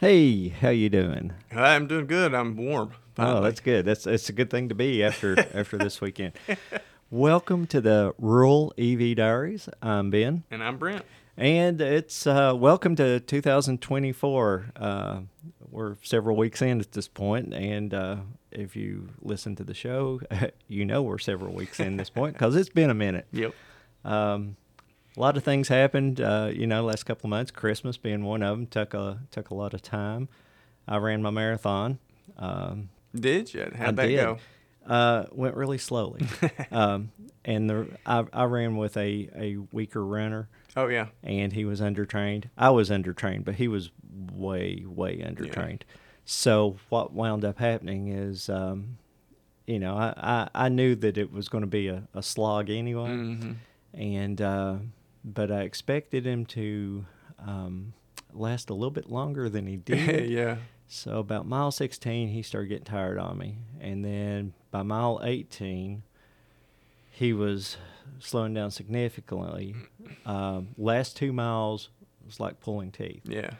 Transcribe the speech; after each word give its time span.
Hey, 0.00 0.48
how 0.48 0.70
you 0.70 0.88
doing? 0.88 1.34
I'm 1.52 1.86
doing 1.86 2.06
good. 2.06 2.32
I'm 2.32 2.56
warm. 2.56 2.92
Oh, 3.18 3.42
that's 3.42 3.60
good. 3.60 3.84
That's 3.84 4.06
it's 4.06 4.30
a 4.30 4.32
good 4.32 4.48
thing 4.48 4.70
to 4.70 4.74
be 4.74 5.04
after 5.04 5.38
after 5.54 5.76
this 5.76 6.00
weekend. 6.00 6.32
Welcome 7.10 7.66
to 7.66 7.82
the 7.82 8.14
Rural 8.16 8.72
EV 8.78 9.16
Diaries. 9.16 9.68
I'm 9.82 10.08
Ben, 10.08 10.44
and 10.50 10.64
I'm 10.64 10.78
Brent. 10.78 11.04
and 11.36 11.82
it's 11.82 12.26
uh, 12.26 12.54
welcome 12.56 12.96
to 12.96 13.20
2024. 13.20 14.72
Uh, 14.74 15.20
we're 15.70 15.96
several 16.02 16.34
weeks 16.34 16.62
in 16.62 16.80
at 16.80 16.92
this 16.92 17.06
point, 17.06 17.52
and 17.52 17.92
uh, 17.92 18.16
if 18.50 18.74
you 18.74 19.10
listen 19.20 19.54
to 19.56 19.64
the 19.64 19.74
show, 19.74 20.22
you 20.66 20.86
know 20.86 21.02
we're 21.02 21.18
several 21.18 21.52
weeks 21.52 21.78
in 21.78 21.98
this 21.98 22.08
point 22.08 22.32
because 22.32 22.56
it's 22.56 22.70
been 22.70 22.88
a 22.88 22.94
minute. 22.94 23.26
Yep. 23.32 23.54
Um, 24.02 24.56
a 25.20 25.22
lot 25.22 25.36
of 25.36 25.44
things 25.44 25.68
happened, 25.68 26.18
uh, 26.18 26.50
you 26.50 26.66
know, 26.66 26.82
last 26.82 27.04
couple 27.04 27.26
of 27.26 27.30
months. 27.30 27.50
Christmas 27.50 27.98
being 27.98 28.24
one 28.24 28.42
of 28.42 28.56
them 28.56 28.66
took 28.66 28.94
a 28.94 29.20
took 29.30 29.50
a 29.50 29.54
lot 29.54 29.74
of 29.74 29.82
time. 29.82 30.30
I 30.88 30.96
ran 30.96 31.20
my 31.20 31.28
marathon. 31.28 31.98
Um, 32.38 32.88
Did 33.14 33.52
you? 33.52 33.70
How'd 33.76 33.88
I 33.88 33.92
that 33.92 34.06
did. 34.06 34.16
go? 34.16 34.38
Uh, 34.86 35.26
went 35.32 35.54
really 35.56 35.76
slowly, 35.76 36.26
um, 36.72 37.12
and 37.44 37.68
the 37.68 37.86
I, 38.06 38.24
I 38.32 38.44
ran 38.44 38.78
with 38.78 38.96
a, 38.96 39.28
a 39.36 39.56
weaker 39.72 40.02
runner, 40.04 40.48
Oh 40.74 40.86
yeah. 40.88 41.08
and 41.22 41.52
he 41.52 41.66
was 41.66 41.82
undertrained. 41.82 42.44
I 42.56 42.70
was 42.70 42.88
undertrained, 42.88 43.44
but 43.44 43.56
he 43.56 43.68
was 43.68 43.90
way 44.32 44.82
way 44.86 45.18
undertrained. 45.18 45.82
Yeah. 45.82 45.96
So 46.24 46.78
what 46.88 47.12
wound 47.12 47.44
up 47.44 47.58
happening 47.58 48.08
is, 48.08 48.48
um, 48.48 48.96
you 49.66 49.78
know, 49.78 49.96
I, 49.96 50.14
I, 50.54 50.64
I 50.64 50.68
knew 50.70 50.94
that 50.94 51.18
it 51.18 51.30
was 51.30 51.50
going 51.50 51.62
to 51.62 51.68
be 51.68 51.88
a, 51.88 52.04
a 52.14 52.22
slog 52.22 52.70
anyway 52.70 53.10
hmm 53.10 53.52
and 53.92 54.40
uh, 54.40 54.76
but 55.24 55.50
I 55.50 55.62
expected 55.62 56.26
him 56.26 56.46
to 56.46 57.04
um, 57.38 57.92
last 58.32 58.70
a 58.70 58.74
little 58.74 58.90
bit 58.90 59.10
longer 59.10 59.48
than 59.48 59.66
he 59.66 59.76
did. 59.78 60.30
yeah. 60.30 60.56
So 60.88 61.18
about 61.18 61.46
mile 61.46 61.70
16, 61.70 62.28
he 62.28 62.42
started 62.42 62.68
getting 62.68 62.84
tired 62.84 63.16
on 63.18 63.38
me, 63.38 63.58
and 63.80 64.04
then 64.04 64.54
by 64.72 64.82
mile 64.82 65.20
18, 65.22 66.02
he 67.12 67.32
was 67.32 67.76
slowing 68.18 68.54
down 68.54 68.70
significantly. 68.70 69.74
Um, 70.26 70.68
last 70.76 71.16
two 71.16 71.32
miles 71.32 71.90
was 72.26 72.40
like 72.40 72.60
pulling 72.60 72.90
teeth, 72.90 73.22
Yeah. 73.24 73.50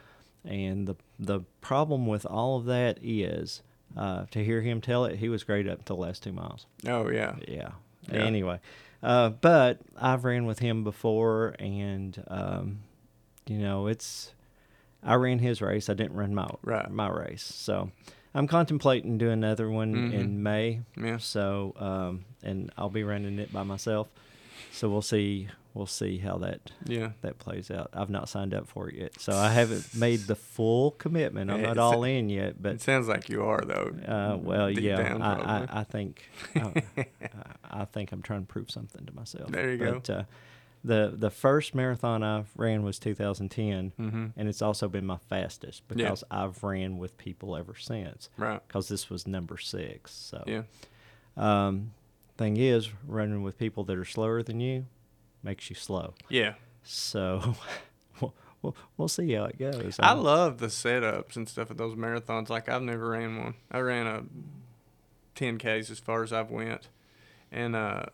and 0.45 0.87
the 0.89 0.97
the 1.19 1.41
problem 1.61 2.07
with 2.07 2.25
all 2.27 2.57
of 2.59 2.65
that 2.67 2.99
is. 3.03 3.63
Uh, 3.97 4.25
to 4.31 4.45
hear 4.45 4.63
him 4.63 4.81
tell 4.81 5.05
it, 5.05 5.17
he 5.17 5.29
was 5.29 5.43
great 5.43 5.67
up 5.69 5.81
until 5.81 5.97
the 5.97 6.03
last 6.03 6.23
two 6.23 6.31
miles. 6.33 6.65
Oh 6.87 7.11
yeah. 7.11 7.35
Yeah. 7.49 7.71
Yeah. 8.09 8.19
Anyway, 8.25 8.61
uh, 9.03 9.31
but 9.31 9.81
I've 9.97 10.25
ran 10.25 10.47
with 10.47 10.59
him 10.59 10.85
before, 10.85 11.55
and 11.59 12.23
um, 12.29 12.81
you 13.47 13.59
know, 13.59 13.87
it's 13.87 14.33
I 15.03 15.15
ran 15.15 15.39
his 15.39 15.63
race. 15.63 15.89
I 15.89 15.95
didn't 15.95 16.17
run 16.17 16.35
my 16.35 16.49
Right. 16.63 16.91
my 16.91 17.09
race, 17.09 17.43
so 17.43 17.91
I'm 18.35 18.47
contemplating 18.47 19.19
doing 19.19 19.33
another 19.33 19.71
one 19.71 20.11
Mhm. 20.11 20.13
in 20.13 20.43
May. 20.43 20.81
Yeah. 20.97 21.17
So, 21.19 21.75
um, 21.79 22.25
and 22.43 22.71
I'll 22.77 22.91
be 22.91 23.03
running 23.03 23.39
it 23.39 23.53
by 23.53 23.63
myself. 23.65 24.09
So 24.73 24.89
we'll 24.89 25.03
see. 25.03 25.49
We'll 25.73 25.87
see 25.87 26.19
how 26.19 26.37
that 26.39 26.73
Yeah. 26.85 27.11
that 27.23 27.39
plays 27.39 27.71
out. 27.71 27.91
I've 27.93 28.11
not 28.11 28.29
signed 28.29 28.55
up 28.55 28.67
for 28.67 28.89
it 28.89 28.97
yet, 28.97 29.21
so 29.21 29.33
I 29.33 29.51
haven't 29.51 29.95
made 29.95 30.21
the 30.21 30.35
full 30.35 30.91
commitment. 30.93 31.51
I'm 31.51 31.63
not 31.63 31.71
it's- 31.73 31.79
all 31.79 32.03
in 32.05 32.29
yet, 32.29 32.61
but 32.61 32.73
it 32.75 32.81
sounds 32.81 33.07
like 33.07 33.29
you 33.29 33.45
are 33.45 33.61
though. 33.61 33.93
uh, 34.07 34.37
well, 34.37 34.69
yeah, 34.69 35.17
I. 35.21 35.77
I, 35.77 35.81
I 35.81 35.85
think 35.85 36.25
I, 36.57 36.83
I 37.71 37.85
think 37.85 38.11
I'm 38.13 38.21
trying 38.23 38.41
to 38.43 38.47
prove 38.47 38.71
something 38.71 39.07
to 39.07 39.15
myself. 39.15 39.51
There 39.51 39.71
you 39.71 39.79
go. 39.79 39.93
but, 39.95 40.11
Uh, 40.11 40.23
the 40.83 41.13
the 41.15 41.31
first 41.31 41.75
marathon 41.75 42.23
I 42.25 42.45
ran 42.57 42.83
was 42.83 42.99
2010, 42.99 43.93
hmm 43.97 44.27
and 44.37 44.49
it's 44.49 44.63
also 44.63 44.89
been 44.89 45.05
my 45.07 45.19
fastest 45.29 45.83
Yeah. 45.89 45.97
because 45.97 46.25
I've 46.31 46.65
ran 46.65 46.97
with 46.99 47.17
people 47.19 47.55
ever 47.55 47.75
since. 47.77 48.29
Right. 48.39 48.61
Because 48.67 48.89
this 48.89 49.09
was 49.11 49.27
number 49.27 49.57
six. 49.59 50.11
So, 50.13 50.43
Yeah. 50.47 50.63
um, 51.37 51.93
thing 52.39 52.57
is, 52.57 52.89
running 53.07 53.43
with 53.43 53.59
people 53.59 53.85
that 53.85 53.97
are 53.99 54.05
slower 54.07 54.43
than 54.43 54.59
you 54.61 54.87
makes 55.43 55.71
you 55.71 55.77
slow. 55.77 56.15
Yeah. 56.29 56.55
So, 56.83 57.55
we'll, 58.21 58.35
we'll, 58.63 58.77
we'll 58.97 59.09
see 59.09 59.33
how 59.33 59.45
it 59.45 59.59
goes. 59.59 59.97
I 60.01 60.13
love 60.13 60.59
the 60.59 60.67
setups 60.69 61.37
and 61.37 61.49
stuff 61.49 61.71
at 61.71 61.77
those 61.77 61.95
marathons. 61.95 62.49
Like 62.49 62.69
I've 62.69 62.83
never 62.83 63.11
ran 63.11 63.37
one. 63.39 63.55
I 63.71 63.81
ran 63.81 64.07
a 64.07 64.23
10Ks 65.37 65.91
as 65.91 65.99
far 65.99 66.23
as 66.23 66.33
I've 66.33 66.51
went, 66.51 66.89
and 67.53 67.75
uh, 67.77 68.07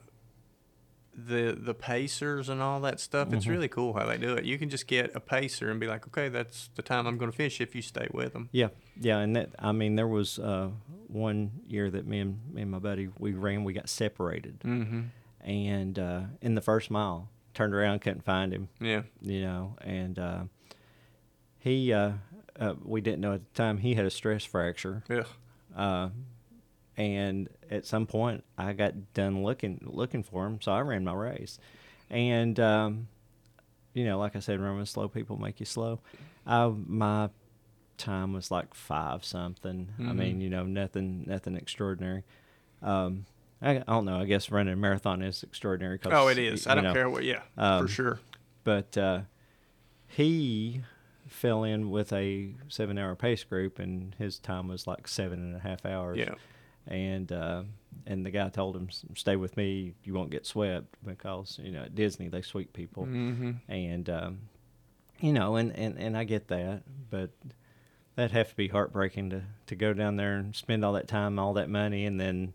the 1.15 1.57
the 1.59 1.75
pacers 1.75 2.49
and 2.49 2.61
all 2.61 2.81
that 2.81 3.01
stuff. 3.01 3.33
It's 3.33 3.47
Mhm. 3.47 3.51
really 3.51 3.69
cool 3.69 3.95
how 3.95 4.05
they 4.07 4.19
do 4.19 4.35
it. 4.35 4.45
You 4.45 4.59
can 4.59 4.69
just 4.69 4.87
get 4.87 5.15
a 5.17 5.21
pacer 5.21 5.71
and 5.71 5.81
be 5.81 5.87
like, 5.87 6.07
okay, 6.09 6.29
that's 6.29 6.69
the 6.75 6.83
time 6.83 7.07
I'm 7.07 7.17
going 7.19 7.31
to 7.31 7.37
finish 7.37 7.61
if 7.61 7.75
you 7.75 7.83
stay 7.83 8.07
with 8.13 8.33
them. 8.35 8.49
Yeah, 8.53 8.69
yeah, 9.01 9.19
and 9.19 9.35
that 9.35 9.51
I 9.59 9.73
mean 9.73 9.97
there 9.97 10.07
was 10.09 10.39
uh, 10.39 10.69
one 11.09 11.53
year 11.67 11.91
that 11.91 12.07
me 12.07 12.21
and 12.21 12.41
me 12.53 12.63
and 12.63 12.71
my 12.71 12.79
buddy 12.79 13.09
we 13.19 13.33
ran, 13.33 13.65
we 13.65 13.73
got 13.73 13.89
separated, 13.89 14.61
Mm-hmm. 14.61 15.01
And 15.47 15.99
uh, 15.99 16.21
in 16.43 16.55
the 16.57 16.61
first 16.61 16.91
mile, 16.91 17.31
turned 17.55 17.73
around, 17.75 18.01
couldn't 18.01 18.25
find 18.25 18.53
him, 18.53 18.69
Yeah. 18.81 19.03
you 19.23 19.41
know, 19.41 19.77
and 19.81 20.19
uh, 20.19 20.43
he 21.59 21.93
uh, 21.93 22.13
uh, 22.61 22.75
we 22.85 23.01
didn't 23.01 23.21
know 23.21 23.33
at 23.35 23.41
the 23.55 23.57
time 23.57 23.79
he 23.79 23.95
had 23.95 24.05
a 24.05 24.11
stress 24.11 24.45
fracture, 24.45 25.03
Ugh. 25.09 25.27
uh, 25.77 26.09
and 26.97 27.49
at 27.71 27.87
some 27.87 28.07
point 28.07 28.45
I 28.59 28.73
got 28.73 29.15
done 29.15 29.43
looking 29.43 29.81
looking 29.85 30.23
for 30.23 30.47
him, 30.47 30.61
so 30.61 30.73
I 30.73 30.81
ran 30.81 31.05
my 31.05 31.13
race, 31.15 31.59
and 32.11 32.59
um, 32.61 33.09
you 33.95 34.05
know, 34.05 34.19
like 34.19 34.37
I 34.37 34.41
said, 34.41 34.61
running 34.61 34.85
slow 34.87 35.09
people 35.09 35.37
make 35.39 35.61
you 35.61 35.67
slow. 35.67 36.01
I 36.47 36.67
my 36.69 37.31
time 37.99 38.33
was 38.35 38.51
like 38.51 38.75
five 38.75 39.25
something. 39.25 39.89
I 39.99 40.03
Mhm. 40.03 40.17
mean, 40.17 40.41
you 40.41 40.51
know, 40.51 40.65
nothing 40.65 41.25
nothing 41.27 41.57
extraordinary. 41.57 42.25
Um, 42.83 43.25
I, 43.63 43.77
I 43.77 43.83
don't 43.87 44.05
know. 44.05 44.21
I 44.21 44.25
guess 44.25 44.51
running 44.51 44.73
a 44.75 44.77
marathon 44.77 45.23
is 45.23 45.43
extraordinary. 45.43 45.99
Oh, 46.05 46.29
it 46.29 46.39
is. 46.39 46.67
you 46.67 46.73
I 46.73 46.75
don't 46.75 46.85
know, 46.85 46.93
care 46.93 47.09
what. 47.09 47.25
Yeah, 47.25 47.43
um, 47.57 47.87
for 47.87 47.93
sure. 47.93 48.21
But 48.65 48.97
uh, 48.99 49.21
he 50.07 50.83
fell 51.27 51.65
in 51.65 51.91
with 51.91 52.13
a 52.13 52.55
seven-hour 52.69 53.17
pace 53.17 53.45
group, 53.45 53.79
and 53.79 54.15
his 54.19 54.39
time 54.39 54.69
was 54.69 54.87
like 54.87 55.09
seven 55.09 55.41
and 55.41 55.57
a 55.57 55.59
half 55.61 55.85
hours 55.87 56.19
Yeah. 56.19 56.35
and 56.87 57.31
uh, 57.33 57.63
and 58.07 58.25
the 58.27 58.31
guy 58.31 58.49
told 58.51 58.77
him, 58.77 58.89
"Stay 59.15 59.37
with 59.37 59.57
me. 59.57 59.95
You 60.05 60.15
won't 60.15 60.31
get 60.31 60.47
swept 60.47 60.87
because 61.05 61.59
you 61.63 61.73
know 61.73 61.83
at 61.83 61.95
Disney 61.95 62.29
they 62.29 62.43
sweep 62.43 62.73
people." 62.73 63.05
Mm-hmm. 63.07 63.53
And 63.69 64.11
um, 64.11 64.39
you 65.21 65.33
know, 65.33 65.57
and, 65.57 65.73
and 65.75 65.99
and 65.99 66.17
I 66.17 66.25
get 66.25 66.49
that, 66.49 66.83
but 67.11 67.31
that'd 68.17 68.33
have 68.33 68.51
to 68.51 68.57
be 68.57 68.69
heartbreaking 68.69 69.31
to 69.31 69.43
to 69.67 69.75
go 69.77 69.93
down 69.93 70.17
there 70.17 70.37
and 70.37 70.55
spend 70.55 70.85
all 70.85 70.93
that 70.93 71.09
time, 71.09 71.39
all 71.39 71.55
that 71.55 71.71
money, 71.71 72.05
and 72.05 72.21
then 72.21 72.53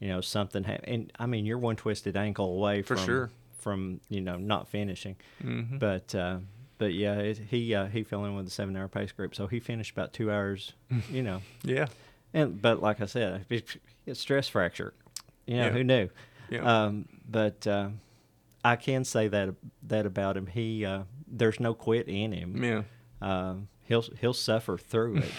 you 0.00 0.08
know 0.08 0.20
something 0.20 0.64
happen. 0.64 0.84
And 0.88 1.12
I 1.18 1.26
mean, 1.26 1.46
you're 1.46 1.58
one 1.58 1.76
twisted 1.76 2.16
ankle 2.16 2.52
away 2.56 2.82
For 2.82 2.96
from 2.96 3.04
sure. 3.06 3.30
from 3.58 4.00
you 4.08 4.20
know 4.20 4.36
not 4.36 4.68
finishing. 4.68 5.16
Mm-hmm. 5.44 5.78
But 5.78 6.12
uh, 6.14 6.38
but 6.78 6.92
yeah, 6.94 7.14
it, 7.18 7.38
he 7.50 7.74
uh, 7.74 7.86
he 7.86 8.02
fell 8.02 8.24
in 8.24 8.34
with 8.34 8.46
the 8.46 8.50
seven 8.50 8.76
hour 8.76 8.88
pace 8.88 9.12
group, 9.12 9.34
so 9.34 9.46
he 9.46 9.60
finished 9.60 9.92
about 9.92 10.12
two 10.12 10.30
hours. 10.32 10.72
You 11.10 11.22
know. 11.22 11.42
yeah. 11.62 11.86
And 12.34 12.60
but 12.60 12.80
like 12.82 13.00
I 13.00 13.06
said, 13.06 13.44
it's 13.50 13.76
a 14.06 14.14
stress 14.14 14.48
fracture. 14.48 14.94
You 15.46 15.56
know, 15.58 15.64
Yeah. 15.66 15.70
who 15.70 15.84
knew? 15.84 16.08
Yeah. 16.48 16.84
Um, 16.84 17.06
but 17.28 17.66
uh, 17.66 17.90
I 18.64 18.76
can 18.76 19.04
say 19.04 19.28
that 19.28 19.54
that 19.88 20.06
about 20.06 20.36
him. 20.36 20.46
He 20.46 20.84
uh, 20.84 21.02
there's 21.26 21.60
no 21.60 21.74
quit 21.74 22.08
in 22.08 22.32
him. 22.32 22.62
yeah. 22.62 22.82
Um, 23.22 23.68
he'll 23.82 24.04
he'll 24.20 24.32
suffer 24.32 24.78
through 24.78 25.18
it. 25.18 25.24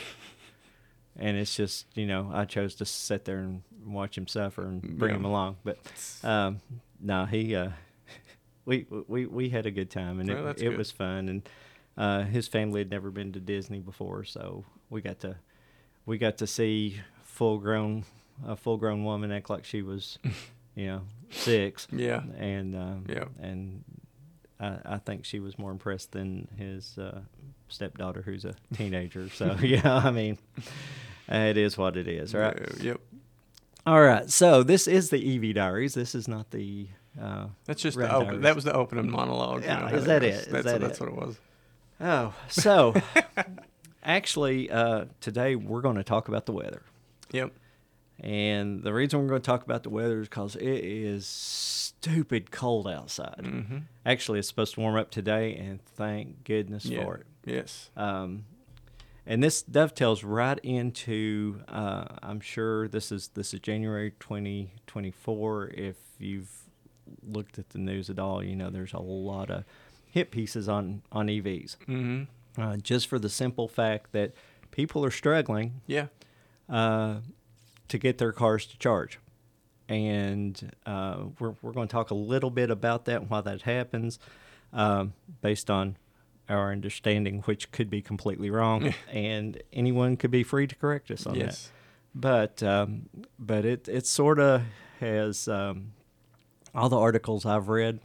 and 1.17 1.37
it's 1.37 1.55
just 1.55 1.85
you 1.95 2.05
know 2.07 2.29
I 2.33 2.45
chose 2.45 2.75
to 2.75 2.85
sit 2.85 3.25
there 3.25 3.39
and 3.39 3.63
watch 3.85 4.17
him 4.17 4.27
suffer 4.27 4.63
and 4.63 4.81
bring 4.97 5.11
Yeah. 5.11 5.17
him 5.17 5.25
along. 5.25 5.57
But 5.63 5.77
um, 6.23 6.61
no, 6.99 7.25
he 7.25 7.55
uh, 7.55 7.69
we 8.65 8.85
we 9.07 9.25
we 9.25 9.49
had 9.49 9.65
a 9.65 9.71
good 9.71 9.89
time 9.89 10.19
and 10.19 10.29
it 10.29 10.61
it 10.61 10.77
was 10.77 10.91
fun 10.91 11.29
and 11.29 11.49
uh, 11.97 12.23
his 12.23 12.47
family 12.47 12.79
had 12.79 12.89
never 12.89 13.11
been 13.11 13.33
to 13.33 13.39
Disney 13.39 13.79
before, 13.79 14.23
so 14.23 14.63
we 14.89 15.01
got 15.01 15.19
to 15.19 15.35
we 16.05 16.17
got 16.17 16.37
to 16.37 16.47
see 16.47 16.99
full 17.23 17.57
grown 17.57 18.05
a 18.47 18.55
full 18.55 18.77
grown 18.77 19.03
woman 19.03 19.31
act 19.31 19.49
like 19.49 19.65
she 19.65 19.81
was 19.81 20.17
you 20.75 20.87
know 20.87 21.01
six 21.31 21.87
Yeah. 21.91 22.21
and 22.37 22.75
um, 22.75 23.05
Yeah. 23.09 23.25
and 23.41 23.83
I, 24.61 24.77
I 24.85 24.97
think 24.99 25.25
she 25.25 25.39
was 25.39 25.57
more 25.57 25.71
impressed 25.71 26.11
than 26.11 26.47
his 26.57 26.97
uh, 26.97 27.21
stepdaughter, 27.67 28.21
who's 28.21 28.45
a 28.45 28.55
teenager. 28.73 29.29
So 29.29 29.55
yeah, 29.61 30.01
I 30.03 30.11
mean, 30.11 30.37
it 31.27 31.57
is 31.57 31.77
what 31.77 31.97
it 31.97 32.07
is, 32.07 32.33
right? 32.33 32.57
Yep. 32.79 33.01
All 33.85 34.01
right. 34.01 34.29
So 34.29 34.61
this 34.63 34.87
is 34.87 35.09
the 35.09 35.49
EV 35.49 35.55
Diaries. 35.55 35.93
This 35.95 36.13
is 36.13 36.27
not 36.27 36.51
the. 36.51 36.87
Uh, 37.19 37.47
That's 37.65 37.81
just 37.81 37.97
the 37.97 38.13
open. 38.13 38.27
Diaries. 38.27 38.41
That 38.43 38.55
was 38.55 38.63
the 38.63 38.73
opening 38.73 39.09
monologue. 39.09 39.63
Yeah, 39.63 39.89
how 39.89 39.95
is 39.95 40.05
that 40.05 40.21
that 40.21 40.21
goes. 40.21 40.29
it? 40.29 40.35
Is 40.35 40.45
That's, 40.47 40.65
that 40.65 40.81
that's 40.81 41.01
it? 41.01 41.03
what 41.03 41.09
it 41.09 41.27
was. 41.27 41.39
oh, 41.99 42.33
so 42.47 42.93
actually, 44.03 44.69
uh, 44.69 45.05
today 45.19 45.55
we're 45.55 45.81
going 45.81 45.97
to 45.97 46.03
talk 46.03 46.27
about 46.27 46.45
the 46.45 46.53
weather. 46.53 46.83
Yep. 47.31 47.51
And 48.19 48.83
the 48.83 48.93
reason 48.93 49.19
we're 49.19 49.29
going 49.29 49.41
to 49.41 49.45
talk 49.45 49.63
about 49.63 49.81
the 49.81 49.89
weather 49.89 50.21
is 50.21 50.29
because 50.29 50.55
it 50.55 50.61
is 50.67 51.90
stupid 52.01 52.49
cold 52.51 52.87
outside. 52.87 53.41
Mm-hmm. 53.43 53.77
Actually, 54.05 54.39
it's 54.39 54.47
supposed 54.47 54.73
to 54.75 54.79
warm 54.81 54.95
up 54.95 55.11
today, 55.11 55.55
and 55.55 55.83
thank 55.85 56.43
goodness 56.43 56.85
Yeah. 56.85 57.03
for 57.03 57.17
it. 57.17 57.25
Yes. 57.45 57.89
Um, 57.95 58.45
and 59.25 59.43
this 59.43 59.61
dovetails 59.61 60.23
right 60.23 60.59
into. 60.63 61.61
Uh, 61.67 62.05
I'm 62.23 62.39
sure 62.39 62.87
this 62.87 63.11
is 63.11 63.29
this 63.29 63.53
is 63.53 63.59
January 63.59 64.11
2024. 64.19 65.67
If 65.75 65.95
you've 66.17 66.51
looked 67.23 67.59
at 67.59 67.69
the 67.69 67.77
news 67.77 68.09
at 68.09 68.17
all, 68.19 68.43
you 68.43 68.55
know 68.55 68.69
there's 68.69 68.93
a 68.93 68.99
lot 68.99 69.49
of 69.51 69.63
hit 70.07 70.31
pieces 70.31 70.67
on 70.67 71.03
on 71.11 71.27
EVs. 71.27 71.77
Mm-hmm. 71.87 72.61
Uh, 72.61 72.77
just 72.77 73.07
for 73.07 73.19
the 73.19 73.29
simple 73.29 73.67
fact 73.67 74.11
that 74.11 74.33
people 74.71 75.05
are 75.05 75.11
struggling 75.11 75.81
Yeah. 75.87 76.07
uh, 76.67 77.17
to 77.87 77.97
get 77.97 78.17
their 78.17 78.31
cars 78.33 78.65
to 78.65 78.77
charge. 78.77 79.19
And 79.91 80.71
uh, 80.85 81.17
we're, 81.37 81.53
we're 81.61 81.73
going 81.73 81.89
to 81.89 81.91
talk 81.91 82.11
a 82.11 82.15
little 82.15 82.49
bit 82.49 82.71
about 82.71 83.03
that 83.05 83.21
and 83.21 83.29
why 83.29 83.41
that 83.41 83.63
happens 83.63 84.19
um, 84.71 85.13
based 85.41 85.69
on 85.69 85.97
our 86.47 86.71
understanding, 86.71 87.41
which 87.41 87.71
could 87.73 87.89
be 87.89 88.01
completely 88.01 88.49
wrong. 88.49 88.93
and 89.11 89.61
anyone 89.73 90.15
could 90.15 90.31
be 90.31 90.43
free 90.43 90.65
to 90.65 90.75
correct 90.75 91.11
us 91.11 91.25
on 91.25 91.37
that. 91.39 91.69
But, 92.15 92.63
um, 92.63 93.09
but 93.37 93.65
it, 93.65 93.89
it 93.89 94.07
sort 94.07 94.39
of 94.39 94.61
has 95.01 95.49
um, 95.49 95.91
all 96.73 96.87
the 96.87 96.97
articles 96.97 97.45
I've 97.45 97.67
read 97.67 97.99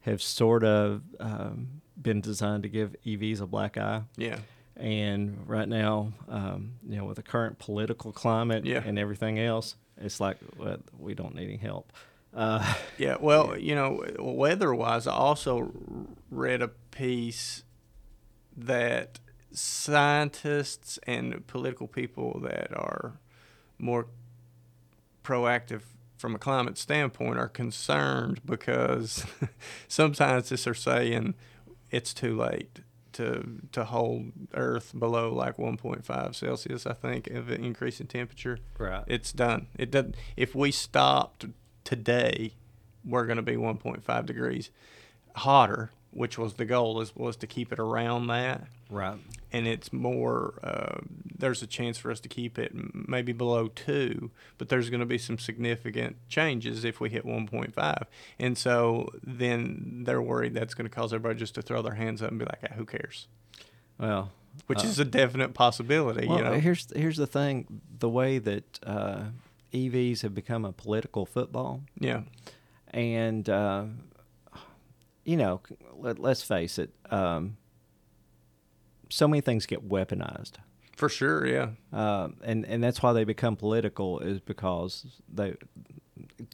have 0.00 0.22
sort 0.22 0.64
of 0.64 1.02
um, 1.20 1.82
been 2.00 2.22
designed 2.22 2.62
to 2.62 2.70
give 2.70 2.96
EVs 3.04 3.42
a 3.42 3.46
black 3.46 3.76
eye. 3.76 4.04
Yeah. 4.16 4.38
And 4.74 5.46
right 5.46 5.68
now, 5.68 6.12
um, 6.30 6.72
you 6.88 6.96
know, 6.96 7.04
with 7.04 7.16
the 7.16 7.22
current 7.22 7.58
political 7.58 8.10
climate 8.10 8.64
Yeah. 8.64 8.82
and 8.86 8.98
everything 8.98 9.38
else, 9.38 9.76
it's 10.00 10.20
like 10.20 10.38
well, 10.56 10.78
we 10.98 11.14
don't 11.14 11.34
need 11.34 11.44
any 11.44 11.56
help. 11.56 11.92
Uh, 12.34 12.74
Yeah, 12.98 13.16
well, 13.20 13.56
you 13.56 13.74
know, 13.74 14.04
weather 14.18 14.74
wise, 14.74 15.06
I 15.06 15.12
also 15.12 15.72
read 16.30 16.62
a 16.62 16.68
piece 16.68 17.62
that 18.56 19.20
scientists 19.52 20.98
and 21.06 21.46
political 21.46 21.86
people 21.86 22.40
that 22.40 22.76
are 22.76 23.18
more 23.78 24.06
proactive 25.22 25.82
from 26.16 26.34
a 26.34 26.38
climate 26.38 26.76
standpoint 26.76 27.38
are 27.38 27.48
concerned 27.48 28.40
because 28.44 29.24
some 29.88 30.14
scientists 30.14 30.66
are 30.66 30.74
saying 30.74 31.34
it's 31.90 32.12
too 32.12 32.36
late 32.36 32.80
to 33.18 33.44
to 33.72 33.84
hold 33.84 34.30
Earth 34.54 34.92
below 34.96 35.34
like 35.34 35.56
1.5 35.56 36.34
Celsius. 36.34 36.86
I 36.86 36.92
think 36.92 37.26
of 37.28 37.50
an 37.50 37.64
increase 37.64 38.00
in 38.00 38.06
temperature 38.06 38.58
right. 38.78 39.02
it's 39.08 39.32
done. 39.32 39.66
It 39.76 39.90
doesn't. 39.90 40.16
If 40.36 40.54
we 40.54 40.70
stopped 40.70 41.46
today, 41.82 42.52
we're 43.04 43.26
going 43.26 43.36
to 43.36 43.42
be 43.42 43.56
1.5 43.56 44.26
degrees 44.26 44.70
hotter, 45.34 45.90
which 46.12 46.38
was 46.38 46.54
the 46.54 46.64
goal. 46.64 47.00
Is 47.00 47.14
was 47.16 47.36
to 47.38 47.48
keep 47.48 47.72
it 47.72 47.80
around 47.80 48.28
that, 48.28 48.68
right. 48.88 49.18
And 49.52 49.66
it's 49.66 49.92
more. 49.92 50.58
Uh, 50.62 50.98
there's 51.38 51.62
a 51.62 51.66
chance 51.66 51.98
for 51.98 52.10
us 52.10 52.20
to 52.20 52.28
keep 52.28 52.58
it 52.58 52.72
maybe 52.74 53.32
below 53.32 53.68
two, 53.68 54.30
but 54.58 54.68
there's 54.68 54.90
going 54.90 55.00
to 55.00 55.06
be 55.06 55.18
some 55.18 55.38
significant 55.38 56.16
changes 56.28 56.84
if 56.84 57.00
we 57.00 57.10
hit 57.10 57.24
1.5, 57.24 58.02
and 58.38 58.58
so 58.58 59.08
then 59.22 60.02
they're 60.04 60.22
worried 60.22 60.54
that's 60.54 60.74
going 60.74 60.88
to 60.88 60.94
cause 60.94 61.12
everybody 61.12 61.38
just 61.38 61.54
to 61.54 61.62
throw 61.62 61.82
their 61.82 61.94
hands 61.94 62.22
up 62.22 62.30
and 62.30 62.38
be 62.38 62.44
like, 62.44 62.60
ah, 62.64 62.74
"Who 62.74 62.84
cares?" 62.84 63.28
Well, 63.98 64.32
Which 64.66 64.84
uh, 64.84 64.88
is 64.88 64.98
a 64.98 65.04
definite 65.04 65.54
possibility. 65.54 66.26
well, 66.26 66.38
you 66.38 66.44
know. 66.44 66.52
here's 66.54 66.92
here's 66.94 67.16
the 67.16 67.26
thing: 67.26 67.80
the 67.98 68.08
way 68.08 68.38
that 68.38 68.80
uh, 68.84 69.24
EVs 69.72 70.22
have 70.22 70.34
become 70.34 70.64
a 70.64 70.72
political 70.72 71.26
football, 71.26 71.82
yeah. 71.98 72.22
and 72.92 73.48
uh, 73.48 73.84
you 75.24 75.36
know, 75.36 75.60
let, 75.94 76.18
let's 76.18 76.42
face 76.42 76.78
it, 76.78 76.90
um, 77.10 77.58
so 79.08 79.26
many 79.28 79.40
things 79.40 79.66
get 79.66 79.88
weaponized. 79.88 80.52
For 80.96 81.08
sure. 81.08 81.46
Yeah. 81.46 81.68
uh, 81.92 82.28
and 82.42 82.64
and 82.66 82.82
that's 82.82 83.02
why 83.02 83.12
they 83.12 83.24
become 83.24 83.56
political 83.56 84.18
is 84.20 84.40
because 84.40 85.06
they 85.32 85.54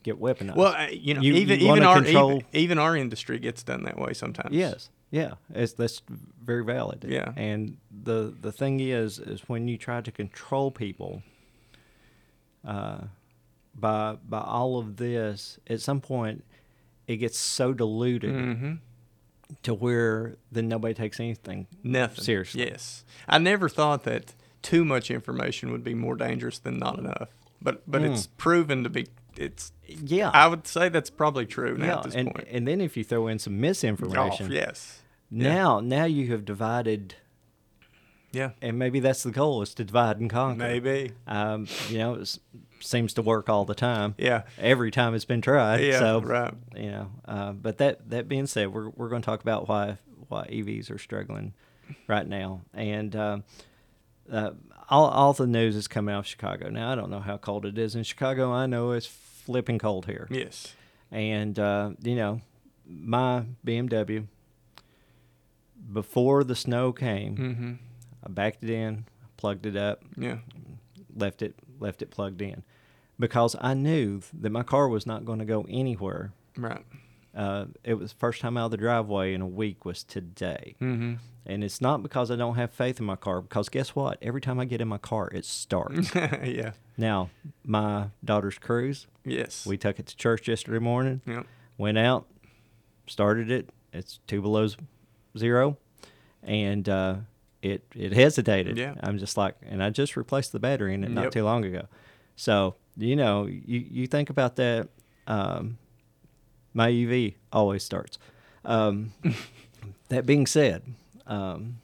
get 0.03 0.21
weaponized. 0.21 0.57
Well, 0.57 0.75
uh, 0.75 0.89
you 0.91 1.15
know, 1.15 1.23
You- 1.23 1.35
even 1.35 1.61
you 1.61 1.71
even 1.73 1.83
our 1.83 2.03
control- 2.03 2.33
even, 2.33 2.47
even 2.53 2.79
our 2.79 2.97
industry 2.97 3.39
gets 3.39 3.63
done 3.63 3.85
that 3.85 3.99
way 3.99 4.13
sometimes. 4.13 4.55
yes, 4.55 4.91
yeah, 5.11 5.35
it's, 5.55 5.73
that's 5.73 6.03
very 6.43 6.65
valid. 6.65 7.05
Yeah. 7.09 7.33
and 7.37 7.79
the 7.91 8.35
the 8.39 8.53
thing 8.53 8.81
is, 8.81 9.19
is 9.19 9.49
when 9.49 9.67
you 9.69 9.79
try 9.79 10.01
to 10.03 10.13
control 10.13 10.71
people, 10.71 11.23
uh, 12.67 12.99
by 13.75 14.17
by 14.29 14.41
all 14.41 14.79
of 14.79 14.97
this, 14.97 15.59
at 15.67 15.81
some 15.81 16.01
point, 16.01 16.45
it 17.07 17.17
gets 17.17 17.39
so 17.39 17.73
diluted 17.73 18.35
Mm-hmm. 18.35 18.73
To 19.63 19.75
where 19.75 20.37
then 20.51 20.69
nobody 20.69 20.95
takes 20.95 21.21
anything 21.21 21.67
Nothing. 21.83 22.25
Seriously. 22.25 22.65
Yes. 22.67 23.05
I 23.29 23.39
never 23.39 23.69
thought 23.69 24.05
that 24.05 24.35
too 24.63 24.85
much 24.85 25.11
information 25.11 25.71
would 25.73 25.85
be 25.85 25.95
more 25.95 26.17
dangerous 26.17 26.59
than 26.59 26.79
not 26.79 26.99
enough. 26.99 27.29
But 27.61 27.83
but 27.91 28.03
Mm. 28.03 28.13
it's 28.13 28.27
proven 28.27 28.83
to 28.85 28.91
be. 28.91 29.07
It's. 29.37 29.73
Yeah, 29.87 30.31
I 30.31 30.47
would 30.47 30.67
say 30.67 30.89
that's 30.89 31.11
probably 31.11 31.45
true 31.47 31.77
now 31.77 31.85
yeah, 31.87 31.97
at 31.99 32.03
this 32.05 32.15
and 32.15 32.35
point. 32.35 32.49
and 32.51 32.69
then 32.69 32.81
if 32.81 32.97
you 32.97 33.05
throw 33.05 33.27
in 33.27 33.39
some 33.39 33.61
misinformation, 33.61 34.47
Oh, 34.51 34.55
yes. 34.55 35.03
Yeah. 35.31 35.55
now 35.55 35.81
now 35.81 36.05
you 36.05 36.29
have 36.33 36.45
divided 36.45 37.17
Yeah. 38.33 38.51
and 38.63 38.79
maybe 38.79 39.01
that's 39.01 39.23
the 39.23 39.31
goal 39.31 39.63
is 39.63 39.75
to 39.75 39.85
divide 39.85 40.19
and 40.21 40.29
conquer. 40.31 40.59
Maybe. 40.59 41.13
Um, 41.27 41.67
you 41.89 41.99
know, 41.99 42.23
seems 42.85 43.15
to 43.15 43.23
work 43.23 43.49
all 43.49 43.65
the 43.65 43.75
time. 43.75 44.15
Yeah. 44.19 44.43
Every 44.59 44.91
time 44.91 45.15
it's 45.15 45.25
been 45.25 45.41
tried. 45.41 45.81
Yeah. 45.81 45.99
so, 45.99 46.21
right. 46.21 46.55
You 46.77 46.91
know, 46.91 47.11
uh, 47.27 47.53
but 47.53 47.79
that 47.79 48.11
that 48.11 48.29
being 48.29 48.47
said, 48.47 48.73
we're 48.73 48.89
we're 48.91 49.09
going 49.09 49.23
to 49.23 49.27
talk 49.27 49.41
about 49.43 49.69
why 49.69 49.99
why 50.29 50.47
EVs 50.47 50.91
are 50.91 50.99
struggling 50.99 51.53
right 52.07 52.27
now, 52.27 52.63
and 52.73 53.15
um, 53.17 53.45
uh, 54.33 54.51
all 54.89 55.07
all 55.07 55.33
the 55.33 55.47
news 55.47 55.77
is 55.77 55.87
coming 55.89 56.15
out 56.15 56.21
of 56.21 56.27
Chicago. 56.27 56.69
Now 56.71 56.93
I 56.93 56.95
don't 56.95 57.11
know 57.11 57.21
how 57.21 57.37
cold 57.37 57.67
it 57.67 57.77
is 57.79 57.95
in 57.95 58.03
Chicago. 58.05 58.53
I 58.53 58.67
know 58.67 58.93
it's 58.93 59.07
flipping 59.07 59.79
cold 59.79 60.07
here, 60.07 60.27
Yes. 60.31 60.75
and 61.11 61.59
uh, 61.59 61.91
you 62.03 62.15
know, 62.17 62.41
my 62.87 63.45
BMW 63.67 64.27
before 65.93 66.45
the 66.45 66.57
snow 66.57 66.93
came, 66.93 67.37
Mm-hmm. 67.37 67.73
I 68.27 68.31
backed 68.31 68.63
it 68.65 68.71
in, 68.71 69.05
plugged 69.37 69.67
it 69.67 69.77
up, 69.77 70.03
Yeah. 70.17 70.39
left 71.15 71.43
it 71.43 71.55
left 71.79 72.01
it 72.03 72.11
plugged 72.11 72.41
in 72.41 72.63
because 73.19 73.57
I 73.61 73.75
knew 73.75 74.21
that 74.41 74.51
my 74.51 74.63
car 74.63 74.89
was 74.89 75.07
not 75.07 75.25
going 75.25 75.39
to 75.39 75.45
go 75.45 75.67
anywhere. 75.69 76.33
Right. 76.57 76.85
Uh, 77.35 77.67
it 77.83 77.95
was 77.95 78.13
first 78.13 78.41
time 78.41 78.57
out 78.57 78.67
of 78.67 78.71
the 78.71 78.77
driveway 78.77 79.35
in 79.35 79.41
a 79.41 79.47
week 79.47 79.85
was 79.85 80.05
today, 80.05 80.77
Mm-hmm. 80.81 81.15
and 81.47 81.65
it's 81.65 81.81
not 81.81 82.01
because 82.03 82.31
I 82.31 82.37
don't 82.37 82.55
have 82.55 82.71
faith 82.71 83.01
in 83.01 83.07
my 83.07 83.17
car. 83.17 83.41
Because 83.41 83.69
guess 83.69 83.97
what? 83.97 84.19
Every 84.23 84.41
time 84.41 84.61
I 84.61 84.65
get 84.67 84.81
in 84.81 84.87
my 84.87 84.99
car, 84.99 85.29
it 85.33 85.45
starts. 85.45 86.15
yeah. 86.15 86.73
now, 86.97 87.31
my 87.65 88.07
daughter's 88.25 88.57
Cruze. 88.59 89.07
Yes. 89.25 89.67
We 89.67 89.77
took 89.77 89.99
it 89.99 90.07
to 90.07 90.17
church 90.17 90.47
yesterday 90.47 90.79
morning. 90.79 91.23
Yep. 91.27 91.47
Went 91.77 91.99
out, 91.99 92.27
started 93.09 93.51
it. 93.51 93.69
It's 93.93 94.21
two 94.29 94.41
below 94.41 94.69
zero, 95.37 95.77
and 96.43 96.89
uh, 96.89 97.17
it 97.63 97.83
it 97.97 98.13
hesitated. 98.13 98.79
Yeah. 98.79 98.95
I'm 99.03 99.19
just 99.19 99.37
like, 99.37 99.57
and 99.63 99.83
I 99.83 99.91
just 99.91 100.17
replaced 100.17 100.53
the 100.53 100.61
battery 100.61 100.95
in 100.95 101.03
it 101.03 101.11
not 101.11 101.33
too 101.33 101.43
long 101.45 101.65
ago. 101.65 101.87
So 102.37 102.77
you 102.97 103.17
know, 103.17 103.47
you 103.47 103.85
you 103.91 104.07
think 104.07 104.31
about 104.31 104.57
that. 104.57 104.89
Um, 105.27 105.79
my 106.73 106.91
EV 106.91 107.33
always 107.53 107.83
starts. 107.83 108.19
Um, 108.65 109.13
that 110.09 110.27
being 110.27 110.47
said, 110.47 110.83
um, 111.27 111.79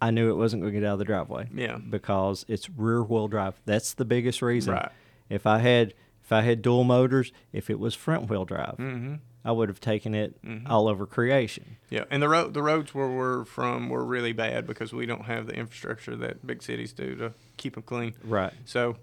I 0.00 0.10
knew 0.10 0.30
it 0.30 0.34
wasn't 0.36 0.62
going 0.62 0.74
to 0.74 0.80
get 0.80 0.86
out 0.86 0.94
of 0.94 0.98
the 0.98 1.04
driveway 1.04 1.48
Yeah. 1.54 1.78
because 1.78 2.44
it's 2.48 2.68
rear 2.70 3.02
wheel 3.02 3.28
drive. 3.28 3.54
That's 3.64 3.94
the 3.94 4.04
biggest 4.04 4.42
reason. 4.42 4.74
Right. 4.74 4.90
If 5.28 5.46
I 5.46 5.58
had 5.58 5.94
if 6.24 6.32
I 6.32 6.42
had 6.42 6.60
dual 6.60 6.84
motors, 6.84 7.32
if 7.52 7.70
it 7.70 7.78
was 7.78 7.94
front 7.94 8.28
wheel 8.28 8.44
drive, 8.44 8.76
Mm-hmm. 8.78 9.14
I 9.44 9.52
would 9.52 9.68
have 9.68 9.78
taken 9.80 10.12
it 10.12 10.42
Mhm. 10.42 10.68
all 10.68 10.88
over 10.88 11.06
creation. 11.06 11.76
Yeah, 11.88 12.02
and 12.10 12.20
the 12.20 12.28
road 12.28 12.52
the 12.52 12.62
roads 12.62 12.92
where 12.94 13.08
we're 13.08 13.44
from 13.44 13.88
were 13.88 14.04
really 14.04 14.32
bad 14.32 14.66
because 14.66 14.92
we 14.92 15.06
don't 15.06 15.26
have 15.26 15.46
the 15.46 15.54
infrastructure 15.54 16.16
that 16.16 16.44
big 16.46 16.62
cities 16.64 16.92
do 16.92 17.14
to 17.16 17.32
keep 17.56 17.74
them 17.74 17.84
clean. 17.84 18.14
Right. 18.24 18.52
So, 18.64 18.96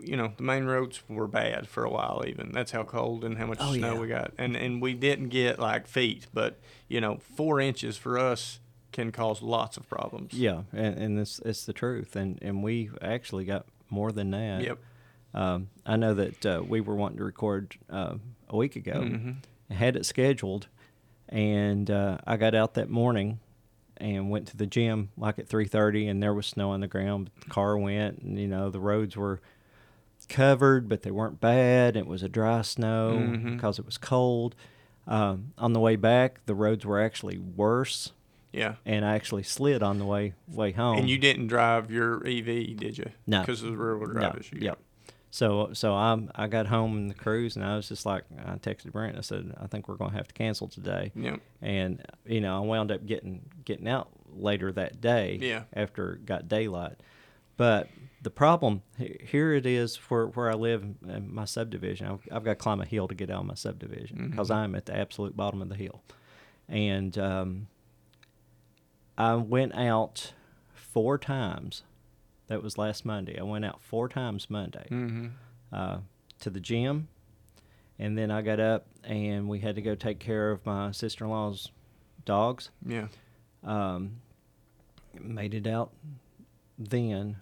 you 0.00 0.16
know, 0.16 0.32
the 0.36 0.42
main 0.42 0.64
roads 0.64 1.02
were 1.08 1.26
bad 1.28 1.68
for 1.68 1.84
a 1.84 1.90
while. 1.90 2.24
Even 2.26 2.52
that's 2.52 2.70
how 2.72 2.84
cold 2.84 3.24
and 3.24 3.36
how 3.38 3.46
much 3.46 3.58
Oh, 3.60 3.72
snow 3.74 3.94
yeah. 3.94 4.00
we 4.00 4.08
got, 4.08 4.32
and 4.38 4.56
and 4.56 4.80
we 4.80 4.94
didn't 4.94 5.28
get 5.28 5.58
like 5.58 5.86
feet, 5.86 6.26
but 6.32 6.58
you 6.88 7.00
know, 7.00 7.18
four 7.36 7.60
inches 7.60 7.96
for 7.96 8.18
us 8.18 8.60
can 8.92 9.10
cause 9.12 9.42
lots 9.42 9.76
of 9.76 9.88
problems. 9.88 10.32
Yeah, 10.34 10.62
and, 10.72 10.96
and 10.98 11.18
it's 11.18 11.38
it's 11.40 11.64
the 11.66 11.72
truth, 11.72 12.16
and 12.16 12.38
and 12.42 12.62
we 12.62 12.90
actually 13.02 13.44
got 13.44 13.66
more 13.90 14.10
than 14.12 14.30
that. 14.30 14.62
Yep. 14.62 14.78
Um, 15.34 15.68
I 15.84 15.96
know 15.96 16.14
that 16.14 16.46
uh, 16.46 16.62
we 16.66 16.80
were 16.80 16.94
wanting 16.94 17.18
to 17.18 17.24
record 17.24 17.74
uh, 17.90 18.14
a 18.48 18.56
week 18.56 18.76
ago, 18.76 19.00
Mhm. 19.02 19.36
had 19.70 19.96
it 19.96 20.06
scheduled, 20.06 20.68
and 21.28 21.90
uh, 21.90 22.18
I 22.26 22.36
got 22.36 22.54
out 22.54 22.74
that 22.74 22.88
morning 22.88 23.40
and 23.96 24.30
went 24.30 24.46
to 24.48 24.56
the 24.56 24.66
gym 24.66 25.10
like 25.16 25.38
at 25.38 25.48
three 25.48 25.66
thirty, 25.66 26.06
and 26.08 26.22
there 26.22 26.32
was 26.34 26.46
snow 26.46 26.70
on 26.70 26.80
the 26.80 26.86
ground. 26.88 27.30
But 27.34 27.44
the 27.44 27.50
car 27.50 27.76
went, 27.76 28.20
and 28.20 28.38
you 28.38 28.46
know 28.48 28.70
the 28.70 28.80
roads 28.80 29.16
were 29.16 29.40
covered, 30.24 30.88
but 30.88 31.02
they 31.02 31.10
weren't 31.10 31.40
bad. 31.40 31.96
It 31.96 32.06
was 32.06 32.22
a 32.22 32.28
dry 32.28 32.62
snow 32.62 33.18
Mhm. 33.20 33.54
because 33.54 33.78
it 33.78 33.84
was 33.86 33.98
cold. 33.98 34.54
Um, 35.06 35.52
on 35.58 35.72
the 35.74 35.80
way 35.80 35.96
back, 35.96 36.40
the 36.46 36.54
roads 36.54 36.84
were 36.86 37.00
actually 37.00 37.36
worse 37.38 38.12
Yeah. 38.52 38.76
and 38.86 39.04
I 39.04 39.14
actually 39.16 39.42
slid 39.42 39.82
on 39.82 39.98
the 39.98 40.04
way 40.06 40.34
way 40.48 40.72
home. 40.72 40.98
And 40.98 41.10
you 41.10 41.18
didn't 41.18 41.48
drive 41.48 41.90
your 41.90 42.26
EV, 42.26 42.74
did 42.74 42.96
you? 42.98 43.10
No. 43.26 43.40
Because 43.40 43.62
of 43.62 43.70
the 43.72 43.76
rear 43.76 43.98
wheel 43.98 44.08
drive 44.12 44.34
No, 44.34 44.40
issue. 44.40 44.58
yep. 44.60 44.78
So 45.30 45.70
so 45.72 45.92
I 45.94 46.16
I 46.36 46.46
got 46.46 46.66
home 46.68 46.96
in 46.96 47.08
the 47.08 47.14
Cruze 47.14 47.56
and 47.56 47.64
I 47.64 47.74
was 47.76 47.88
just 47.88 48.06
like 48.06 48.24
I 48.38 48.52
texted 48.56 48.92
Brent 48.92 49.10
and 49.10 49.18
I 49.18 49.22
said 49.22 49.52
I 49.60 49.66
think 49.66 49.88
we're 49.88 49.96
going 49.96 50.12
to 50.12 50.16
have 50.16 50.28
to 50.28 50.34
cancel 50.34 50.68
today. 50.68 51.10
Yep. 51.16 51.40
And 51.60 52.02
you 52.24 52.40
know 52.40 52.56
I 52.56 52.60
wound 52.60 52.90
up 52.92 53.04
getting 53.04 53.42
getting 53.64 53.88
out 53.88 54.08
later 54.34 54.70
that 54.72 55.00
day. 55.00 55.38
Yeah. 55.42 55.64
After 55.74 56.14
it 56.14 56.24
got 56.24 56.48
daylight, 56.48 56.96
but 57.56 57.88
the 58.24 58.30
problem 58.30 58.82
here 58.96 59.52
it 59.52 59.66
is 59.66 59.96
for 59.96 60.26
where 60.28 60.50
I 60.50 60.54
live 60.54 60.82
in- 60.82 61.32
my 61.32 61.44
subdivision. 61.44 62.06
I've, 62.08 62.26
I've 62.32 62.44
got 62.44 62.52
to 62.52 62.56
climb 62.56 62.80
a 62.80 62.84
hill 62.86 63.06
to 63.08 63.14
get 63.14 63.30
out 63.30 63.40
of 63.40 63.46
my 63.46 63.54
subdivision 63.54 64.30
because 64.30 64.48
Mhm. 64.50 64.54
I'm 64.56 64.74
at 64.74 64.86
the 64.86 64.96
absolute 64.96 65.36
bottom 65.36 65.60
of 65.62 65.68
the 65.68 65.74
hill, 65.76 66.02
and 66.68 67.16
um, 67.18 67.66
I 69.16 69.34
went 69.36 69.74
out 69.74 70.32
four 70.72 71.18
times. 71.18 71.82
That 72.48 72.62
was 72.62 72.76
last 72.76 73.04
Monday. 73.04 73.38
I 73.38 73.42
went 73.42 73.64
out 73.64 73.80
four 73.82 74.08
times 74.08 74.50
Monday 74.50 74.86
Mm-hmm. 74.90 75.26
uh, 75.72 75.98
to 76.40 76.50
the 76.50 76.60
gym, 76.60 77.08
and 77.98 78.18
then 78.18 78.30
I 78.30 78.42
got 78.42 78.60
up 78.60 78.86
and 79.02 79.48
we 79.48 79.60
had 79.60 79.76
to 79.76 79.82
go 79.82 79.94
take 79.94 80.18
care 80.18 80.50
of 80.50 80.64
my 80.66 80.90
sister 80.92 81.24
in 81.24 81.30
law's 81.30 81.70
dogs. 82.24 82.70
Yeah. 82.86 83.08
Um, 83.62 84.16
made 85.18 85.54
it 85.54 85.66
out 85.66 85.90
then, 86.78 87.36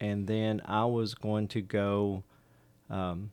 and 0.00 0.26
then 0.26 0.62
I 0.64 0.84
was 0.84 1.14
going 1.14 1.48
to 1.48 1.60
go 1.60 2.22
um, 2.90 3.30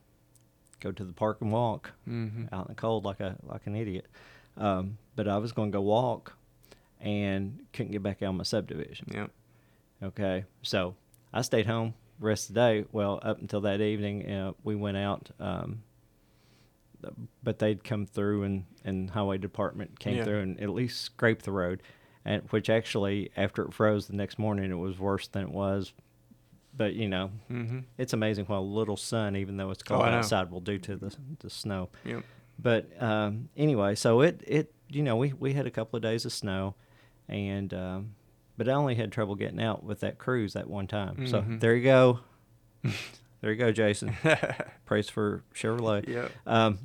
go 0.79 0.91
to 0.91 1.03
the 1.03 1.13
park 1.13 1.37
and 1.41 1.51
walk 1.51 1.91
Mm-hmm. 2.07 2.45
out 2.53 2.67
in 2.67 2.75
the 2.75 2.79
cold 2.81 3.05
like 3.05 3.19
a 3.19 3.35
like 3.43 3.65
an 3.67 3.75
idiot. 3.75 4.07
Um, 4.57 4.97
but 5.15 5.27
I 5.27 5.37
was 5.37 5.51
going 5.51 5.71
to 5.71 5.75
go 5.77 5.81
walk 5.81 6.35
and 7.01 7.59
couldn't 7.73 7.91
get 7.91 8.03
back 8.03 8.21
out 8.21 8.29
of 8.29 8.35
my 8.35 8.43
subdivision. 8.43 9.07
Yep. 9.13 9.31
Okay, 10.03 10.45
so 10.61 10.95
I 11.33 11.41
stayed 11.41 11.65
home 11.65 11.93
the 12.19 12.25
rest 12.27 12.49
of 12.49 12.55
the 12.55 12.59
day. 12.61 12.85
Well, 12.91 13.19
up 13.23 13.39
until 13.41 13.61
that 13.61 13.81
evening, 13.81 14.29
uh, 14.31 14.53
we 14.63 14.75
went 14.75 14.97
out, 14.97 15.29
um, 15.39 15.83
but 17.43 17.59
they'd 17.59 17.83
come 17.83 18.05
through 18.05 18.43
and 18.43 18.65
and 18.85 19.09
highway 19.11 19.37
department 19.37 19.99
came 19.99 20.17
Yeah. 20.17 20.23
through 20.25 20.39
and 20.41 20.59
at 20.59 20.69
least 20.69 21.01
scraped 21.01 21.45
the 21.45 21.51
road, 21.51 21.81
and 22.25 22.43
which 22.51 22.69
actually 22.69 23.31
after 23.37 23.63
it 23.63 23.73
froze 23.73 24.07
the 24.07 24.15
next 24.15 24.37
morning, 24.37 24.71
it 24.71 24.75
was 24.75 24.99
worse 24.99 25.27
than 25.27 25.43
it 25.43 25.51
was. 25.51 25.93
But 26.75 26.93
you 26.95 27.07
know, 27.07 27.31
Mm-hmm. 27.51 27.79
it's 27.97 28.13
amazing 28.13 28.45
what 28.45 28.57
a 28.57 28.59
little 28.61 28.97
sun, 28.97 29.35
even 29.35 29.57
though 29.57 29.69
it's 29.71 29.83
Oh, 29.87 29.95
cold 29.95 30.05
know. 30.05 30.11
outside, 30.13 30.49
will 30.51 30.59
do 30.61 30.77
to 30.79 30.95
the 30.95 31.15
the 31.39 31.49
snow. 31.49 31.89
Yep. 32.05 32.23
But 32.59 33.01
um, 33.01 33.49
anyway, 33.57 33.95
so 33.95 34.21
it 34.21 34.43
it 34.47 34.73
you 34.89 35.03
know 35.03 35.15
we 35.15 35.33
we 35.33 35.53
had 35.53 35.65
a 35.67 35.71
couple 35.71 35.97
of 35.97 36.03
days 36.03 36.25
of 36.25 36.31
snow, 36.33 36.75
and 37.27 37.73
um, 37.73 38.15
but 38.57 38.67
I 38.69 38.73
only 38.73 38.95
had 38.95 39.11
trouble 39.11 39.35
getting 39.35 39.61
out 39.61 39.83
with 39.83 39.99
that 40.01 40.17
Cruze 40.17 40.53
that 40.53 40.67
one 40.67 40.87
time. 40.87 41.27
So 41.27 41.41
Mhm. 41.41 41.59
there 41.59 41.75
you 41.75 41.83
go, 41.83 42.19
there 43.41 43.51
you 43.51 43.55
go, 43.55 43.71
Jason. 43.71 44.15
Praise 44.85 45.09
for 45.09 45.43
Chevrolet. 45.53 46.07
Yep. 46.07 46.31
Um, 46.45 46.79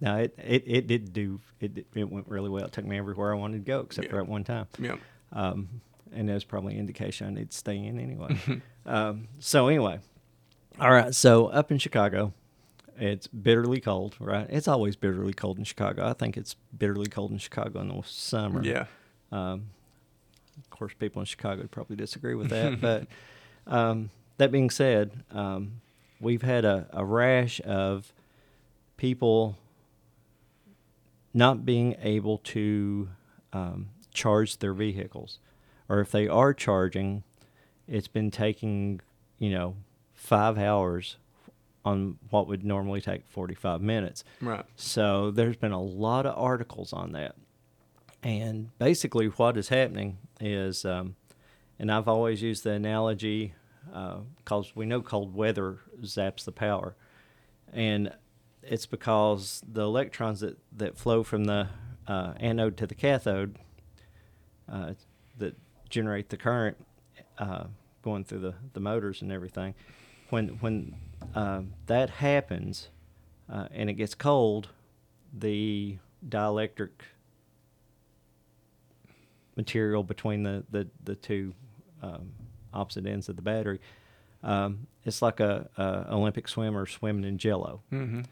no, 0.00 0.16
it, 0.18 0.34
it 0.38 0.64
it 0.66 0.86
did 0.86 1.12
do 1.12 1.40
it 1.60 1.86
it 1.94 2.10
went 2.10 2.28
really 2.28 2.48
well. 2.50 2.64
It 2.64 2.72
took 2.72 2.84
me 2.84 2.98
everywhere 2.98 3.32
I 3.32 3.36
wanted 3.38 3.64
to 3.64 3.70
go 3.70 3.80
except 3.80 4.08
for 4.10 4.16
Yeah. 4.16 4.22
at 4.22 4.28
one 4.28 4.44
time. 4.44 4.66
Yep. 4.78 4.98
Um, 5.32 5.68
and 6.14 6.28
that's 6.28 6.44
probably 6.44 6.74
an 6.74 6.80
indication 6.80 7.26
I 7.26 7.30
need 7.30 7.50
to 7.50 7.56
stay 7.56 7.76
in 7.76 7.98
anyway. 7.98 8.38
um, 8.86 9.28
so 9.38 9.68
anyway, 9.68 10.00
all 10.80 10.90
right. 10.90 11.14
So 11.14 11.46
up 11.46 11.70
in 11.70 11.78
Chicago, 11.78 12.32
it's 12.98 13.26
bitterly 13.26 13.80
cold, 13.80 14.16
right? 14.18 14.46
It's 14.50 14.68
always 14.68 14.96
bitterly 14.96 15.32
cold 15.32 15.58
in 15.58 15.64
Chicago. 15.64 16.06
I 16.06 16.12
think 16.12 16.36
it's 16.36 16.56
bitterly 16.76 17.08
cold 17.08 17.30
in 17.30 17.38
Chicago 17.38 17.80
in 17.80 17.88
the 17.88 18.02
summer. 18.04 18.62
Yeah. 18.62 18.86
Um, 19.30 19.70
of 20.58 20.70
course, 20.70 20.92
people 20.98 21.20
in 21.20 21.26
Chicago 21.26 21.62
would 21.62 21.70
probably 21.70 21.96
disagree 21.96 22.34
with 22.34 22.50
that. 22.50 22.80
but 22.80 23.06
um, 23.66 24.10
that 24.38 24.52
being 24.52 24.70
said, 24.70 25.24
um, 25.30 25.80
we've 26.20 26.42
had 26.42 26.64
a, 26.64 26.86
a 26.92 27.04
rash 27.04 27.60
of 27.64 28.12
people 28.96 29.56
not 31.34 31.64
being 31.64 31.96
able 32.02 32.38
to 32.38 33.08
um, 33.52 33.88
charge 34.12 34.58
their 34.58 34.74
vehicles. 34.74 35.38
Or 35.92 36.00
if 36.00 36.10
they 36.10 36.26
are 36.26 36.54
charging, 36.54 37.22
it's 37.86 38.08
been 38.08 38.30
taking, 38.30 39.02
you 39.38 39.50
know, 39.50 39.76
five 40.14 40.56
hours 40.56 41.18
on 41.84 42.16
what 42.30 42.48
would 42.48 42.64
normally 42.64 43.02
take 43.02 43.28
45 43.28 43.82
minutes. 43.82 44.24
Right. 44.40 44.64
So 44.74 45.30
there's 45.30 45.56
been 45.56 45.72
a 45.72 45.82
lot 45.82 46.24
of 46.24 46.34
articles 46.38 46.94
on 46.94 47.12
that. 47.12 47.34
And 48.22 48.70
basically, 48.78 49.26
what 49.26 49.58
is 49.58 49.68
happening 49.68 50.16
is, 50.40 50.86
um, 50.86 51.14
and 51.78 51.92
I've 51.92 52.08
always 52.08 52.40
used 52.40 52.64
the 52.64 52.70
analogy 52.70 53.52
because 53.84 54.74
we 54.74 54.86
know 54.86 55.02
cold 55.02 55.34
weather 55.34 55.80
zaps 56.00 56.46
the 56.46 56.52
power. 56.52 56.96
And 57.70 58.14
it's 58.62 58.86
because 58.86 59.62
the 59.70 59.82
electrons 59.82 60.40
that, 60.40 60.56
that 60.74 60.96
flow 60.96 61.22
from 61.22 61.44
the 61.44 61.68
uh, 62.08 62.32
anode 62.40 62.78
to 62.78 62.86
the 62.86 62.94
cathode 62.94 63.58
uh, 64.72 64.94
generate 65.92 66.30
the 66.30 66.36
current 66.36 66.76
uh, 67.38 67.64
going 68.02 68.24
through 68.24 68.40
the, 68.40 68.54
the 68.72 68.80
motors 68.80 69.22
and 69.22 69.30
everything, 69.30 69.74
when, 70.30 70.48
when 70.60 70.94
uh, 71.34 71.60
that 71.86 72.08
happens 72.10 72.88
uh, 73.52 73.68
and 73.70 73.90
it 73.90 73.94
gets 73.94 74.14
cold, 74.14 74.70
the 75.32 75.98
dielectric 76.26 76.90
material 79.54 80.02
between 80.02 80.42
the, 80.42 80.64
the, 80.70 80.88
the 81.04 81.14
two 81.14 81.52
um, 82.02 82.32
opposite 82.72 83.06
ends 83.06 83.28
of 83.28 83.36
the 83.36 83.42
battery, 83.42 83.78
um, 84.42 84.86
it's 85.04 85.20
like 85.20 85.40
a, 85.40 85.68
a 85.76 86.14
Olympic 86.14 86.48
swimmer 86.48 86.86
swimming 86.86 87.24
in 87.24 87.36
jello. 87.38 87.82
Mm-hmm. 87.92 88.22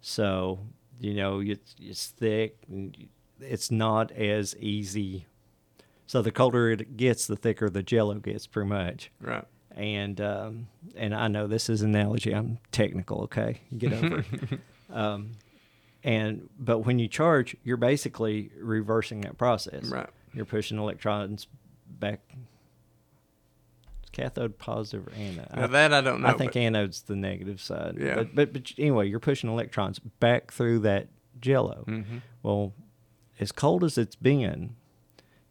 So 0.00 0.58
you 0.98 1.14
know 1.14 1.40
it's, 1.40 1.76
it's 1.78 2.06
thick. 2.08 2.56
And 2.68 2.96
it's 3.40 3.70
not 3.70 4.10
as 4.12 4.56
easy. 4.56 5.26
So 6.10 6.22
the 6.22 6.32
colder 6.32 6.72
it 6.72 6.96
gets, 6.96 7.28
the 7.28 7.36
thicker 7.36 7.70
the 7.70 7.84
jello 7.84 8.14
gets, 8.14 8.44
pretty 8.48 8.68
much. 8.68 9.12
Right. 9.20 9.44
And 9.76 10.20
um, 10.20 10.66
and 10.96 11.14
I 11.14 11.28
know 11.28 11.46
this 11.46 11.70
is 11.70 11.82
an 11.82 11.94
analogy. 11.94 12.32
I'm 12.34 12.58
technical. 12.72 13.20
Okay, 13.22 13.60
get 13.78 13.92
over 13.92 14.18
it. 14.18 14.60
Um, 14.92 15.30
and 16.02 16.48
but 16.58 16.80
when 16.80 16.98
you 16.98 17.06
charge, 17.06 17.54
you're 17.62 17.76
basically 17.76 18.50
reversing 18.58 19.20
that 19.20 19.38
process. 19.38 19.84
Right. 19.84 20.08
You're 20.34 20.46
pushing 20.46 20.78
electrons 20.78 21.46
back. 21.88 22.18
Cathode 24.10 24.58
positive 24.58 25.06
or 25.06 25.12
anode? 25.12 25.46
Now 25.54 25.66
that 25.68 25.92
I 25.94 26.00
don't 26.00 26.22
know. 26.22 26.26
I 26.26 26.32
think 26.32 26.56
anode's 26.56 27.02
the 27.02 27.14
negative 27.14 27.60
side. 27.60 27.98
Yeah. 28.00 28.16
But, 28.16 28.34
but 28.34 28.52
but 28.52 28.72
anyway, 28.78 29.08
you're 29.08 29.20
pushing 29.20 29.48
electrons 29.48 30.00
back 30.00 30.50
through 30.50 30.80
that 30.80 31.06
jello. 31.40 31.84
Mhm. 31.86 32.22
Well, 32.42 32.72
as 33.38 33.52
cold 33.52 33.84
as 33.84 33.96
it's 33.96 34.16
been, 34.16 34.74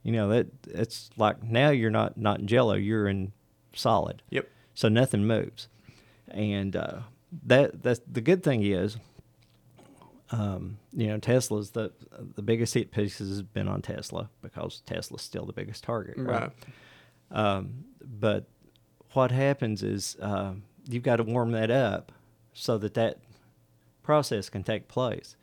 you 0.03 0.11
know 0.11 0.29
that 0.29 0.47
it's 0.67 1.09
like 1.17 1.43
now 1.43 1.69
you're 1.69 1.91
not 1.91 2.17
not 2.17 2.39
in 2.39 2.47
jello, 2.47 2.73
you're 2.75 3.07
in 3.07 3.31
solid. 3.73 4.21
Yep. 4.29 4.47
So 4.73 4.87
nothing 4.87 5.25
moves, 5.25 5.67
and 6.29 6.75
uh, 6.75 6.99
that 7.45 7.83
that's 7.83 8.01
the 8.09 8.21
good 8.21 8.43
thing 8.43 8.63
is, 8.63 8.97
um, 10.31 10.77
you 10.93 11.07
know, 11.07 11.17
Tesla's 11.17 11.71
the 11.71 11.91
the 12.35 12.41
biggest 12.41 12.73
hit 12.73 12.91
pieces 12.91 13.29
has 13.29 13.41
been 13.41 13.67
on 13.67 13.81
Tesla 13.81 14.29
because 14.41 14.81
Tesla's 14.85 15.21
still 15.21 15.45
the 15.45 15.53
biggest 15.53 15.83
target. 15.83 16.15
Right. 16.17 16.51
Um, 17.31 17.85
but 18.01 18.47
what 19.13 19.31
happens 19.31 19.83
is 19.83 20.17
uh, 20.21 20.53
you've 20.87 21.03
got 21.03 21.17
to 21.17 21.23
warm 21.23 21.51
that 21.51 21.71
up 21.71 22.11
so 22.53 22.77
that 22.77 22.93
that 22.95 23.19
process 24.03 24.49
can 24.49 24.63
take 24.63 24.87
place. 24.87 25.35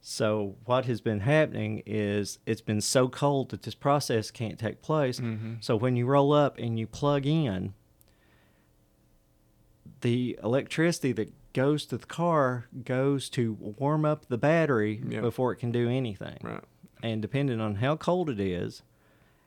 So 0.00 0.56
what 0.64 0.86
has 0.86 1.00
been 1.00 1.20
happening 1.20 1.82
is 1.84 2.38
it's 2.46 2.60
been 2.60 2.80
so 2.80 3.08
cold 3.08 3.50
that 3.50 3.62
this 3.62 3.74
process 3.74 4.30
can't 4.30 4.58
take 4.58 4.80
place. 4.80 5.20
Mhm. 5.20 5.62
So 5.62 5.76
when 5.76 5.96
you 5.96 6.06
roll 6.06 6.32
up 6.32 6.56
and 6.58 6.78
you 6.78 6.86
plug 6.86 7.26
in, 7.26 7.74
the 10.00 10.38
electricity 10.42 11.12
that 11.12 11.32
goes 11.52 11.84
to 11.86 11.96
the 11.98 12.06
car 12.06 12.68
goes 12.84 13.28
to 13.30 13.52
warm 13.78 14.04
up 14.04 14.26
the 14.28 14.38
battery 14.38 15.02
Yeah. 15.08 15.20
before 15.20 15.52
it 15.52 15.56
can 15.56 15.72
do 15.72 15.88
anything 15.88 16.38
Right. 16.42 16.62
and 17.02 17.20
depending 17.20 17.60
on 17.60 17.76
how 17.76 17.96
cold 17.96 18.30
it 18.30 18.38
is 18.38 18.82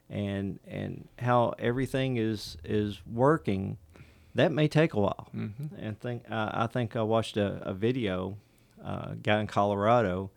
and 0.10 0.60
and 0.68 1.08
how 1.20 1.54
everything 1.58 2.18
is 2.18 2.58
is 2.66 3.02
working 3.08 3.78
that 4.36 4.52
may 4.52 4.68
take 4.68 4.94
a 4.94 5.00
while 5.00 5.30
Mhm. 5.34 5.70
and 5.78 6.00
think 6.00 6.30
uh, 6.30 6.50
i 6.54 6.68
think 6.68 6.96
i 6.98 7.02
watched 7.02 7.38
a, 7.38 7.62
a 7.66 7.74
video 7.74 8.36
uh, 8.84 9.14
guy 9.24 9.40
in 9.40 9.48
colorado 9.48 10.32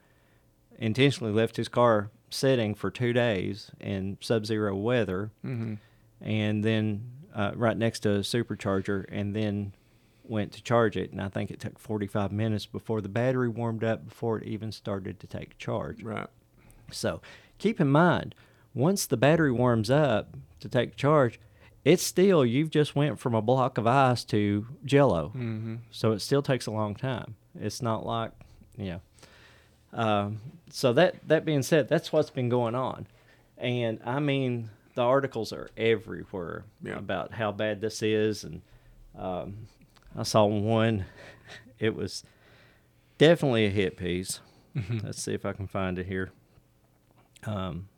intentionally 0.78 1.32
left 1.32 1.56
his 1.56 1.68
car 1.68 2.10
sitting 2.30 2.74
for 2.74 2.90
two 2.90 3.12
days 3.12 3.70
in 3.80 4.16
sub-zero 4.20 4.74
weather 4.76 5.30
Mhm. 5.44 5.78
and 6.20 6.64
then 6.64 7.10
uh, 7.34 7.52
right 7.54 7.76
next 7.76 8.00
to 8.00 8.10
a 8.16 8.18
supercharger 8.20 9.04
and 9.08 9.34
then 9.36 9.72
went 10.24 10.52
to 10.52 10.62
charge 10.62 10.96
it 10.96 11.12
and 11.12 11.20
i 11.20 11.28
think 11.28 11.50
it 11.50 11.60
took 11.60 11.78
45 11.78 12.32
minutes 12.32 12.66
before 12.66 13.00
the 13.00 13.08
battery 13.08 13.48
warmed 13.48 13.84
up 13.84 14.08
before 14.08 14.38
it 14.38 14.46
even 14.48 14.72
started 14.72 15.20
to 15.20 15.26
take 15.26 15.58
charge 15.58 16.02
Right. 16.02 16.26
so 16.90 17.20
keep 17.58 17.80
in 17.80 17.88
mind, 17.90 18.34
once 18.74 19.06
the 19.06 19.16
battery 19.16 19.52
warms 19.52 19.90
up 19.90 20.36
to 20.60 20.68
take 20.68 20.96
charge, 20.96 21.38
it's 21.84 22.02
still 22.02 22.44
you've 22.44 22.70
just 22.70 22.96
went 22.96 23.20
from 23.20 23.34
a 23.34 23.40
block 23.42 23.78
of 23.78 23.86
ice 23.86 24.24
to 24.24 24.66
jello. 24.84 25.28
Mm-hmm. 25.36 25.76
So 25.92 26.10
it 26.12 26.18
still 26.20 26.42
takes 26.42 26.66
a 26.66 26.72
long 26.72 26.94
time. 26.96 27.36
It's 27.60 27.80
not 27.80 28.04
like, 28.04 28.32
you 28.76 28.86
know. 28.86 29.00
Um, 29.94 30.40
so 30.70 30.92
that 30.92 31.26
that 31.28 31.44
being 31.44 31.62
said, 31.62 31.88
that's 31.88 32.12
what's 32.12 32.30
been 32.30 32.48
going 32.48 32.74
on, 32.74 33.06
and 33.56 34.00
I 34.04 34.18
mean 34.20 34.70
the 34.94 35.02
articles 35.02 35.52
are 35.52 35.68
everywhere 35.76 36.64
Yeah. 36.82 36.98
about 36.98 37.32
how 37.32 37.52
bad 37.52 37.80
this 37.80 38.02
is, 38.02 38.44
and 38.44 38.60
um, 39.16 39.68
I 40.16 40.22
saw 40.24 40.44
one. 40.46 41.04
It 41.80 41.94
was 41.96 42.22
definitely 43.18 43.66
a 43.66 43.70
hit 43.70 43.96
piece. 43.96 44.38
Let's 45.02 45.20
see 45.20 45.34
if 45.34 45.44
I 45.44 45.52
can 45.52 45.66
find 45.66 45.98
it 45.98 46.06
here. 46.06 46.30
Um, 47.44 47.88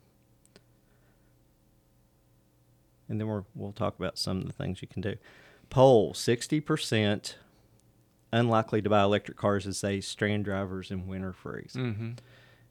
and 3.07 3.19
then 3.19 3.27
we're, 3.27 3.43
we'll 3.55 3.71
talk 3.71 3.97
about 3.97 4.17
some 4.17 4.41
of 4.41 4.47
the 4.47 4.53
things 4.53 4.81
you 4.81 4.87
can 4.87 5.01
do. 5.01 5.15
Poll 5.69 6.13
60% 6.13 7.35
unlikely 8.31 8.81
to 8.81 8.89
buy 8.89 9.03
electric 9.03 9.37
cars 9.37 9.65
as 9.67 9.81
they 9.81 10.01
strand 10.01 10.45
drivers 10.45 10.91
in 10.91 11.07
winter 11.07 11.33
freeze. 11.33 11.73
Mm-hmm. 11.75 12.11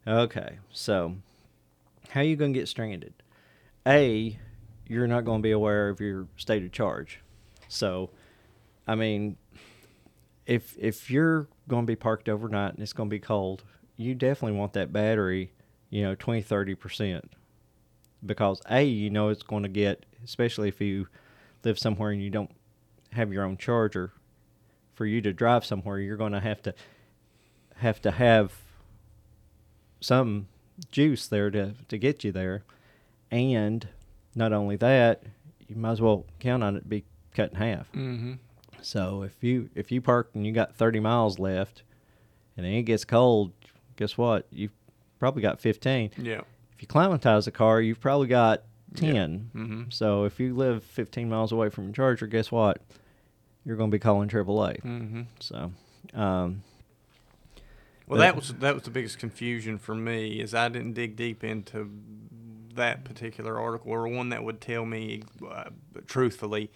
Okay, 0.07 0.59
so 0.71 1.15
how 2.09 2.21
are 2.21 2.23
you 2.23 2.35
going 2.35 2.53
to 2.53 2.59
get 2.59 2.67
stranded? 2.67 3.13
A, 3.85 4.37
you're 4.87 5.07
not 5.07 5.25
going 5.25 5.39
to 5.39 5.43
be 5.43 5.51
aware 5.51 5.89
of 5.89 5.99
your 5.99 6.27
state 6.37 6.63
of 6.63 6.71
charge. 6.71 7.21
So, 7.67 8.09
I 8.87 8.95
mean, 8.95 9.37
if 10.45 10.75
if 10.77 11.09
you're 11.11 11.47
going 11.67 11.83
to 11.83 11.91
be 11.91 11.95
parked 11.95 12.29
overnight 12.29 12.73
and 12.73 12.81
it's 12.81 12.93
going 12.93 13.09
to 13.09 13.13
be 13.13 13.19
cold, 13.19 13.63
you 13.97 14.15
definitely 14.15 14.57
want 14.57 14.73
that 14.73 14.93
battery, 14.93 15.51
you 15.89 16.03
know, 16.03 16.15
20 16.15 16.41
30% 16.43 17.23
because 18.25 18.61
A, 18.69 18.83
you 18.83 19.09
know 19.09 19.29
it's 19.29 19.43
going 19.43 19.63
to 19.63 19.69
get 19.69 20.05
especially 20.23 20.67
if 20.67 20.81
you 20.81 21.07
live 21.63 21.77
somewhere 21.77 22.11
and 22.11 22.21
you 22.21 22.29
don't 22.29 22.51
have 23.11 23.31
your 23.31 23.43
own 23.43 23.57
charger 23.57 24.13
for 24.97 25.05
you 25.05 25.21
to 25.21 25.31
drive 25.31 25.63
somewhere, 25.63 25.99
you're 25.99 26.17
going 26.17 26.31
to 26.33 26.39
have 26.39 26.61
to 26.63 26.73
have 27.75 28.01
to 28.01 28.09
have 28.09 28.51
some 30.01 30.47
juice 30.91 31.27
there 31.27 31.51
to, 31.51 31.75
to 31.87 31.97
get 31.99 32.23
you 32.23 32.31
there. 32.31 32.63
And 33.29 33.87
not 34.33 34.53
only 34.53 34.75
that, 34.77 35.21
you 35.67 35.75
might 35.75 35.91
as 35.91 36.01
well 36.01 36.25
count 36.39 36.63
on 36.63 36.75
it 36.75 36.81
to 36.81 36.87
be 36.87 37.05
cut 37.35 37.51
in 37.51 37.57
half. 37.57 37.91
Mm-hmm. 37.91 38.33
So 38.81 39.21
if 39.21 39.43
you 39.43 39.69
if 39.75 39.91
you 39.91 40.01
park 40.01 40.31
and 40.33 40.45
you 40.45 40.51
got 40.51 40.75
30 40.75 40.99
miles 40.99 41.37
left 41.37 41.83
and 42.55 42.65
then 42.65 42.73
it 42.73 42.83
gets 42.83 43.05
cold, 43.05 43.51
guess 43.97 44.17
what? 44.17 44.47
You've 44.51 44.73
probably 45.19 45.43
got 45.43 45.59
15. 45.59 46.11
Yeah. 46.17 46.41
If 46.73 46.81
you 46.81 46.87
climatize 46.87 47.45
the 47.45 47.51
car, 47.51 47.81
you've 47.81 48.01
probably 48.01 48.27
got 48.27 48.63
10. 48.95 49.51
Mm-hmm. 49.53 49.83
So 49.89 50.23
if 50.23 50.39
you 50.39 50.55
live 50.55 50.83
15 50.83 51.29
miles 51.29 51.51
away 51.51 51.69
from 51.69 51.85
your 51.85 51.93
charger, 51.93 52.25
guess 52.25 52.51
what? 52.51 52.81
You're 53.67 53.75
going 53.75 53.91
to 53.91 53.95
be 53.95 53.99
calling 53.99 54.29
AAA. 54.29 54.81
Mm-hmm. 54.81 55.21
So, 55.41 55.73
um, 56.13 56.63
Well, 58.07 58.17
that 58.21 58.33
was 58.33 58.53
that 58.53 58.73
was 58.73 58.83
the 58.83 58.91
biggest 58.91 59.19
confusion 59.19 59.77
for 59.77 59.93
me 59.93 60.39
is 60.39 60.53
I 60.53 60.69
didn't 60.69 60.93
dig 60.93 61.17
deep 61.17 61.43
into 61.43 61.91
that 62.75 63.03
particular 63.03 63.59
article 63.59 63.91
or 63.91 64.07
one 64.07 64.29
that 64.29 64.41
would 64.45 64.61
tell 64.61 64.85
me 64.85 65.23
uh, 65.45 65.65
truthfully 66.05 66.71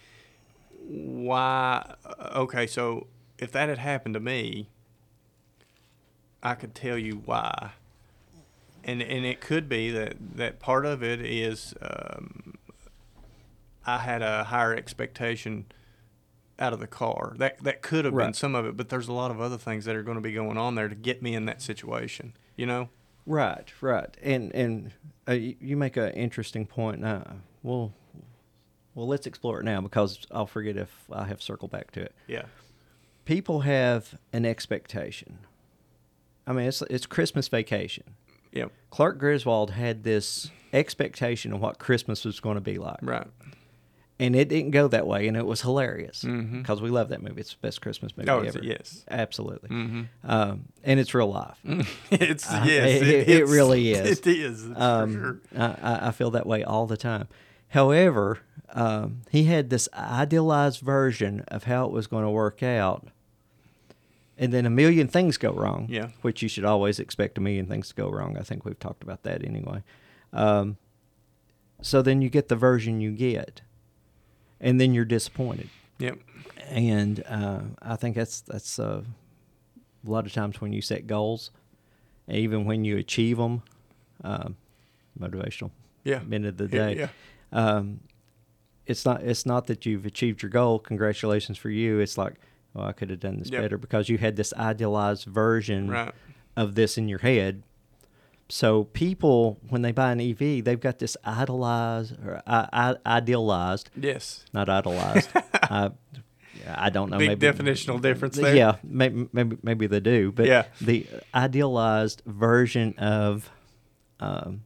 why. 0.86 1.96
uh, 2.06 2.40
Okay, 2.42 2.68
so 2.68 3.08
if 3.38 3.54
that 3.54 3.70
had 3.70 3.78
happened 3.78 4.16
to 4.16 4.20
me, 4.20 4.68
I 6.44 6.56
could 6.56 6.76
tell 6.76 6.98
you 6.98 7.22
why, 7.24 7.72
and 8.84 9.02
and 9.02 9.26
it 9.26 9.40
could 9.40 9.70
be 9.70 9.92
that 9.92 10.16
that 10.36 10.60
part 10.60 10.86
of 10.86 11.02
it 11.02 11.22
is 11.22 11.74
um, 11.82 12.56
I 13.88 14.00
had 14.00 14.22
a 14.22 14.44
higher 14.44 14.76
expectation 14.76 15.68
out 16.62 16.74
of 16.74 16.80
the 16.80 16.88
car. 16.88 17.34
That 17.38 17.64
that 17.64 17.82
could 17.82 18.06
have 18.06 18.16
been 18.16 18.34
some 18.34 18.56
of 18.56 18.66
it, 18.66 18.78
but 18.78 18.90
there's 18.90 19.08
a 19.08 19.14
lot 19.14 19.32
of 19.32 19.42
other 19.42 19.58
things 19.58 19.86
that 19.86 19.96
are 19.96 20.04
going 20.04 20.16
to 20.16 20.22
be 20.22 20.34
going 20.34 20.58
on 20.58 20.76
there 20.76 20.88
to 20.88 20.96
get 20.96 21.22
me 21.22 21.34
in 21.34 21.46
that 21.46 21.62
situation. 21.62 22.34
You 22.56 22.68
know? 22.68 22.90
Right, 23.26 23.72
right, 23.82 24.16
and 24.22 24.54
and 24.54 24.92
uh, 25.28 25.34
you, 25.34 25.56
you 25.60 25.78
make 25.78 25.98
an 25.98 26.12
interesting 26.12 26.66
point. 26.66 27.04
Uh, 27.04 27.24
well, 27.64 27.94
well, 28.96 29.08
let's 29.08 29.28
explore 29.28 29.60
it 29.60 29.64
now 29.64 29.82
because 29.82 30.26
I'll 30.32 30.48
forget 30.48 30.78
if 30.78 31.06
I 31.12 31.26
have 31.26 31.42
circled 31.42 31.72
back 31.72 31.92
to 31.92 32.02
it. 32.02 32.14
Yeah. 32.28 32.44
People 33.26 33.62
have 33.62 34.18
an 34.34 34.46
expectation. 34.46 35.40
I 36.48 36.54
mean, 36.54 36.68
it's 36.68 36.82
it's 36.84 37.06
Christmas 37.06 37.48
vacation. 37.48 38.16
Yep. 38.52 38.72
Clark 38.90 39.18
Griswold 39.18 39.72
had 39.72 40.04
this 40.04 40.52
expectation 40.74 41.54
of 41.54 41.62
what 41.62 41.80
Christmas 41.80 42.26
was 42.26 42.40
going 42.40 42.56
to 42.56 42.62
be 42.62 42.78
like, 42.78 43.00
Right. 43.02 43.28
And 44.22 44.36
it 44.36 44.48
didn't 44.48 44.72
go 44.72 44.88
that 44.88 45.06
way, 45.08 45.28
and 45.28 45.36
it 45.36 45.46
was 45.46 45.62
hilarious 45.62 46.24
because 46.24 46.82
we 46.82 46.90
love 46.90 47.10
that 47.10 47.22
movie. 47.22 47.42
It's 47.42 47.52
the 47.54 47.60
best 47.68 47.82
Christmas 47.82 48.16
movie 48.16 48.30
Oh, 48.30 48.40
ever. 48.42 48.60
Yes. 48.64 49.04
absolutely, 49.10 49.70
Mm-hmm. 49.70 50.02
um, 50.24 50.66
and 50.84 51.00
it's 51.00 51.14
real 51.14 51.32
life. 51.32 51.58
it's 52.12 52.50
Uh, 52.50 52.64
yes. 52.68 53.02
it- 53.02 53.08
it 53.08 53.30
it's- 53.30 53.50
really 53.50 53.92
is. 53.92 54.20
It 54.20 54.28
is. 54.28 54.66
Um, 54.76 55.14
for 55.14 55.20
sure. 55.20 55.40
I, 55.58 55.66
I- 55.82 56.08
I 56.08 56.12
feel 56.12 56.32
that 56.32 56.46
way 56.48 56.64
all 56.64 56.86
the 56.88 56.98
time. 56.98 57.28
However, 57.70 58.40
um, 58.74 59.22
he 59.32 59.46
had 59.46 59.70
this 59.70 59.90
idealized 59.94 60.82
version 60.82 61.44
of 61.48 61.64
how 61.66 61.86
it 61.88 61.92
was 61.92 62.08
going 62.08 62.24
to 62.26 62.30
work 62.30 62.62
out, 62.62 63.08
and 64.38 64.52
then 64.54 64.66
a 64.66 64.70
million 64.70 65.08
things 65.08 65.38
go 65.38 65.52
wrong. 65.52 65.88
Yeah. 65.90 66.10
which 66.22 66.42
you 66.42 66.50
should 66.50 66.66
always 66.66 67.00
expect 67.00 67.38
a 67.38 67.42
million 67.42 67.66
things 67.68 67.90
to 67.90 67.96
go 67.96 68.10
wrong. 68.10 68.38
I 68.38 68.44
think 68.44 68.66
we've 68.66 68.80
talked 68.80 69.04
about 69.04 69.24
that 69.24 69.44
anyway. 69.44 69.84
Um, 70.34 70.78
so 71.82 72.02
then 72.02 72.22
you 72.22 72.30
get 72.30 72.48
the 72.48 72.56
version 72.56 73.02
you 73.02 73.12
get, 73.12 73.62
and 74.62 74.80
then 74.80 74.94
you're 74.94 75.04
disappointed. 75.04 75.70
Yep. 76.00 76.20
And 76.70 77.22
uh, 77.28 77.60
I 77.82 77.98
think 77.98 78.16
that's 78.16 78.40
that's 78.42 78.80
uh, 78.80 79.02
a 80.08 80.10
lot 80.10 80.26
of 80.26 80.32
times 80.32 80.62
when 80.62 80.72
you 80.72 80.82
set 80.82 81.06
goals, 81.08 81.52
even 82.30 82.64
when 82.66 82.86
you 82.86 82.96
achieve 82.98 83.38
them, 83.38 83.64
um, 84.24 84.56
motivational. 85.20 85.72
Yeah. 86.06 86.22
End 86.32 86.46
of 86.46 86.56
the 86.58 86.68
day, 86.68 86.96
yeah. 86.98 87.10
um, 87.52 88.00
it's 88.88 89.06
not 89.06 89.22
it's 89.22 89.46
not 89.46 89.68
that 89.68 89.86
you've 89.86 90.06
achieved 90.06 90.42
your 90.42 90.50
goal. 90.50 90.80
Congratulations 90.80 91.58
for 91.58 91.70
you. 91.70 92.00
It's 92.00 92.18
like, 92.18 92.36
oh, 92.76 92.84
I 92.84 92.94
could 92.94 93.10
have 93.10 93.20
done 93.20 93.38
this 93.40 93.50
Yep. 93.52 93.62
better 93.62 93.78
because 93.78 94.10
you 94.10 94.18
had 94.18 94.36
this 94.36 94.54
idealized 94.54 95.26
version 95.26 95.90
Right. 95.90 96.14
of 96.56 96.76
this 96.76 96.98
in 96.98 97.08
your 97.10 97.20
head. 97.20 97.64
So 98.52 98.84
people, 98.84 99.60
when 99.70 99.82
they 99.82 99.94
buy 99.94 100.12
an 100.12 100.20
EV, 100.20 100.62
they've 100.66 100.80
got 100.80 101.00
this 101.00 101.16
idolized 101.24 102.18
or 102.26 102.42
I, 102.46 102.68
I, 103.06 103.16
idealized 103.18 103.90
Yes. 103.96 104.46
not 104.52 104.68
idolized. 104.68 105.30
I, 105.54 105.92
I 106.68 106.90
don't 106.90 107.10
know. 107.10 107.18
Big 107.18 107.40
maybe, 107.40 107.48
definitional 107.48 108.02
difference 108.02 108.36
there. 108.36 108.54
Yeah, 108.54 108.76
maybe, 108.84 109.30
maybe 109.32 109.58
maybe 109.64 109.88
they 109.88 110.02
do, 110.02 110.34
but 110.34 110.48
Yeah. 110.48 110.66
the 110.82 111.08
idealized 111.34 112.24
version 112.26 112.94
of 112.98 113.50
um, 114.20 114.64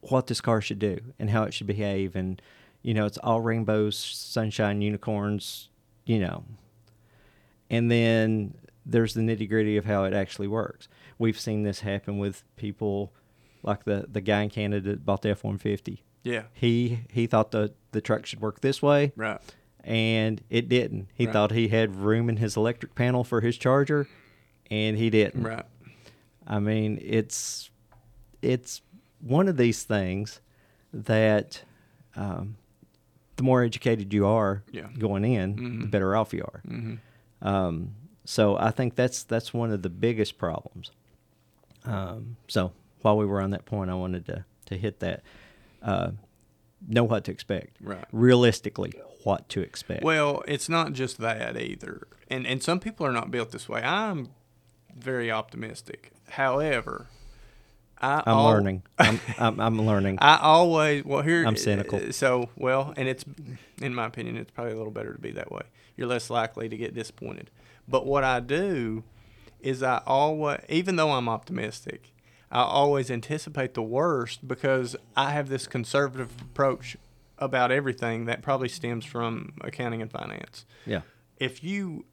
what 0.00 0.26
this 0.26 0.40
car 0.40 0.60
should 0.60 0.80
do 0.80 0.98
and 1.20 1.30
how 1.30 1.44
it 1.44 1.54
should 1.54 1.68
behave, 1.68 2.16
and 2.16 2.42
you 2.82 2.92
know, 2.92 3.06
it's 3.06 3.18
all 3.18 3.40
rainbows, 3.40 3.96
sunshine, 3.96 4.82
unicorns, 4.82 5.68
you 6.06 6.18
know, 6.18 6.44
and 7.70 7.88
then 7.88 8.54
there's 8.84 9.14
the 9.14 9.20
nitty 9.22 9.48
gritty 9.48 9.76
of 9.76 9.84
how 9.84 10.02
it 10.04 10.12
actually 10.12 10.48
works. 10.48 10.88
We've 11.18 11.38
seen 11.38 11.62
this 11.62 11.80
happen 11.80 12.18
with 12.18 12.42
people 12.56 13.12
like 13.62 13.84
the 13.84 14.06
the 14.10 14.20
guy 14.20 14.42
in 14.42 14.50
Canada 14.50 14.90
that 14.90 15.04
bought 15.06 15.22
the 15.22 15.30
F 15.30 15.44
one 15.44 15.58
fifty. 15.58 16.02
Yeah. 16.22 16.44
He 16.52 17.00
he 17.10 17.26
thought 17.26 17.50
the 17.50 17.72
the 17.92 18.00
truck 18.00 18.26
should 18.26 18.40
work 18.40 18.60
this 18.60 18.82
way, 18.82 19.12
Right. 19.16 19.40
and 19.82 20.42
it 20.50 20.68
didn't. 20.68 21.08
He 21.14 21.26
Right. 21.26 21.32
thought 21.32 21.52
he 21.52 21.68
had 21.68 21.94
room 21.96 22.28
in 22.28 22.38
his 22.38 22.56
electric 22.56 22.94
panel 22.94 23.24
for 23.24 23.40
his 23.40 23.56
charger, 23.56 24.08
and 24.70 24.96
he 24.96 25.10
didn't. 25.10 25.42
Right. 25.44 25.64
I 26.46 26.58
mean, 26.58 26.98
it's 27.02 27.70
it's 28.42 28.82
one 29.20 29.48
of 29.48 29.56
these 29.56 29.82
things 29.84 30.40
that 30.92 31.62
um, 32.16 32.56
the 33.36 33.42
more 33.42 33.62
educated 33.64 34.12
you 34.12 34.26
are 34.26 34.62
Yeah. 34.70 34.88
going 34.98 35.24
in, 35.24 35.56
the 35.56 35.62
Mhm. 35.86 35.90
better 35.90 36.14
off 36.14 36.32
you 36.32 36.42
are. 36.42 36.62
Mm-hmm. 36.68 37.46
Um, 37.46 37.94
so 38.24 38.56
I 38.56 38.70
think 38.70 38.94
that's 38.94 39.24
that's 39.24 39.52
one 39.54 39.70
of 39.72 39.82
the 39.82 39.88
biggest 39.90 40.38
problems. 40.38 40.90
Um, 41.84 42.36
so 42.48 42.72
while 43.02 43.16
we 43.16 43.26
were 43.26 43.40
on 43.40 43.50
that 43.50 43.64
point, 43.66 43.90
I 43.90 43.94
wanted 43.94 44.26
to 44.26 44.44
to 44.66 44.76
hit 44.78 45.00
that. 45.00 45.22
Uh, 45.82 46.12
know 46.86 47.04
what 47.04 47.24
to 47.24 47.30
expect. 47.32 47.76
Right. 47.80 48.04
Realistically, 48.12 48.92
what 49.22 49.48
to 49.50 49.60
expect. 49.60 50.02
Well, 50.02 50.42
it's 50.48 50.68
not 50.68 50.92
just 50.92 51.18
that 51.18 51.56
either, 51.60 52.06
and 52.28 52.46
and 52.46 52.62
some 52.62 52.80
people 52.80 53.06
are 53.06 53.12
not 53.12 53.30
built 53.30 53.50
this 53.52 53.68
way. 53.68 53.82
I'm 53.82 54.30
very 54.96 55.30
optimistic. 55.30 56.12
However, 56.30 57.08
I 58.00 58.22
I'm 58.26 58.34
al- 58.34 58.44
learning. 58.44 58.82
I'm, 58.98 59.20
I'm, 59.38 59.60
I'm 59.60 59.82
learning. 59.86 60.18
I 60.20 60.38
always 60.40 61.04
well 61.04 61.22
here. 61.22 61.44
I'm 61.46 61.56
cynical. 61.56 61.98
uh, 62.08 62.12
So 62.12 62.48
well, 62.56 62.94
and 62.96 63.08
it's 63.08 63.24
in 63.82 63.94
my 63.94 64.06
opinion, 64.06 64.36
it's 64.36 64.50
probably 64.50 64.72
a 64.72 64.76
little 64.76 64.92
better 64.92 65.12
to 65.12 65.18
be 65.20 65.32
that 65.32 65.52
way. 65.52 65.62
You're 65.96 66.08
less 66.08 66.30
likely 66.30 66.68
to 66.68 66.76
get 66.76 66.94
disappointed. 66.94 67.50
But 67.86 68.06
what 68.06 68.24
I 68.24 68.40
do 68.40 69.04
is 69.64 69.82
I 69.82 70.02
always, 70.06 70.60
even 70.68 70.96
though 70.96 71.12
I'm 71.12 71.28
optimistic, 71.28 72.12
I 72.50 72.62
always 72.62 73.10
anticipate 73.10 73.74
the 73.74 73.82
worst 73.82 74.46
because 74.46 74.94
I 75.16 75.30
have 75.30 75.48
this 75.48 75.66
conservative 75.66 76.30
approach 76.40 76.96
about 77.38 77.72
everything 77.72 78.26
that 78.26 78.42
probably 78.42 78.68
stems 78.68 79.04
from 79.04 79.54
accounting 79.60 80.00
and 80.00 80.10
finance. 80.10 80.64
Yeah. 80.86 81.00
If 81.38 81.64
you 81.64 82.04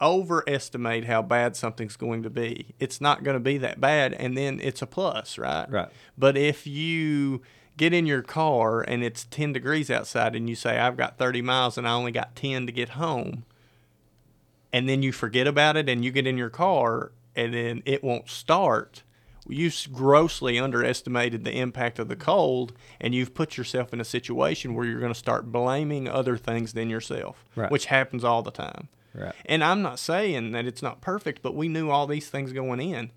overestimate 0.00 1.06
how 1.06 1.22
bad 1.22 1.56
something's 1.56 1.96
going 1.96 2.22
to 2.22 2.30
be, 2.30 2.74
it's 2.78 3.00
not 3.00 3.24
going 3.24 3.34
to 3.34 3.40
be 3.40 3.58
that 3.58 3.80
bad, 3.80 4.12
and 4.12 4.36
then 4.36 4.60
it's 4.62 4.82
a 4.82 4.86
plus, 4.86 5.38
right? 5.38 5.68
Right. 5.68 5.88
But 6.16 6.36
if 6.36 6.66
you 6.66 7.42
get 7.76 7.92
in 7.92 8.06
your 8.06 8.22
car 8.22 8.80
and 8.80 9.02
it's 9.02 9.24
10 9.24 9.52
degrees 9.52 9.90
outside 9.90 10.34
and 10.34 10.48
you 10.48 10.54
say, 10.54 10.78
I've 10.78 10.96
got 10.96 11.18
30 11.18 11.42
miles 11.42 11.76
and 11.76 11.86
I 11.86 11.92
only 11.92 12.12
got 12.12 12.36
10 12.36 12.66
to 12.66 12.72
get 12.72 12.90
home, 12.90 13.44
and 14.72 14.88
then 14.88 15.02
you 15.02 15.12
forget 15.12 15.46
about 15.46 15.76
it 15.76 15.88
and 15.88 16.04
you 16.04 16.10
get 16.10 16.26
in 16.26 16.36
your 16.36 16.50
car 16.50 17.12
and 17.34 17.54
then 17.54 17.82
it 17.84 18.02
won't 18.02 18.28
start, 18.28 19.02
you 19.48 19.70
grossly 19.92 20.58
underestimated 20.58 21.44
the 21.44 21.56
impact 21.56 21.98
of 21.98 22.08
the 22.08 22.16
cold 22.16 22.72
and 23.00 23.14
you've 23.14 23.34
put 23.34 23.56
yourself 23.56 23.92
in 23.92 24.00
a 24.00 24.04
situation 24.04 24.74
where 24.74 24.84
you're 24.86 25.00
going 25.00 25.12
to 25.12 25.18
start 25.18 25.52
blaming 25.52 26.08
other 26.08 26.36
things 26.36 26.72
than 26.72 26.90
yourself, 26.90 27.44
Right. 27.54 27.70
which 27.70 27.86
happens 27.86 28.24
all 28.24 28.42
the 28.42 28.50
time. 28.50 28.88
Right. 29.14 29.34
And 29.46 29.62
I'm 29.64 29.82
not 29.82 29.98
saying 29.98 30.52
that 30.52 30.66
it's 30.66 30.82
not 30.82 31.00
perfect, 31.00 31.42
but 31.42 31.54
we 31.54 31.68
knew 31.68 31.90
all 31.90 32.06
these 32.06 32.28
things 32.28 32.52
going 32.52 32.80
in. 32.80 33.10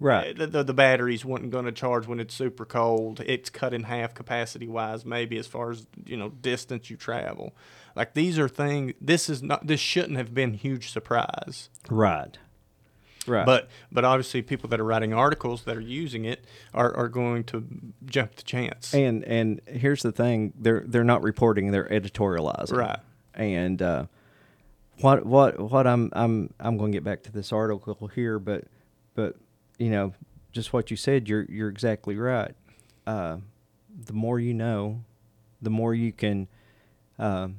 Right. 0.00 0.36
The, 0.36 0.46
the, 0.46 0.62
the 0.64 0.74
batteries 0.74 1.24
wasn't 1.26 1.50
going 1.50 1.66
to 1.66 1.72
charge 1.72 2.06
when 2.06 2.18
it's 2.20 2.34
super 2.34 2.64
cold. 2.64 3.20
It's 3.26 3.50
cut 3.50 3.74
in 3.74 3.84
half 3.84 4.14
capacity 4.14 4.66
wise, 4.66 5.04
maybe 5.04 5.36
as 5.38 5.46
far 5.46 5.70
as 5.70 5.86
you 6.06 6.16
know 6.16 6.30
distance 6.30 6.88
you 6.90 6.96
travel. 6.96 7.54
Like 7.94 8.14
these 8.14 8.38
are 8.38 8.48
things. 8.48 8.94
This 9.00 9.28
is 9.28 9.42
not. 9.42 9.66
This 9.66 9.78
shouldn't 9.80 10.16
have 10.16 10.32
been 10.34 10.54
huge 10.54 10.90
surprise. 10.90 11.68
Right. 11.90 12.38
Right. 13.26 13.44
But 13.44 13.68
but 13.92 14.06
obviously 14.06 14.40
people 14.40 14.70
that 14.70 14.80
are 14.80 14.84
writing 14.84 15.12
articles 15.12 15.64
that 15.64 15.76
are 15.76 15.80
using 15.80 16.24
it 16.24 16.46
are, 16.72 16.96
are 16.96 17.08
going 17.08 17.44
to 17.44 17.66
jump 18.06 18.36
the 18.36 18.42
chance. 18.42 18.94
and 18.94 19.22
and 19.24 19.60
here's 19.66 20.00
the 20.02 20.10
thing 20.12 20.54
they're 20.58 20.82
they're 20.86 21.04
not 21.04 21.22
reporting 21.22 21.70
they're 21.70 21.88
editorializing 21.90 22.76
Right. 22.78 22.98
and 23.34 23.82
uh, 23.82 24.06
what 25.02 25.26
what 25.26 25.60
what 25.60 25.86
I'm 25.86 26.08
I'm 26.14 26.54
I'm 26.58 26.78
going 26.78 26.92
to 26.92 26.96
get 26.96 27.04
back 27.04 27.22
to 27.24 27.32
this 27.32 27.52
article 27.52 28.06
here 28.08 28.38
but 28.38 28.64
but 29.14 29.36
you 29.80 29.90
know 29.90 30.12
just 30.52 30.72
what 30.72 30.90
you 30.90 30.96
said 30.96 31.28
you're 31.28 31.46
you're 31.48 31.68
exactly 31.68 32.16
right 32.16 32.54
uh, 33.06 33.38
the 34.06 34.12
more 34.12 34.38
you 34.38 34.54
know 34.54 35.02
the 35.62 35.70
more 35.70 35.94
you 35.94 36.12
can 36.12 36.46
um, 37.18 37.56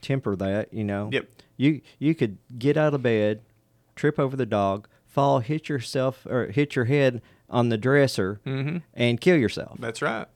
temper 0.00 0.36
that 0.36 0.72
you 0.72 0.84
know 0.84 1.08
Yep. 1.12 1.28
you 1.56 1.80
you 1.98 2.14
could 2.14 2.38
get 2.58 2.76
out 2.76 2.92
of 2.94 3.02
bed 3.02 3.40
trip 3.94 4.18
over 4.18 4.36
the 4.36 4.46
dog 4.46 4.88
fall 5.06 5.40
hit 5.40 5.68
yourself 5.68 6.26
or 6.28 6.46
hit 6.48 6.76
your 6.76 6.84
head 6.86 7.22
on 7.48 7.68
the 7.70 7.78
dresser 7.78 8.40
Mm-hmm. 8.44 8.78
and 8.94 9.20
kill 9.20 9.36
yourself 9.36 9.78
That's 9.78 10.02
right. 10.02 10.26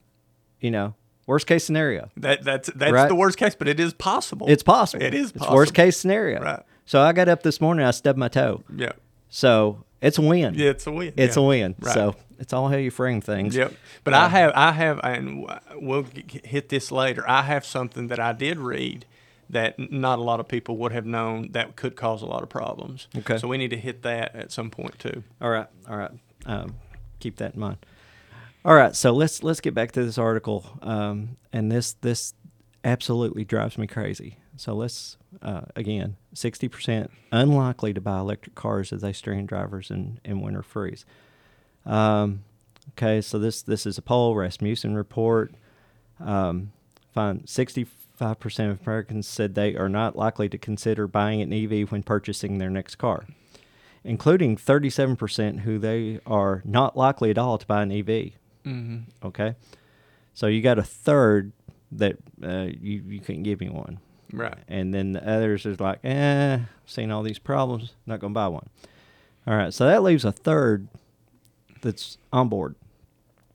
you 0.60 0.70
know 0.70 0.94
worst 1.26 1.46
case 1.46 1.64
scenario 1.64 2.10
That 2.16 2.42
that's 2.44 2.70
that's 2.74 2.92
Right. 2.92 3.08
the 3.08 3.14
worst 3.14 3.36
case, 3.38 3.54
but 3.54 3.68
it 3.68 3.78
is 3.80 3.92
possible. 3.92 4.46
it's 4.48 4.62
possible 4.62 5.04
It 5.04 5.14
is 5.14 5.32
it's 5.32 5.48
worst 5.50 5.74
case 5.74 5.96
scenario 5.96 6.40
Right. 6.40 6.62
so 6.86 7.00
i 7.00 7.12
got 7.12 7.28
up 7.28 7.42
this 7.42 7.60
morning 7.60 7.84
i 7.84 7.90
stubbed 7.90 8.18
my 8.18 8.28
toe 8.28 8.62
Yeah. 8.74 8.92
so 9.28 9.84
it's 10.02 10.18
a 10.18 10.22
win 10.22 10.54
Yeah, 10.54 10.70
it's 10.70 10.86
a 10.86 10.92
win. 10.92 11.12
it's 11.16 11.36
yeah. 11.36 11.42
a 11.42 11.46
win 11.46 11.74
Right. 11.80 11.94
so 11.94 12.14
it's 12.38 12.52
all 12.52 12.68
how 12.68 12.76
you 12.76 12.90
frame 12.90 13.20
things 13.20 13.54
Yep. 13.56 13.74
But 14.04 14.14
I 14.14 14.28
have, 14.28 14.52
I 14.54 14.72
have, 14.72 14.98
and 15.04 15.46
we'll 15.74 16.06
hit 16.44 16.70
this 16.70 16.90
later. 16.90 17.22
I 17.28 17.42
have 17.42 17.66
something 17.66 18.06
that 18.08 18.18
I 18.18 18.32
did 18.32 18.58
read 18.58 19.04
that 19.50 19.78
not 19.92 20.18
a 20.18 20.22
lot 20.22 20.40
of 20.40 20.48
people 20.48 20.76
would 20.78 20.92
have 20.92 21.04
known 21.04 21.50
that 21.52 21.76
could 21.76 21.96
cause 21.96 22.22
a 22.22 22.26
lot 22.26 22.42
of 22.42 22.48
problems. 22.48 23.08
Okay. 23.18 23.36
So 23.36 23.46
we 23.48 23.58
need 23.58 23.70
to 23.70 23.76
hit 23.76 24.02
that 24.02 24.34
at 24.34 24.52
some 24.52 24.70
point 24.70 24.98
too. 24.98 25.22
all 25.40 25.50
right 25.50 25.66
all 25.88 25.96
right 25.96 26.12
um, 26.46 26.76
keep 27.18 27.36
that 27.36 27.54
in 27.54 27.60
mind 27.60 27.76
all 28.64 28.74
right 28.74 28.96
so 28.96 29.12
let's 29.12 29.42
let's 29.42 29.60
get 29.60 29.74
back 29.74 29.92
to 29.92 30.02
this 30.04 30.16
article 30.18 30.64
um, 30.82 31.36
and 31.52 31.70
this 31.70 31.92
this 32.00 32.32
absolutely 32.84 33.44
drives 33.44 33.76
me 33.76 33.86
crazy 33.86 34.38
so 34.60 34.74
let's 34.74 35.16
uh, 35.40 35.62
again 35.74 36.16
60% 36.34 37.08
unlikely 37.32 37.94
to 37.94 38.00
buy 38.00 38.18
electric 38.18 38.54
cars 38.54 38.92
as 38.92 39.00
they 39.00 39.14
strand 39.14 39.48
drivers 39.48 39.90
in, 39.90 40.20
in 40.22 40.42
winter 40.42 40.62
freeze. 40.62 41.06
Um, 41.86 42.44
okay 42.90 43.22
so 43.22 43.38
this 43.38 43.62
this 43.62 43.86
is 43.86 43.96
a 43.96 44.02
poll 44.02 44.36
rasmussen 44.36 44.94
report. 44.94 45.54
Um, 46.18 46.72
find 47.14 47.46
65% 47.46 47.88
of 48.70 48.80
americans 48.86 49.26
said 49.26 49.54
they 49.54 49.74
are 49.76 49.88
not 49.88 50.14
likely 50.14 50.50
to 50.50 50.58
consider 50.58 51.06
buying 51.06 51.40
an 51.40 51.52
ev 51.54 51.90
when 51.90 52.02
purchasing 52.02 52.58
their 52.58 52.68
next 52.68 52.96
car 52.96 53.24
including 54.04 54.56
37% 54.56 55.60
who 55.60 55.78
they 55.78 56.20
are 56.26 56.60
not 56.66 56.98
likely 56.98 57.30
at 57.30 57.38
all 57.38 57.56
to 57.56 57.66
buy 57.66 57.82
an 57.82 57.90
ev 57.90 58.32
Mm-hmm. 58.66 59.26
okay? 59.26 59.54
So 60.34 60.46
you 60.46 60.60
got 60.60 60.78
a 60.78 60.82
third 60.82 61.52
that 61.92 62.16
uh, 62.44 62.66
you, 62.78 63.02
you 63.08 63.20
couldn't 63.20 63.44
give 63.44 63.58
me 63.58 63.70
one 63.70 63.98
Right. 64.32 64.58
and 64.68 64.92
then 64.94 65.12
the 65.12 65.28
others 65.28 65.66
is 65.66 65.80
like, 65.80 66.00
eh, 66.04 66.58
seen 66.86 67.10
all 67.10 67.22
these 67.22 67.38
problems, 67.38 67.94
not 68.06 68.20
gonna 68.20 68.34
buy 68.34 68.48
one. 68.48 68.68
All 69.46 69.54
right, 69.54 69.72
so 69.72 69.86
that 69.86 70.02
leaves 70.02 70.24
a 70.24 70.32
third 70.32 70.88
that's 71.80 72.18
on 72.32 72.48
board. 72.48 72.74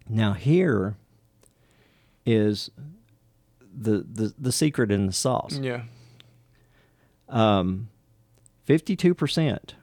Now 0.09 0.33
here 0.33 0.95
is 2.25 2.69
the 3.77 4.05
the, 4.11 4.33
the 4.37 4.51
secret 4.51 4.91
in 4.91 5.05
the 5.07 5.13
sauce. 5.13 5.57
Yeah. 5.61 5.83
Um, 7.29 7.89
fifty-two 8.63 9.13
percent 9.13 9.75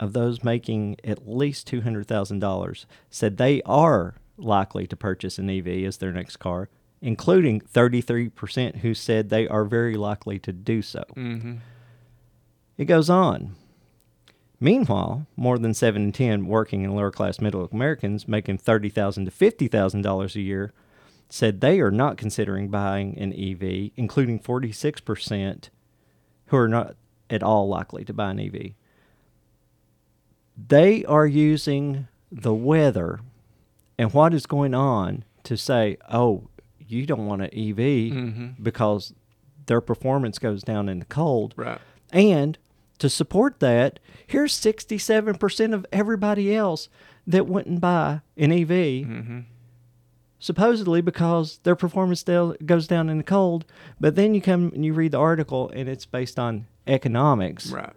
of 0.00 0.12
those 0.12 0.42
making 0.44 0.96
at 1.04 1.28
least 1.28 1.66
two 1.66 1.80
hundred 1.82 2.06
thousand 2.06 2.40
dollars 2.40 2.86
said 3.10 3.36
they 3.36 3.62
are 3.62 4.14
likely 4.36 4.86
to 4.86 4.96
purchase 4.96 5.38
an 5.38 5.48
EV 5.48 5.68
as 5.84 5.98
their 5.98 6.12
next 6.12 6.36
car, 6.38 6.68
including 7.04 7.60
thirty-three 7.60 8.30
percent 8.30 8.76
who 8.76 8.94
said 8.94 9.28
they 9.28 9.46
are 9.46 9.66
very 9.66 9.94
likely 9.94 10.38
to 10.38 10.52
do 10.52 10.80
so. 10.80 11.04
Mm-hmm. 11.14 11.56
It 12.78 12.86
goes 12.86 13.10
on. 13.10 13.54
Meanwhile, 14.58 15.26
more 15.36 15.58
than 15.58 15.74
seven 15.74 16.04
in 16.04 16.12
ten 16.12 16.46
working 16.46 16.82
and 16.82 16.96
lower 16.96 17.10
class 17.10 17.40
middle 17.40 17.68
Americans 17.70 18.26
making 18.26 18.58
$30,000 18.58 19.26
to 19.26 19.30
fifty 19.30 19.68
thousand 19.68 20.00
dollars 20.02 20.34
a 20.34 20.40
year 20.40 20.72
said 21.28 21.60
they 21.60 21.80
are 21.80 21.90
not 21.90 22.16
considering 22.16 22.68
buying 22.68 23.18
an 23.18 23.32
EV, 23.32 23.90
including 23.96 24.38
forty 24.38 24.72
six 24.72 25.00
percent 25.00 25.68
who 26.46 26.56
are 26.56 26.68
not 26.68 26.96
at 27.28 27.42
all 27.42 27.68
likely 27.68 28.04
to 28.06 28.14
buy 28.14 28.30
an 28.30 28.40
EV. 28.40 28.72
They 30.56 31.04
are 31.04 31.26
using 31.26 32.08
the 32.32 32.54
weather 32.54 33.20
and 33.98 34.12
what 34.14 34.32
is 34.32 34.46
going 34.46 34.72
on 34.74 35.24
to 35.42 35.56
say, 35.56 35.98
oh, 36.10 36.48
you 36.86 37.06
don't 37.06 37.26
want 37.26 37.42
an 37.42 37.48
EV 37.52 37.78
Mm-hmm. 38.12 38.46
because 38.62 39.12
their 39.66 39.80
performance 39.80 40.38
goes 40.38 40.62
down 40.62 40.88
in 40.88 40.98
the 40.98 41.04
cold. 41.06 41.54
Right. 41.56 41.78
And 42.12 42.58
to 42.98 43.08
support 43.08 43.60
that, 43.60 43.98
here's 44.26 44.52
67% 44.58 45.74
of 45.74 45.86
everybody 45.92 46.54
else 46.54 46.88
that 47.26 47.46
wouldn't 47.46 47.80
buy 47.80 48.20
an 48.36 48.52
EV, 48.52 48.68
Mm-hmm. 48.68 49.38
supposedly 50.38 51.00
because 51.00 51.58
their 51.62 51.74
performance 51.76 52.22
del- 52.22 52.54
goes 52.66 52.86
down 52.86 53.08
in 53.08 53.18
the 53.18 53.24
cold. 53.24 53.64
But 53.98 54.14
then 54.16 54.34
you 54.34 54.40
come 54.42 54.70
and 54.74 54.84
you 54.84 54.92
read 54.92 55.12
the 55.12 55.18
article, 55.18 55.70
and 55.70 55.88
it's 55.88 56.04
based 56.06 56.38
on 56.38 56.66
economics 56.86 57.70
Right. 57.70 57.92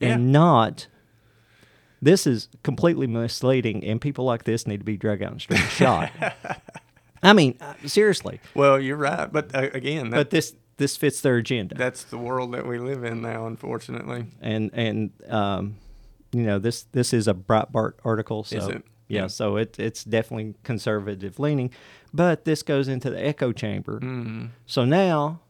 Yeah. 0.00 0.14
and 0.14 0.30
not. 0.32 0.86
This 2.02 2.26
is 2.26 2.48
completely 2.62 3.06
misleading, 3.06 3.82
and 3.82 3.98
people 4.00 4.26
like 4.26 4.44
this 4.44 4.66
need 4.66 4.78
to 4.78 4.84
be 4.84 4.98
dragged 4.98 5.22
out 5.22 5.32
and 5.32 5.40
straight 5.40 5.58
shot. 5.70 6.10
I 7.24 7.32
mean, 7.32 7.56
uh, 7.60 7.74
seriously. 7.86 8.40
Well, 8.54 8.78
you're 8.80 8.96
right, 8.96 9.32
but 9.32 9.54
uh, 9.54 9.70
again, 9.72 10.10
that, 10.10 10.16
But 10.16 10.30
this 10.30 10.54
this 10.76 10.96
fits 10.96 11.20
their 11.20 11.36
agenda. 11.36 11.74
that's 11.76 12.04
the 12.04 12.18
world 12.18 12.52
that 12.52 12.66
we 12.66 12.78
live 12.78 13.02
in 13.04 13.22
now, 13.22 13.46
unfortunately. 13.46 14.26
and 14.40 14.70
and 14.74 15.10
um, 15.28 15.76
you 16.32 16.42
know 16.42 16.58
this 16.58 16.84
this 16.92 17.12
is 17.12 17.26
a 17.28 17.34
Breitbart 17.34 17.94
article, 18.04 18.44
so 18.44 18.56
Is 18.58 18.68
it? 18.68 18.84
yeah, 19.08 19.22
Yeah. 19.22 19.26
so 19.28 19.56
it 19.56 19.78
it's 19.78 20.04
definitely 20.04 20.54
conservative 20.64 21.38
leaning, 21.38 21.70
but 22.12 22.44
this 22.44 22.62
goes 22.62 22.88
into 22.88 23.08
the 23.10 23.24
echo 23.24 23.52
chamber. 23.52 24.00
Mm-hmm. 24.00 24.46
So 24.66 24.84
now 24.84 25.40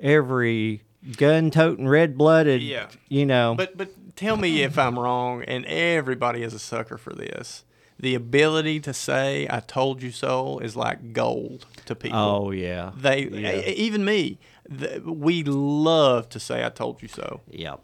every 0.00 0.82
gun 1.16 1.50
toting 1.50 1.86
red 1.88 2.16
blooded, 2.16 2.62
Yeah. 2.62 2.88
you 3.08 3.26
know, 3.26 3.54
But 3.56 3.76
but 3.76 4.16
tell 4.16 4.36
me 4.36 4.62
if 4.62 4.78
I'm 4.78 4.98
wrong, 4.98 5.42
and 5.44 5.64
everybody 5.66 6.42
is 6.42 6.54
a 6.54 6.58
sucker 6.58 6.96
for 6.96 7.12
this. 7.12 7.64
The 7.98 8.14
ability 8.14 8.80
to 8.80 8.92
say 8.92 9.46
"I 9.48 9.60
told 9.60 10.02
you 10.02 10.10
so" 10.10 10.58
is 10.58 10.74
like 10.76 11.12
gold 11.12 11.66
to 11.86 11.94
people. 11.94 12.18
oh 12.18 12.50
yeah, 12.50 12.90
They 12.96 13.28
yeah. 13.28 13.60
even 13.70 14.04
me, 14.04 14.38
th 14.68 15.00
we 15.02 15.44
love 15.44 16.28
to 16.30 16.40
say 16.40 16.64
"I 16.64 16.70
told 16.70 17.02
you 17.02 17.08
so," 17.08 17.40
yep, 17.48 17.80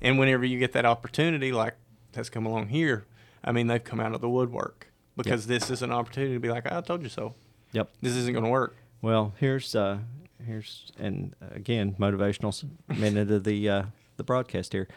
and 0.00 0.18
whenever 0.18 0.44
you 0.44 0.58
get 0.58 0.72
that 0.72 0.84
opportunity, 0.86 1.50
like 1.52 1.74
has 2.14 2.30
come 2.30 2.46
along 2.46 2.68
here, 2.68 3.04
I 3.44 3.52
mean 3.52 3.66
they've 3.66 3.82
come 3.82 4.00
out 4.00 4.14
of 4.14 4.20
the 4.20 4.28
woodwork 4.28 4.86
because 5.16 5.46
this 5.48 5.70
is 5.70 5.82
an 5.82 5.92
opportunity 5.92 6.34
to 6.34 6.40
be 6.40 6.50
like 6.50 6.70
"I 6.70 6.80
told 6.80 7.02
you 7.02 7.08
so." 7.08 7.34
yep. 7.72 7.90
This 8.00 8.14
isn't 8.14 8.32
going 8.32 8.44
to 8.44 8.50
work. 8.50 8.76
Well, 9.02 9.34
here's 9.38 9.74
uh, 9.74 9.98
here's 10.46 10.92
and 10.98 11.34
again 11.54 11.96
motivational 11.98 12.52
minute 12.88 13.30
of 13.30 13.42
the 13.44 13.68
uh, 13.68 13.82
the 14.16 14.24
broadcast 14.24 14.72
here. 14.72 14.88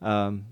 Um, 0.00 0.46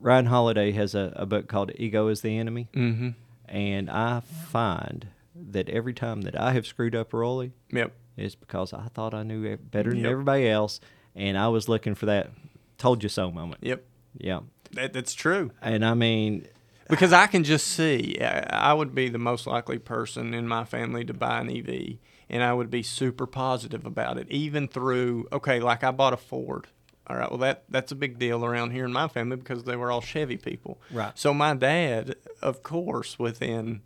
Ryan 0.00 0.26
Holiday 0.26 0.72
has 0.72 0.94
a, 0.94 1.12
a 1.16 1.26
book 1.26 1.46
called 1.48 1.72
Ego 1.76 2.08
is 2.08 2.22
the 2.22 2.36
Enemy. 2.38 2.68
Mm-hmm. 2.74 3.08
And 3.48 3.90
I 3.90 4.20
find 4.20 5.08
that 5.34 5.68
every 5.68 5.94
time 5.94 6.22
that 6.22 6.38
I 6.38 6.52
have 6.52 6.66
screwed 6.66 6.94
up 6.94 7.12
royally, 7.12 7.52
Yep. 7.72 7.92
it's 8.16 8.34
because 8.34 8.72
I 8.72 8.86
thought 8.94 9.14
I 9.14 9.22
knew 9.22 9.44
it 9.44 9.70
better 9.70 9.90
than 9.90 10.00
Yep. 10.00 10.10
everybody 10.10 10.48
else. 10.48 10.80
And 11.14 11.36
I 11.36 11.48
was 11.48 11.68
looking 11.68 11.94
for 11.94 12.06
that 12.06 12.30
told 12.78 13.02
you 13.02 13.08
so 13.08 13.30
moment. 13.30 13.62
Yep. 13.62 13.84
Yeah. 14.18 14.40
That, 14.72 14.92
that's 14.92 15.14
true. 15.14 15.50
And 15.60 15.84
I 15.84 15.94
mean, 15.94 16.46
Because 16.88 17.12
I 17.12 17.26
can 17.26 17.44
just 17.44 17.66
see, 17.66 18.18
I 18.20 18.72
would 18.72 18.94
be 18.94 19.08
the 19.08 19.18
most 19.18 19.46
likely 19.46 19.78
person 19.78 20.32
in 20.34 20.46
my 20.48 20.64
family 20.64 21.04
to 21.04 21.12
buy 21.14 21.40
an 21.40 21.50
EV, 21.50 21.98
and 22.28 22.42
I 22.42 22.52
would 22.52 22.70
be 22.70 22.82
super 22.84 23.26
positive 23.26 23.84
about 23.84 24.16
it, 24.18 24.28
even 24.30 24.66
through 24.68 25.26
okay, 25.32 25.58
like 25.60 25.82
I 25.84 25.90
bought 25.90 26.12
a 26.12 26.16
Ford. 26.16 26.68
All 27.10 27.16
right, 27.16 27.28
well 27.28 27.38
that 27.38 27.64
that's 27.68 27.90
a 27.90 27.96
big 27.96 28.20
deal 28.20 28.44
around 28.44 28.70
here 28.70 28.84
in 28.84 28.92
my 28.92 29.08
family 29.08 29.36
because 29.36 29.64
they 29.64 29.74
were 29.74 29.90
all 29.90 30.00
Chevy 30.00 30.36
people. 30.36 30.80
Right. 30.92 31.10
So 31.18 31.34
my 31.34 31.54
dad, 31.56 32.14
of 32.40 32.62
course, 32.62 33.18
within 33.18 33.82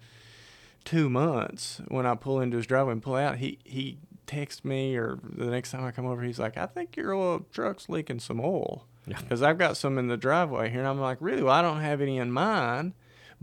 two 0.85 1.09
months, 1.09 1.81
when 1.89 2.05
I 2.05 2.17
pull 2.17 2.39
into 2.39 2.59
his 2.59 2.67
driveway 2.67 2.93
and 2.93 3.03
pull 3.03 3.17
out, 3.17 3.39
he 3.39 3.59
he 3.65 3.97
texts 4.27 4.63
me 4.63 4.95
or 4.97 5.19
the 5.23 5.47
next 5.47 5.71
time 5.71 5.85
I 5.85 5.91
come 5.91 6.05
over, 6.05 6.23
he's 6.23 6.39
like, 6.39 6.59
"I 6.59 6.67
think 6.67 6.99
your 6.99 7.15
oil 7.15 7.47
truck's 7.51 7.89
leaking 7.89 8.21
some 8.21 8.41
oil." 8.41 8.87
Because 9.07 9.43
I've 9.43 9.59
got 9.59 9.77
some 9.77 9.99
in 9.99 10.09
the 10.09 10.17
driveway 10.17 10.71
here, 10.71 10.81
and 10.81 10.89
I'm 10.89 11.01
like, 11.01 11.19
really? 11.21 11.43
Well, 11.43 11.55
I 11.55 11.63
don't 11.63 11.81
have 11.81 12.01
any 12.01 12.19
in 12.19 12.31
mine. 12.31 12.95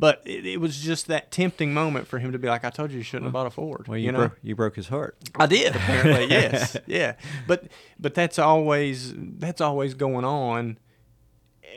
But 0.02 0.24
it, 0.26 0.48
it 0.48 0.58
was 0.60 0.82
just 0.82 1.06
that 1.10 1.30
tempting 1.30 1.76
moment 1.76 2.08
for 2.08 2.18
him 2.18 2.32
to 2.32 2.40
be 2.40 2.48
like, 2.48 2.66
I 2.66 2.72
told 2.72 2.90
you 2.90 2.98
you 2.98 3.04
shouldn't 3.04 3.26
have 3.26 3.34
bought 3.34 3.46
a 3.46 3.52
Ford. 3.52 3.88
well, 3.88 4.00
you, 4.00 4.08
you 4.08 4.12
know, 4.12 4.18
broke 4.18 4.38
you 4.42 4.56
broke 4.56 4.76
his 4.76 4.88
heart. 4.88 5.16
I 5.36 5.46
did 5.46 5.76
apparently, 5.76 6.26
yes, 6.30 6.76
yeah. 6.88 7.14
But 7.46 7.68
but 8.00 8.16
that's 8.16 8.40
always 8.40 9.14
that's 9.16 9.62
always 9.62 9.94
going 9.94 10.26
on, 10.26 10.80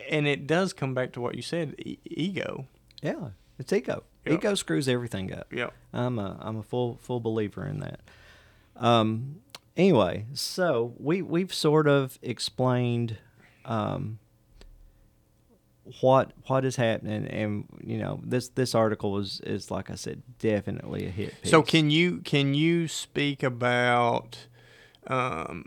and 0.09 0.27
it 0.27 0.47
does 0.47 0.73
come 0.73 0.95
back 0.95 1.13
to 1.13 1.21
what 1.21 1.35
you 1.35 1.43
said, 1.43 1.75
e- 1.79 1.99
ego. 2.07 2.67
Yeah, 3.03 3.29
it's 3.59 3.71
ego. 3.75 4.05
Yeah. 4.25 4.33
Ego 4.33 4.55
screws 4.55 4.89
everything 4.89 5.31
up. 5.31 5.53
Yeah. 5.53 5.69
I'm 5.93 6.19
a 6.19 6.39
I'm 6.41 6.57
a 6.57 6.63
full 6.63 6.97
full 7.03 7.21
believer 7.21 7.67
in 7.67 7.81
that. 7.81 8.01
Um. 8.77 9.43
Anyway, 9.77 10.25
so 10.33 10.95
we 10.99 11.21
we've 11.21 11.53
sort 11.53 11.87
of 11.87 12.19
explained, 12.23 13.19
um, 13.67 14.19
what 16.01 16.33
what 16.47 16.65
is 16.65 16.77
happening, 16.77 17.27
and 17.27 17.67
you 17.83 17.99
know 17.99 18.21
this 18.25 18.49
this 18.49 18.75
article 18.75 19.19
is 19.19 19.41
is 19.45 19.71
like 19.71 19.91
I 19.91 19.95
said, 19.97 20.23
definitely 20.39 21.07
a 21.07 21.11
hit. 21.11 21.41
Piece. 21.43 21.51
So 21.51 21.63
can 21.63 21.91
you 21.91 22.19
can 22.19 22.55
you 22.55 22.89
speak 22.89 23.43
about, 23.43 24.47
um, 25.07 25.67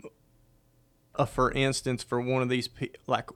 a 1.14 1.26
for 1.26 1.52
instance 1.52 2.02
for 2.02 2.20
one 2.20 2.42
of 2.42 2.48
these 2.48 2.68
like, 3.06 3.30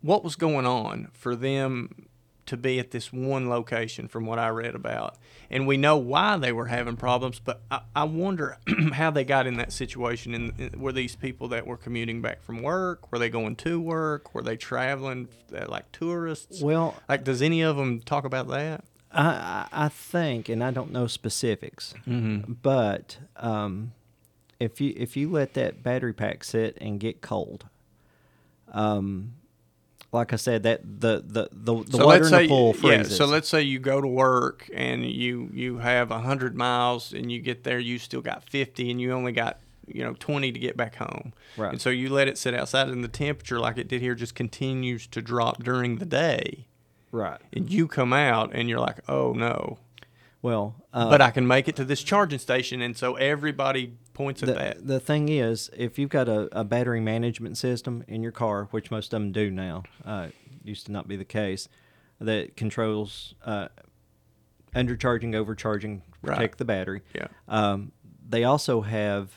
what 0.00 0.24
was 0.24 0.36
going 0.36 0.66
on 0.66 1.08
for 1.12 1.36
them 1.36 2.06
to 2.52 2.56
be 2.56 2.78
at 2.78 2.90
this 2.90 3.12
one 3.12 3.48
location 3.48 4.08
from 4.08 4.26
what 4.26 4.38
I 4.38 4.48
read 4.50 4.74
about, 4.74 5.16
and 5.50 5.66
we 5.66 5.76
know 5.76 5.96
why 5.96 6.36
they 6.36 6.52
were 6.52 6.66
having 6.66 6.96
problems, 6.96 7.40
but 7.40 7.62
I, 7.70 7.80
I 7.96 8.04
wonder 8.04 8.58
how 8.92 9.10
they 9.10 9.24
got 9.24 9.46
in 9.46 9.56
that 9.56 9.72
situation. 9.72 10.34
And 10.34 10.52
in, 10.60 10.80
were 10.80 10.92
these 10.92 11.16
people 11.16 11.48
that 11.48 11.66
were 11.66 11.76
commuting 11.76 12.22
back 12.22 12.42
from 12.42 12.62
work? 12.62 13.10
Were 13.10 13.18
they 13.18 13.28
going 13.30 13.56
to 13.56 13.80
work? 13.80 14.34
Were 14.34 14.42
they 14.42 14.56
traveling 14.56 15.28
uh, 15.54 15.66
like 15.68 15.90
tourists? 15.92 16.60
well, 16.62 16.94
Like, 17.08 17.24
does 17.24 17.42
any 17.42 17.62
of 17.62 17.76
them 17.76 18.00
talk 18.00 18.24
about 18.24 18.48
that? 18.48 18.84
I 19.10 19.26
I 19.72 19.84
I 19.86 19.88
think, 19.88 20.48
and 20.48 20.62
I 20.64 20.70
don't 20.70 20.90
know 20.92 21.06
specifics, 21.06 21.94
Mm-hmm. 22.08 22.52
but 22.62 23.18
um, 23.36 23.92
if 24.60 24.80
you 24.80 24.94
if 24.96 25.16
you 25.16 25.28
let 25.30 25.54
that 25.54 25.82
battery 25.82 26.12
pack 26.14 26.44
sit 26.44 26.78
and 26.80 26.98
get 27.00 27.20
cold, 27.20 27.66
um, 28.72 29.34
like 30.12 30.32
I 30.32 30.36
said, 30.36 30.62
that 30.64 30.82
the 30.84 31.22
the 31.26 31.48
the, 31.50 31.82
the 31.84 32.04
water 32.04 32.26
in 32.26 32.30
the 32.30 32.48
pool 32.48 32.72
freezes. 32.74 33.12
Yeah, 33.12 33.16
so 33.16 33.26
let's 33.26 33.48
say 33.48 33.62
you 33.62 33.78
go 33.78 34.00
to 34.00 34.06
work 34.06 34.68
and 34.74 35.04
you 35.04 35.48
you 35.52 35.78
have 35.78 36.10
hundred 36.10 36.54
miles 36.54 37.12
and 37.12 37.32
you 37.32 37.40
get 37.40 37.64
there, 37.64 37.78
you 37.78 37.98
still 37.98 38.20
got 38.20 38.48
fifty, 38.48 38.90
and 38.90 39.00
you 39.00 39.12
only 39.12 39.32
got 39.32 39.60
you 39.86 40.04
know 40.04 40.14
twenty 40.18 40.52
to 40.52 40.58
get 40.58 40.76
back 40.76 40.96
home. 40.96 41.32
Right. 41.56 41.72
And 41.72 41.80
so 41.80 41.88
you 41.90 42.10
let 42.10 42.28
it 42.28 42.36
sit 42.36 42.54
outside, 42.54 42.88
and 42.88 43.02
the 43.02 43.08
temperature, 43.08 43.58
like 43.58 43.78
it 43.78 43.88
did 43.88 44.02
here, 44.02 44.14
just 44.14 44.34
continues 44.34 45.06
to 45.08 45.22
drop 45.22 45.62
during 45.62 45.96
the 45.96 46.06
day. 46.06 46.66
right. 47.10 47.40
And 47.52 47.70
you 47.70 47.88
come 47.88 48.12
out 48.12 48.50
and 48.52 48.68
you're 48.68 48.80
like, 48.80 48.98
oh 49.08 49.32
no. 49.32 49.78
Well, 50.42 50.74
uh, 50.92 51.08
but 51.08 51.20
I 51.20 51.30
can 51.30 51.46
make 51.46 51.68
it 51.68 51.76
to 51.76 51.84
this 51.84 52.02
charging 52.02 52.40
station, 52.40 52.82
and 52.82 52.96
so 52.96 53.14
everybody 53.14 53.92
points 54.14 54.42
at 54.42 54.46
the, 54.48 54.54
that. 54.54 54.86
the 54.86 55.00
thing 55.00 55.28
is, 55.28 55.70
if 55.76 55.98
you've 55.98 56.10
got 56.10 56.28
a, 56.28 56.48
a 56.58 56.64
battery 56.64 57.00
management 57.00 57.56
system 57.56 58.04
in 58.08 58.22
your 58.22 58.32
car, 58.32 58.68
which 58.70 58.90
most 58.90 59.06
of 59.12 59.20
them 59.20 59.32
do 59.32 59.50
now, 59.50 59.82
uh, 60.04 60.28
used 60.64 60.86
to 60.86 60.92
not 60.92 61.08
be 61.08 61.16
the 61.16 61.24
case, 61.24 61.68
that 62.20 62.56
controls 62.56 63.34
uh, 63.44 63.68
undercharging, 64.74 65.34
overcharging, 65.34 66.02
Right. 66.22 66.36
protect 66.36 66.58
the 66.58 66.64
battery. 66.64 67.02
Yeah. 67.14 67.26
Um, 67.48 67.90
they 68.28 68.44
also 68.44 68.82
have 68.82 69.32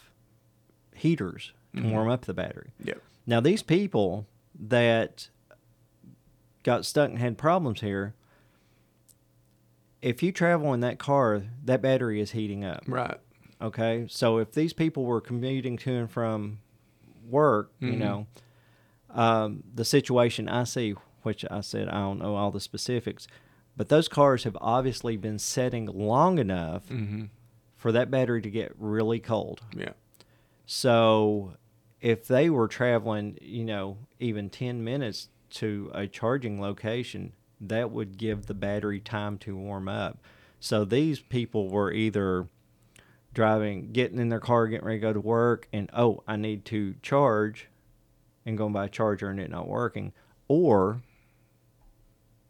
heaters 0.93 1.51
to 1.75 1.81
Mhm. 1.81 1.91
warm 1.91 2.09
up 2.09 2.25
the 2.25 2.33
battery. 2.33 2.71
Yep. 2.83 3.01
Now, 3.25 3.39
these 3.39 3.63
people 3.63 4.27
that 4.59 5.29
got 6.63 6.85
stuck 6.85 7.09
and 7.09 7.17
had 7.17 7.37
problems 7.39 7.81
here, 7.81 8.13
if 10.01 10.21
you 10.21 10.31
travel 10.31 10.73
in 10.73 10.81
that 10.81 10.99
car, 10.99 11.41
that 11.63 11.81
battery 11.81 12.21
is 12.21 12.31
heating 12.31 12.63
up. 12.63 12.83
Right. 12.87 13.17
Okay, 13.61 14.05
so 14.09 14.37
if 14.37 14.51
these 14.51 14.73
people 14.73 15.05
were 15.05 15.21
commuting 15.21 15.77
to 15.77 15.93
and 15.93 16.11
from 16.11 16.59
work, 17.27 17.71
you 17.79 17.93
Mhm. 17.95 17.97
know, 17.97 18.27
um, 19.11 19.63
the 19.73 19.85
situation 19.85 20.49
I 20.49 20.65
see, 20.65 20.91
which 21.23 21.45
I 21.49 21.61
said 21.61 21.87
I 21.87 21.99
don't 22.01 22.19
know 22.19 22.35
all 22.35 22.51
the 22.51 22.59
specifics, 22.59 23.27
but 23.77 23.89
those 23.89 24.07
cars 24.07 24.43
have 24.43 24.57
obviously 24.61 25.15
been 25.17 25.39
setting 25.39 25.85
long 25.85 26.37
enough 26.37 26.89
Mm-hmm. 26.89 27.25
for 27.75 27.91
that 27.93 28.11
battery 28.11 28.41
to 28.41 28.49
get 28.49 28.73
really 28.77 29.19
cold. 29.19 29.61
Yeah. 29.75 29.93
So 30.65 31.53
if 32.01 32.27
they 32.27 32.49
were 32.49 32.67
traveling, 32.67 33.37
you 33.41 33.63
know, 33.65 33.97
even 34.19 34.49
10 34.49 34.83
minutes 34.83 35.29
to 35.51 35.91
a 35.93 36.07
charging 36.07 36.59
location, 36.61 37.33
that 37.61 37.91
would 37.91 38.17
give 38.17 38.47
the 38.47 38.53
battery 38.53 38.99
time 38.99 39.37
to 39.39 39.55
warm 39.55 39.87
up. 39.87 40.19
So 40.59 40.83
these 40.83 41.19
people 41.19 41.69
were 41.69 41.91
either 41.91 42.47
driving, 43.35 43.91
getting 43.91 44.17
in 44.17 44.29
their 44.29 44.39
car, 44.39 44.65
getting 44.67 44.85
ready 44.87 44.97
to 44.97 45.01
go 45.01 45.13
to 45.13 45.19
work, 45.21 45.67
and 45.71 45.89
oh, 45.93 46.23
I 46.27 46.37
need 46.37 46.65
to 46.65 46.95
charge 47.03 47.67
and 48.47 48.57
going 48.57 48.73
by 48.73 48.85
a 48.85 48.89
charger 48.89 49.29
and 49.29 49.39
it 49.39 49.51
not 49.51 49.67
working, 49.67 50.13
or 50.47 51.01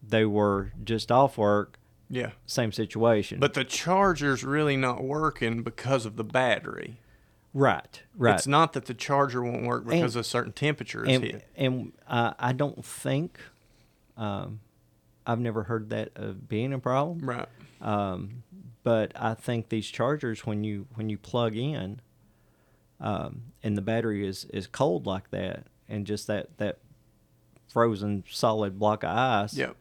they 0.02 0.24
were 0.24 0.72
just 0.84 1.10
off 1.12 1.36
work, 1.36 1.78
Yeah. 2.08 2.30
same 2.46 2.72
situation. 2.72 3.40
But 3.40 3.54
the 3.54 3.64
charger's 3.64 4.44
really 4.44 4.76
not 4.76 5.02
working 5.04 5.62
because 5.62 6.06
of 6.06 6.16
the 6.16 6.24
battery. 6.24 7.00
right, 7.52 8.02
right. 8.16 8.34
It's 8.34 8.46
not 8.46 8.74
that 8.74 8.84
the 8.84 8.92
charger 8.94 9.42
won't 9.42 9.64
work 9.66 9.86
because 9.86 10.14
And- 10.14 10.20
a 10.20 10.24
certain 10.24 10.52
temperature 10.52 11.04
is 11.06 11.16
and, 11.16 11.24
hit. 11.24 11.48
and 11.56 11.92
uh, 12.06 12.34
I 12.38 12.52
don't 12.52 12.84
think 12.84 13.40
um, 14.18 14.60
I've 15.26 15.40
never 15.40 15.62
heard 15.64 15.88
that 15.90 16.10
of 16.16 16.48
being 16.48 16.72
a 16.74 16.78
problem. 16.78 17.20
Right. 17.28 17.48
Um, 17.80 18.42
but 18.86 19.10
I 19.16 19.34
think 19.34 19.68
these 19.68 19.88
chargers, 19.88 20.46
when 20.46 20.62
you 20.62 20.86
when 20.94 21.10
you 21.10 21.18
plug 21.18 21.56
in, 21.56 22.00
um, 23.00 23.42
and 23.64 23.76
the 23.76 23.82
battery 23.82 24.24
is 24.24 24.44
is 24.54 24.68
cold 24.68 25.06
like 25.06 25.30
that, 25.32 25.66
and 25.88 26.06
just 26.06 26.28
that 26.28 26.56
that 26.58 26.78
frozen 27.68 28.22
solid 28.30 28.78
block 28.78 29.02
of 29.02 29.10
ice, 29.10 29.56
Yep. 29.56 29.76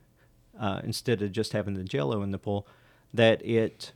uh, 0.60 0.82
instead 0.84 1.22
of 1.22 1.32
just 1.32 1.54
having 1.54 1.76
the 1.76 1.84
jello 1.84 2.24
in 2.24 2.32
the 2.32 2.39
pool, 2.39 2.68
that 3.13 3.46
it 3.46 3.94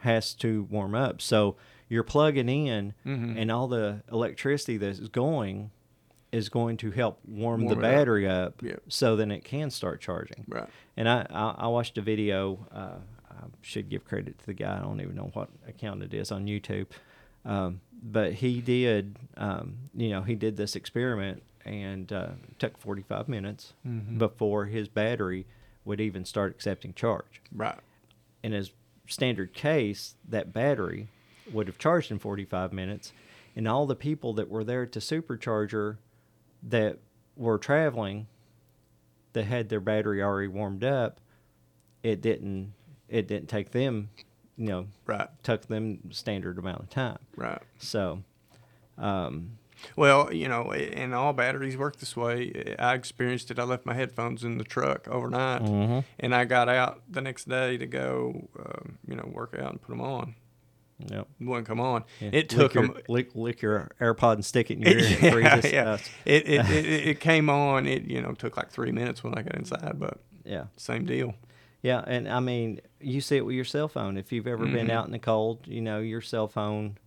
has 0.00 0.34
to 0.34 0.64
warm 0.64 0.94
up. 0.94 1.22
So 1.22 1.56
you're 1.88 2.02
plugging 2.04 2.50
in, 2.50 2.92
Mhm. 3.06 3.38
and 3.40 3.50
all 3.50 3.68
the 3.68 4.02
electricity 4.12 4.76
that's 4.76 5.00
going 5.08 5.70
is 6.30 6.50
going 6.50 6.76
to 6.76 6.90
help 6.90 7.20
warm, 7.26 7.62
Warm 7.62 7.68
the 7.68 7.72
it 7.72 7.78
up. 7.78 7.90
battery 7.96 8.28
up, 8.28 8.62
Yep. 8.62 8.82
so 8.88 9.16
then 9.16 9.30
it 9.30 9.44
can 9.44 9.70
start 9.70 10.02
charging. 10.02 10.44
Right. 10.46 10.68
And 10.94 11.08
I, 11.08 11.26
I, 11.30 11.54
I 11.60 11.66
watched 11.68 11.96
a 11.96 12.02
video. 12.02 12.66
Uh, 12.70 12.98
I 13.38 13.46
should 13.62 13.88
give 13.88 14.04
credit 14.04 14.38
to 14.38 14.46
the 14.46 14.54
guy. 14.54 14.76
I 14.76 14.80
don't 14.80 15.00
even 15.00 15.14
know 15.16 15.30
what 15.34 15.48
account 15.68 16.02
it 16.02 16.14
is 16.14 16.30
on 16.32 16.46
YouTube. 16.46 16.86
Um, 17.44 17.80
but 18.02 18.34
he 18.34 18.60
did, 18.60 19.16
um, 19.36 19.76
you 19.94 20.10
know, 20.10 20.22
he 20.22 20.34
did 20.34 20.56
this 20.56 20.74
experiment 20.76 21.42
and 21.64 22.12
uh, 22.12 22.30
took 22.58 22.76
45 22.78 23.28
minutes 23.28 23.72
Mhm. 23.86 24.18
before 24.18 24.66
his 24.66 24.88
battery 24.88 25.46
would 25.84 26.00
even 26.00 26.24
start 26.24 26.50
accepting 26.52 26.92
charge. 26.94 27.40
Right. 27.52 27.78
In 28.42 28.52
his 28.52 28.72
standard 29.08 29.52
case, 29.52 30.14
that 30.28 30.52
battery 30.52 31.08
would 31.52 31.66
have 31.68 31.78
charged 31.78 32.10
in 32.10 32.18
45 32.18 32.72
minutes, 32.72 33.12
and 33.54 33.68
all 33.68 33.86
the 33.86 33.94
people 33.96 34.32
that 34.34 34.48
were 34.48 34.64
there 34.64 34.86
to 34.86 34.98
supercharger 34.98 35.96
that 36.62 36.98
were 37.36 37.58
traveling 37.58 38.26
that 39.32 39.44
had 39.44 39.68
their 39.68 39.80
battery 39.80 40.20
already 40.22 40.48
warmed 40.48 40.82
up, 40.82 41.20
it 42.02 42.20
didn't 42.20 42.72
it 43.08 43.26
didn't 43.28 43.48
take 43.48 43.70
them, 43.70 44.10
you 44.56 44.66
know, 44.68 44.86
Right. 45.06 45.28
took 45.42 45.66
them 45.66 46.10
standard 46.10 46.58
amount 46.58 46.80
of 46.82 46.90
time. 46.90 47.18
Right. 47.36 47.62
So, 47.78 48.22
um, 48.98 49.58
Well, 49.94 50.32
you 50.32 50.48
know, 50.48 50.72
and 50.72 51.14
all 51.14 51.32
batteries 51.34 51.76
work 51.76 51.96
this 51.96 52.16
way. 52.16 52.74
I 52.78 52.94
experienced 52.94 53.50
it. 53.50 53.58
I 53.58 53.64
left 53.64 53.84
my 53.84 53.92
headphones 53.94 54.42
in 54.42 54.56
the 54.58 54.64
truck 54.64 55.06
overnight, 55.08 55.62
Mm-hmm. 55.62 55.98
and 56.18 56.34
I 56.34 56.46
got 56.46 56.68
out 56.70 57.02
the 57.08 57.20
next 57.20 57.46
day 57.48 57.76
to 57.76 57.86
go, 57.86 58.48
um, 58.58 58.98
you 59.06 59.14
know, 59.16 59.28
work 59.32 59.54
out 59.58 59.72
and 59.72 59.80
put 59.82 59.90
them 59.90 60.00
on. 60.00 60.34
Yep. 61.10 61.28
Wouldn't 61.40 61.66
come 61.66 61.78
on. 61.78 62.04
Yeah. 62.20 62.30
It 62.32 62.48
took 62.48 62.58
lick 62.58 62.74
your, 62.74 62.86
them. 62.86 63.02
lick, 63.06 63.34
lick 63.34 63.60
your 63.60 63.90
AirPod 64.00 64.32
and 64.36 64.44
stick 64.46 64.70
it 64.70 64.78
in 64.78 64.80
your 64.82 64.98
ear 64.98 65.40
and 65.46 65.62
Yeah, 65.64 65.70
yeah. 65.70 65.98
It, 66.24 66.48
it, 66.48 66.70
it, 66.70 66.86
it 67.08 67.20
came 67.20 67.50
on. 67.50 67.86
It 67.86 68.04
you 68.04 68.22
know 68.22 68.32
took 68.32 68.56
like 68.56 68.70
three 68.70 68.92
minutes 68.92 69.22
when 69.22 69.34
I 69.36 69.42
got 69.42 69.56
inside, 69.56 69.96
but 70.00 70.20
yeah. 70.46 70.64
same 70.78 71.04
deal. 71.04 71.34
Yeah, 71.86 72.02
and 72.04 72.28
I 72.28 72.40
mean, 72.40 72.80
you 73.00 73.20
see 73.20 73.36
it 73.36 73.46
with 73.46 73.54
your 73.54 73.64
cell 73.64 73.86
phone. 73.86 74.16
If 74.16 74.32
you've 74.32 74.48
ever 74.48 74.66
been 74.66 74.88
Mhm. 74.88 74.90
out 74.90 75.06
in 75.06 75.12
the 75.12 75.20
cold, 75.20 75.68
you 75.68 75.80
know 75.80 76.00
your 76.00 76.20
cell 76.20 76.48
phone 76.48 76.98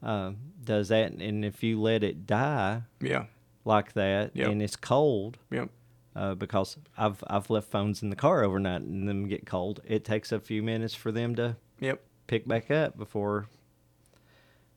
uh, 0.00 0.30
does 0.62 0.88
that, 0.90 1.10
and 1.10 1.44
if 1.44 1.64
you 1.64 1.80
let 1.82 2.04
it 2.04 2.24
die 2.24 2.82
Yeah. 3.00 3.24
like 3.64 3.94
that, 3.94 4.30
Yep. 4.36 4.48
and 4.48 4.62
it's 4.62 4.76
cold, 4.76 5.38
Yep. 5.50 5.70
uh, 6.14 6.36
because 6.36 6.76
I've 6.96 7.24
I've 7.26 7.50
left 7.50 7.68
phones 7.68 8.00
in 8.00 8.10
the 8.10 8.14
car 8.16 8.44
overnight 8.44 8.82
and 8.82 9.08
them 9.08 9.26
get 9.26 9.44
cold. 9.44 9.80
It 9.84 10.04
takes 10.04 10.30
a 10.30 10.38
few 10.38 10.62
minutes 10.62 10.94
for 10.94 11.10
them 11.10 11.34
to 11.34 11.56
Yep. 11.80 12.00
pick 12.28 12.46
back 12.46 12.70
up 12.70 12.96
before. 12.96 13.48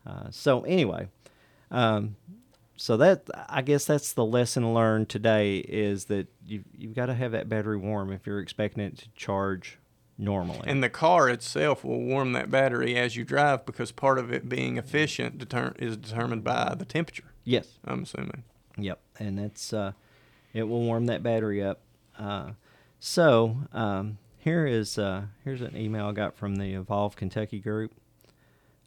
Uh, 0.08 0.32
so 0.32 0.62
anyway, 0.62 1.08
um, 1.70 2.16
so 2.82 2.96
that 2.96 3.28
I 3.50 3.62
guess 3.62 3.84
that's 3.84 4.14
the 4.14 4.24
lesson 4.24 4.74
learned 4.74 5.10
today 5.10 5.58
is 5.58 6.06
that 6.06 6.28
you 6.46 6.64
you've 6.78 6.96
got 6.96 7.08
to 7.08 7.14
have 7.14 7.34
that 7.34 7.50
battery 7.50 7.76
warm 7.78 8.10
if 8.12 8.26
you're 8.26 8.40
expecting 8.40 8.82
it 8.84 8.98
to 9.00 9.10
charge 9.16 9.78
normally. 10.18 10.62
And 10.66 10.82
the 10.82 10.90
car 10.90 11.28
itself 11.30 11.84
will 11.84 12.00
warm 12.02 12.32
that 12.34 12.50
battery 12.50 12.96
as 12.96 13.18
you 13.18 13.26
drive 13.26 13.66
because 13.66 13.92
part 13.92 14.18
of 14.18 14.32
it 14.32 14.48
being 14.48 14.78
efficient 14.78 15.38
deter- 15.40 15.76
is 15.78 15.98
determined 15.98 16.44
by 16.46 16.74
the 16.78 16.86
temperature. 16.86 17.34
yes, 17.44 17.68
I'm 17.84 18.04
assuming. 18.04 18.44
Yep, 18.78 19.00
and 19.20 19.38
that's 19.38 19.74
uh, 19.74 19.92
it 20.54 20.64
will 20.64 20.82
warm 20.82 21.08
that 21.08 21.22
battery 21.22 21.62
up. 21.62 21.82
Uh, 22.18 22.52
so 22.98 23.58
um, 23.74 24.20
here 24.38 24.66
is 24.66 24.98
uh, 24.98 25.24
here's 25.44 25.60
an 25.62 25.76
email 25.76 26.06
I 26.08 26.12
got 26.14 26.34
from 26.38 26.56
the 26.56 26.76
Evolve 26.76 27.18
Kentucky 27.18 27.60
group 27.60 27.92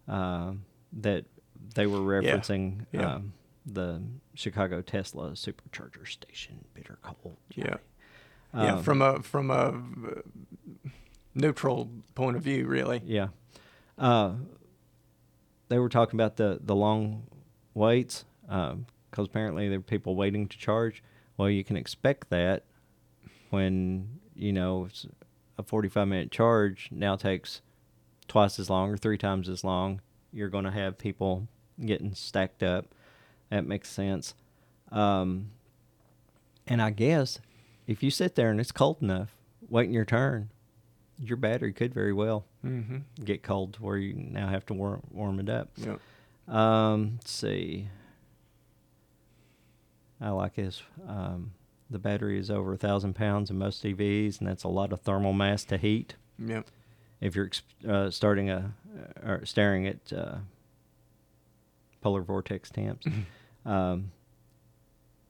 uh, 0.09 0.53
that 0.95 1.27
they 1.75 1.87
were 1.87 2.23
Yeah, 2.23 2.31
referencing 2.37 2.87
yeah. 2.91 3.17
Um, 3.17 3.35
the 3.65 4.03
Chicago 4.35 4.83
Tesla 4.83 5.31
supercharger 5.31 6.07
station, 6.07 6.65
bitter 6.75 6.99
cold. 7.03 7.37
Yeah. 7.55 7.77
yeah. 8.55 8.75
Um, 8.75 8.83
From 8.83 9.03
a 9.03 9.23
from 9.23 9.51
a 9.51 9.55
uh, 9.55 10.91
neutral 11.35 11.91
point 12.15 12.37
of 12.37 12.43
view, 12.43 12.67
really. 12.67 13.03
Yeah. 13.05 13.29
Uh, 13.99 14.33
they 15.69 15.79
were 15.79 15.89
talking 15.89 16.19
about 16.19 16.37
the, 16.37 16.61
the 16.63 16.75
long 16.75 17.23
waits 17.75 18.25
because 18.43 19.27
apparently 19.27 19.69
there 19.69 19.79
are 19.79 19.83
people 19.83 20.15
waiting 20.15 20.47
to 20.49 20.59
charge. 20.59 21.03
Well, 21.37 21.49
you 21.49 21.65
can 21.65 21.77
expect 21.77 22.31
that 22.31 22.65
when, 23.51 24.19
you 24.35 24.53
know, 24.53 24.87
it's 24.87 25.07
a 25.59 25.63
45 25.63 26.09
minute 26.09 26.31
charge 26.31 26.89
now 26.91 27.17
takes 27.17 27.63
twice 28.29 28.59
as 28.59 28.69
long 28.69 28.91
or 28.91 28.97
three 28.97 29.19
times 29.19 29.49
as 29.49 29.65
long. 29.65 30.01
You're 30.33 30.49
going 30.49 30.65
to 30.65 30.71
have 30.71 30.99
people 30.99 31.49
getting 31.85 32.15
stacked 32.15 32.63
up. 32.63 32.95
That 33.53 33.67
makes 33.67 33.91
sense. 33.91 34.35
Um, 34.91 35.51
and 36.67 36.81
I 36.81 36.89
guess 36.91 37.39
if 37.87 38.03
you 38.03 38.11
sit 38.11 38.35
there 38.35 38.51
and 38.51 38.59
it's 38.59 38.73
cold 38.73 39.03
enough, 39.03 39.37
waiting 39.69 39.93
your 39.93 40.07
turn, 40.07 40.49
your 41.19 41.37
battery 41.37 41.73
could 41.75 41.93
very 41.95 42.13
well 42.15 42.47
Mm-hmm. 42.65 42.99
get 43.25 43.43
cold 43.43 43.75
to 43.75 43.83
where 43.83 43.97
you 43.97 44.15
now 44.15 44.47
have 44.49 44.65
to 44.67 44.73
warm, 44.75 45.03
warm 45.11 45.39
it 45.41 45.49
up. 45.51 45.69
Yep. 45.77 46.01
Um, 46.55 47.15
let's 47.17 47.33
see. 47.33 47.89
I 50.21 50.31
like 50.31 50.55
this. 50.55 50.81
Um, 51.09 51.53
the 51.91 51.99
battery 51.99 52.39
is 52.39 52.51
over 52.51 52.73
a 52.73 52.77
thousand 52.79 53.15
pounds 53.15 53.51
in 53.51 53.59
most 53.59 53.83
EVs, 53.83 54.39
and 54.39 54.49
that's 54.49 54.63
a 54.65 54.69
lot 54.69 54.93
of 54.93 55.01
thermal 55.01 55.33
mass 55.33 55.65
to 55.65 55.77
heat. 55.77 56.15
Yep. 56.39 56.67
If 57.21 57.35
you're 57.35 57.51
uh, 57.89 58.11
starting 58.11 58.49
a 58.49 58.73
or 59.25 59.45
staring 59.45 59.87
at 59.89 60.13
uh, 60.13 60.37
polar 62.01 62.23
vortex 62.23 62.71
temps, 62.71 63.07
um, 63.65 64.13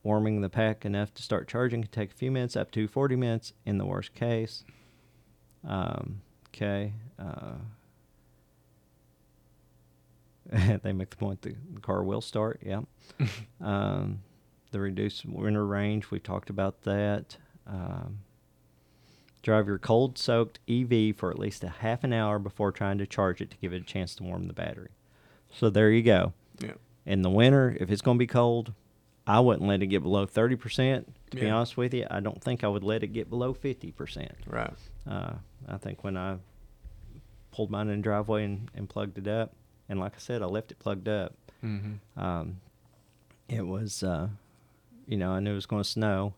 warming 0.02 0.40
the 0.40 0.48
pack 0.48 0.84
enough 0.84 1.14
to 1.14 1.22
start 1.22 1.48
charging 1.48 1.82
can 1.82 1.90
take 1.90 2.10
a 2.10 2.14
few 2.14 2.30
minutes, 2.30 2.56
up 2.56 2.70
to 2.72 2.88
40 2.88 3.16
minutes 3.16 3.52
in 3.64 3.78
the 3.78 3.86
worst 3.86 4.14
case. 4.14 4.64
Um, 5.66 6.22
okay. 6.48 6.92
Uh, 7.18 7.54
they 10.82 10.92
make 10.92 11.10
the 11.10 11.16
point 11.16 11.42
the, 11.42 11.54
the 11.72 11.80
car 11.80 12.02
will 12.02 12.20
start. 12.20 12.60
Yeah. 12.64 12.82
um, 13.60 14.20
the 14.70 14.80
reduced 14.80 15.24
winter 15.24 15.66
range, 15.66 16.10
we 16.10 16.18
talked 16.18 16.50
about 16.50 16.82
that. 16.82 17.36
Um, 17.66 18.20
drive 19.42 19.66
your 19.66 19.78
cold 19.78 20.18
soaked 20.18 20.58
EV 20.68 21.16
for 21.16 21.30
at 21.30 21.38
least 21.38 21.62
a 21.62 21.68
half 21.68 22.04
an 22.04 22.12
hour 22.12 22.38
before 22.38 22.72
trying 22.72 22.98
to 22.98 23.06
charge 23.06 23.40
it 23.40 23.50
to 23.50 23.56
give 23.58 23.72
it 23.72 23.82
a 23.82 23.84
chance 23.84 24.14
to 24.16 24.22
warm 24.24 24.46
the 24.46 24.52
battery. 24.52 24.90
So 25.52 25.70
there 25.70 25.90
you 25.90 26.02
go. 26.02 26.32
Yep. 26.60 26.78
In 27.04 27.22
the 27.22 27.30
winter, 27.30 27.76
if 27.80 27.90
it's 27.90 28.02
going 28.02 28.16
to 28.16 28.18
be 28.18 28.26
cold, 28.26 28.72
I 29.26 29.40
wouldn't 29.40 29.66
let 29.66 29.82
it 29.82 29.86
get 29.86 30.02
below 30.02 30.26
30%. 30.26 31.04
To 31.30 31.36
be 31.36 31.48
honest 31.48 31.76
with 31.76 31.94
you, 31.94 32.06
I 32.10 32.20
don't 32.20 32.42
think 32.42 32.64
I 32.64 32.68
would 32.68 32.84
let 32.84 33.02
it 33.02 33.08
get 33.08 33.30
below 33.30 33.54
50%. 33.54 34.30
Right. 34.46 34.72
Uh, 35.08 35.34
I 35.68 35.76
think 35.78 36.04
when 36.04 36.16
I 36.16 36.36
pulled 37.52 37.70
mine 37.70 37.88
in 37.88 37.98
the 37.98 38.02
driveway 38.02 38.44
and, 38.44 38.70
and 38.74 38.88
plugged 38.88 39.18
it 39.18 39.28
up, 39.28 39.52
and 39.88 40.00
like 40.00 40.12
I 40.14 40.18
said, 40.18 40.42
I 40.42 40.46
left 40.46 40.70
it 40.70 40.78
plugged 40.78 41.08
up. 41.08 41.34
Mm-hmm. 41.64 42.20
Um, 42.20 42.60
it 43.48 43.66
was, 43.66 44.02
uh, 44.02 44.28
you 45.06 45.16
know, 45.16 45.32
I 45.32 45.40
knew 45.40 45.52
it 45.52 45.56
was 45.56 45.66
going 45.66 45.82
to 45.82 45.88
snow. 45.88 46.34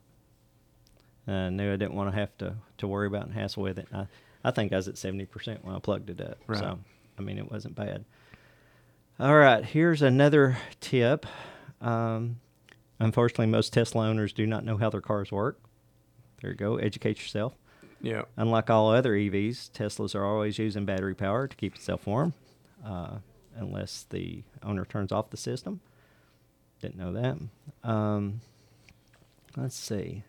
And 1.26 1.36
I 1.36 1.48
knew 1.50 1.72
I 1.72 1.76
didn't 1.76 1.94
want 1.94 2.12
to 2.12 2.18
have 2.18 2.36
to, 2.38 2.54
to 2.78 2.86
worry 2.86 3.06
about 3.06 3.24
and 3.24 3.34
hassle 3.34 3.62
with 3.62 3.78
it. 3.78 3.88
I, 3.92 4.06
I 4.44 4.50
think 4.50 4.72
I 4.72 4.76
was 4.76 4.88
at 4.88 4.94
70% 4.96 5.64
when 5.64 5.74
I 5.74 5.78
plugged 5.78 6.10
it 6.10 6.20
up. 6.20 6.38
Right. 6.46 6.58
So, 6.58 6.78
I 7.18 7.22
mean, 7.22 7.38
it 7.38 7.50
wasn't 7.50 7.74
bad. 7.74 8.04
All 9.20 9.36
right, 9.36 9.64
here's 9.64 10.02
another 10.02 10.58
tip. 10.80 11.24
Um, 11.80 12.40
unfortunately, 12.98 13.46
most 13.46 13.72
Tesla 13.72 14.08
owners 14.08 14.32
do 14.32 14.44
not 14.44 14.64
know 14.64 14.76
how 14.76 14.90
their 14.90 15.00
cars 15.00 15.30
work. 15.30 15.60
There 16.40 16.50
you 16.50 16.56
go, 16.56 16.76
educate 16.76 17.20
yourself. 17.20 17.54
Yeah. 18.00 18.22
Unlike 18.36 18.70
all 18.70 18.90
other 18.90 19.12
EVs, 19.12 19.70
Teslas 19.70 20.16
are 20.16 20.24
always 20.24 20.58
using 20.58 20.84
battery 20.84 21.14
power 21.14 21.46
to 21.46 21.56
keep 21.56 21.76
itself 21.76 22.06
warm, 22.08 22.34
uh, 22.84 23.18
unless 23.54 24.04
the 24.10 24.42
owner 24.64 24.84
turns 24.84 25.12
off 25.12 25.30
the 25.30 25.36
system. 25.36 25.80
Didn't 26.82 26.96
know 26.96 27.12
that. 27.12 27.88
Um, 27.88 28.40
let's 29.56 29.76
see. 29.76 30.24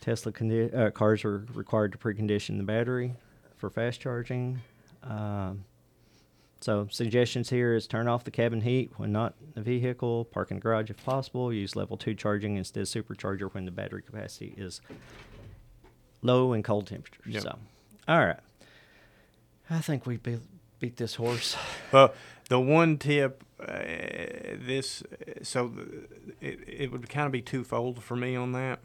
Tesla 0.00 0.32
condi- 0.32 0.74
uh, 0.74 0.90
cars 0.90 1.26
are 1.26 1.44
required 1.52 1.92
to 1.92 1.98
precondition 1.98 2.56
the 2.56 2.64
battery 2.64 3.16
for 3.58 3.68
fast 3.68 4.00
charging. 4.00 4.62
Um, 5.02 5.64
so 6.60 6.86
suggestions 6.90 7.50
here 7.50 7.74
is 7.74 7.86
turn 7.86 8.06
off 8.06 8.24
the 8.24 8.30
cabin 8.30 8.60
heat 8.60 8.92
when 8.96 9.12
not 9.12 9.34
in 9.40 9.52
the 9.54 9.62
vehicle. 9.62 10.26
Park 10.26 10.50
in 10.50 10.58
the 10.58 10.60
garage 10.60 10.90
if 10.90 11.02
possible. 11.04 11.52
Use 11.52 11.74
level 11.74 11.96
two 11.96 12.14
charging 12.14 12.56
instead 12.56 12.82
of 12.82 12.86
supercharger 12.86 13.52
when 13.52 13.64
the 13.64 13.70
battery 13.70 14.02
capacity 14.02 14.54
is 14.56 14.80
low 16.22 16.52
and 16.52 16.62
cold 16.62 16.86
temperatures. 16.86 17.24
Yep. 17.26 17.42
So, 17.42 17.58
all 18.08 18.18
right. 18.18 18.40
I 19.70 19.78
think 19.80 20.04
we 20.04 20.18
beat, 20.18 20.40
beat 20.78 20.96
this 20.96 21.14
horse. 21.14 21.56
Well, 21.92 22.14
the 22.48 22.60
one 22.60 22.98
tip, 22.98 23.42
uh, 23.60 23.78
this, 24.54 25.02
so 25.42 25.72
it, 26.40 26.60
it 26.68 26.92
would 26.92 27.08
kind 27.08 27.26
of 27.26 27.32
be 27.32 27.42
twofold 27.42 28.02
for 28.04 28.14
me 28.14 28.36
on 28.36 28.52
that. 28.52 28.78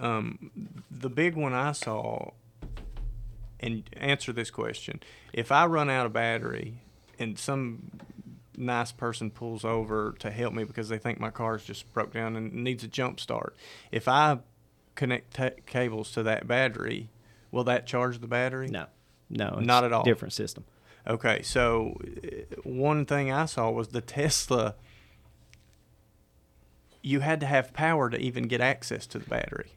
Um, 0.00 0.50
the 0.90 1.08
big 1.08 1.36
one 1.36 1.52
I 1.52 1.70
saw, 1.72 2.32
and 3.60 3.88
answer 3.96 4.32
this 4.32 4.50
question: 4.50 5.00
If 5.32 5.52
I 5.52 5.66
run 5.66 5.90
out 5.90 6.06
of 6.06 6.12
battery 6.12 6.80
and 7.18 7.38
some 7.38 7.90
nice 8.56 8.92
person 8.92 9.30
pulls 9.30 9.64
over 9.64 10.14
to 10.20 10.30
help 10.30 10.54
me 10.54 10.64
because 10.64 10.88
they 10.88 10.98
think 10.98 11.18
my 11.18 11.30
car's 11.30 11.64
just 11.64 11.92
broke 11.92 12.12
down 12.12 12.36
and 12.36 12.52
needs 12.52 12.84
a 12.84 12.88
jump 12.88 13.20
start, 13.20 13.56
if 13.90 14.08
I 14.08 14.38
connect 14.94 15.34
ta 15.34 15.50
cables 15.66 16.12
to 16.12 16.22
that 16.22 16.46
battery, 16.46 17.10
will 17.50 17.64
that 17.64 17.86
charge 17.86 18.20
the 18.20 18.28
battery? 18.28 18.68
No, 18.68 18.86
no, 19.30 19.56
it's 19.58 19.66
Not 19.66 19.84
at 19.84 19.92
all. 19.92 20.04
Different 20.04 20.32
system. 20.32 20.64
Okay, 21.06 21.42
so 21.42 22.00
uh, 22.02 22.60
one 22.62 23.04
thing 23.04 23.30
I 23.30 23.44
saw 23.44 23.70
was 23.70 23.88
the 23.88 24.00
Tesla. 24.00 24.74
You 27.02 27.20
had 27.20 27.40
to 27.40 27.46
have 27.46 27.74
power 27.74 28.08
to 28.08 28.18
even 28.18 28.44
get 28.44 28.62
access 28.62 29.06
to 29.08 29.18
the 29.18 29.28
battery. 29.28 29.72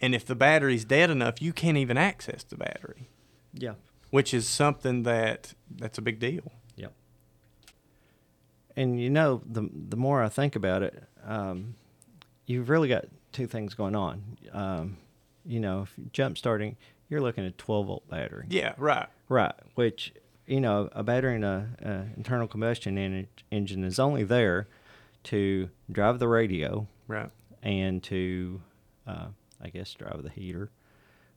And 0.00 0.14
if 0.14 0.24
the 0.24 0.34
battery's 0.36 0.84
dead 0.84 1.10
enough, 1.10 1.42
you 1.42 1.52
can't 1.52 1.76
even 1.76 1.96
access 1.98 2.44
the 2.44 2.56
battery, 2.56 3.08
yeah, 3.52 3.74
which 4.10 4.32
is 4.32 4.48
something 4.48 5.02
that 5.02 5.54
that's 5.70 5.98
a 5.98 6.02
big 6.02 6.18
deal. 6.20 6.52
yep. 6.76 6.92
And 8.76 9.00
you 9.00 9.10
know, 9.10 9.42
the 9.44 9.68
the 9.72 9.96
more 9.96 10.22
I 10.22 10.28
think 10.28 10.54
about 10.54 10.82
it, 10.82 11.02
um, 11.24 11.74
you've 12.46 12.68
really 12.68 12.88
got 12.88 13.06
two 13.32 13.46
things 13.46 13.74
going 13.74 13.96
on. 13.96 14.22
Um, 14.52 14.98
you 15.44 15.58
know, 15.60 15.82
if 15.82 15.92
you're 15.96 16.06
jump 16.12 16.38
starting, 16.38 16.76
you're 17.08 17.20
looking 17.20 17.44
at 17.46 17.58
12 17.58 17.86
volt 17.86 18.08
battery. 18.08 18.46
Yeah, 18.50 18.74
right. 18.76 19.08
Right, 19.28 19.54
which 19.74 20.12
you 20.46 20.60
know, 20.60 20.88
a 20.92 21.02
battery 21.02 21.34
in 21.34 21.44
a, 21.44 21.68
a 21.82 22.16
internal 22.16 22.46
combustion 22.46 22.96
en- 22.96 23.26
engine 23.50 23.84
is 23.84 23.98
only 23.98 24.24
there 24.24 24.66
to 25.24 25.68
drive 25.92 26.18
the 26.20 26.28
radio 26.28 26.86
Right. 27.06 27.28
and 27.62 28.02
to, 28.04 28.62
uh, 29.06 29.26
I 29.60 29.68
guess, 29.68 29.92
drive 29.94 30.22
the 30.22 30.30
heater, 30.30 30.70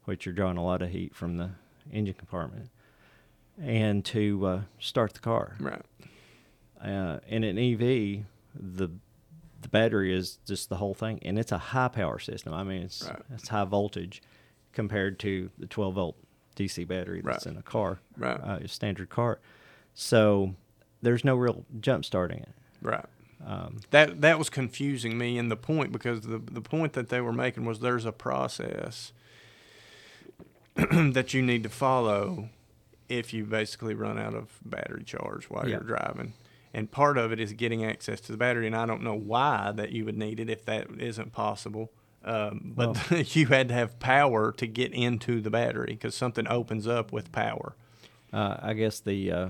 which 0.06 0.26
you're 0.26 0.34
drawing 0.36 0.58
a 0.58 0.64
lot 0.64 0.82
of 0.82 0.90
heat 0.92 1.16
from 1.16 1.38
the 1.38 1.52
engine 1.92 2.14
compartment, 2.16 2.70
and 3.62 4.04
to 4.06 4.46
uh, 4.46 4.62
start 4.80 5.14
the 5.14 5.20
car. 5.20 5.56
Right. 5.60 5.82
Uh, 6.84 7.20
in 7.28 7.44
an 7.44 7.58
EV, 7.58 8.26
the 8.56 8.90
the 9.62 9.70
battery 9.70 10.12
is 10.12 10.40
just 10.48 10.70
the 10.70 10.78
whole 10.78 10.96
thing, 10.96 11.20
and 11.24 11.38
it's 11.38 11.52
a 11.52 11.58
high 11.60 11.88
power 11.88 12.18
system. 12.18 12.52
I 12.54 12.64
mean, 12.64 12.82
it's 12.82 13.08
Right. 13.08 13.22
it's 13.34 13.48
high 13.50 13.64
voltage 13.66 14.22
compared 14.74 15.20
to 15.20 15.50
the 15.60 15.68
12 15.68 15.94
volt 15.94 16.16
DC 16.56 16.88
battery 16.88 17.22
that's 17.24 17.46
Right. 17.46 17.54
in 17.54 17.60
a 17.60 17.64
car, 17.64 18.00
Right. 18.18 18.40
uh, 18.40 18.60
a 18.64 18.68
standard 18.68 19.10
car. 19.10 19.40
So 19.94 20.56
there's 21.02 21.24
no 21.24 21.36
real 21.36 21.66
jump 21.80 22.06
starting 22.06 22.40
it. 22.40 22.50
Right. 22.82 23.06
Um, 23.46 23.80
That 23.90 24.22
that 24.22 24.38
was 24.38 24.50
confusing 24.50 25.18
me 25.18 25.38
in 25.38 25.50
the 25.50 25.56
point 25.58 25.92
because 25.92 26.22
the 26.22 26.38
the 26.40 26.62
point 26.62 26.94
that 26.94 27.10
they 27.10 27.22
were 27.22 27.34
making 27.34 27.66
was 27.66 27.80
there's 27.80 28.06
a 28.06 28.12
process 28.12 29.12
that 30.76 31.34
you 31.34 31.42
need 31.42 31.64
to 31.64 31.70
follow 31.70 32.50
if 33.10 33.34
you 33.34 33.44
basically 33.46 33.94
run 33.94 34.18
out 34.18 34.34
of 34.34 34.48
battery 34.64 35.04
charge 35.04 35.46
while 35.50 35.64
Yeah. 35.66 35.72
you're 35.78 35.84
driving. 35.84 36.34
And 36.74 36.90
part 36.90 37.18
of 37.18 37.34
it 37.34 37.40
is 37.42 37.52
getting 37.52 37.84
access 37.84 38.22
to 38.22 38.32
the 38.32 38.38
battery, 38.38 38.66
and 38.66 38.76
I 38.76 38.86
don't 38.86 39.04
know 39.04 39.14
why 39.16 39.74
that 39.76 39.92
you 39.92 40.06
would 40.06 40.18
need 40.18 40.40
it 40.40 40.50
if 40.50 40.64
that 40.66 40.88
isn't 41.00 41.34
possible. 41.34 41.92
Um, 42.24 42.72
but 42.76 43.36
you 43.36 43.48
had 43.48 43.68
to 43.68 43.74
have 43.74 44.00
power 44.00 44.54
to 44.54 44.68
get 44.68 44.94
into 44.94 45.42
the 45.42 45.50
battery 45.50 45.88
because 45.94 46.16
something 46.16 46.48
opens 46.48 46.88
up 46.88 47.12
with 47.12 47.32
power. 47.34 47.76
uh, 48.32 48.58
I 48.62 48.74
guess 48.74 49.02
the 49.02 49.32
uh, 49.32 49.50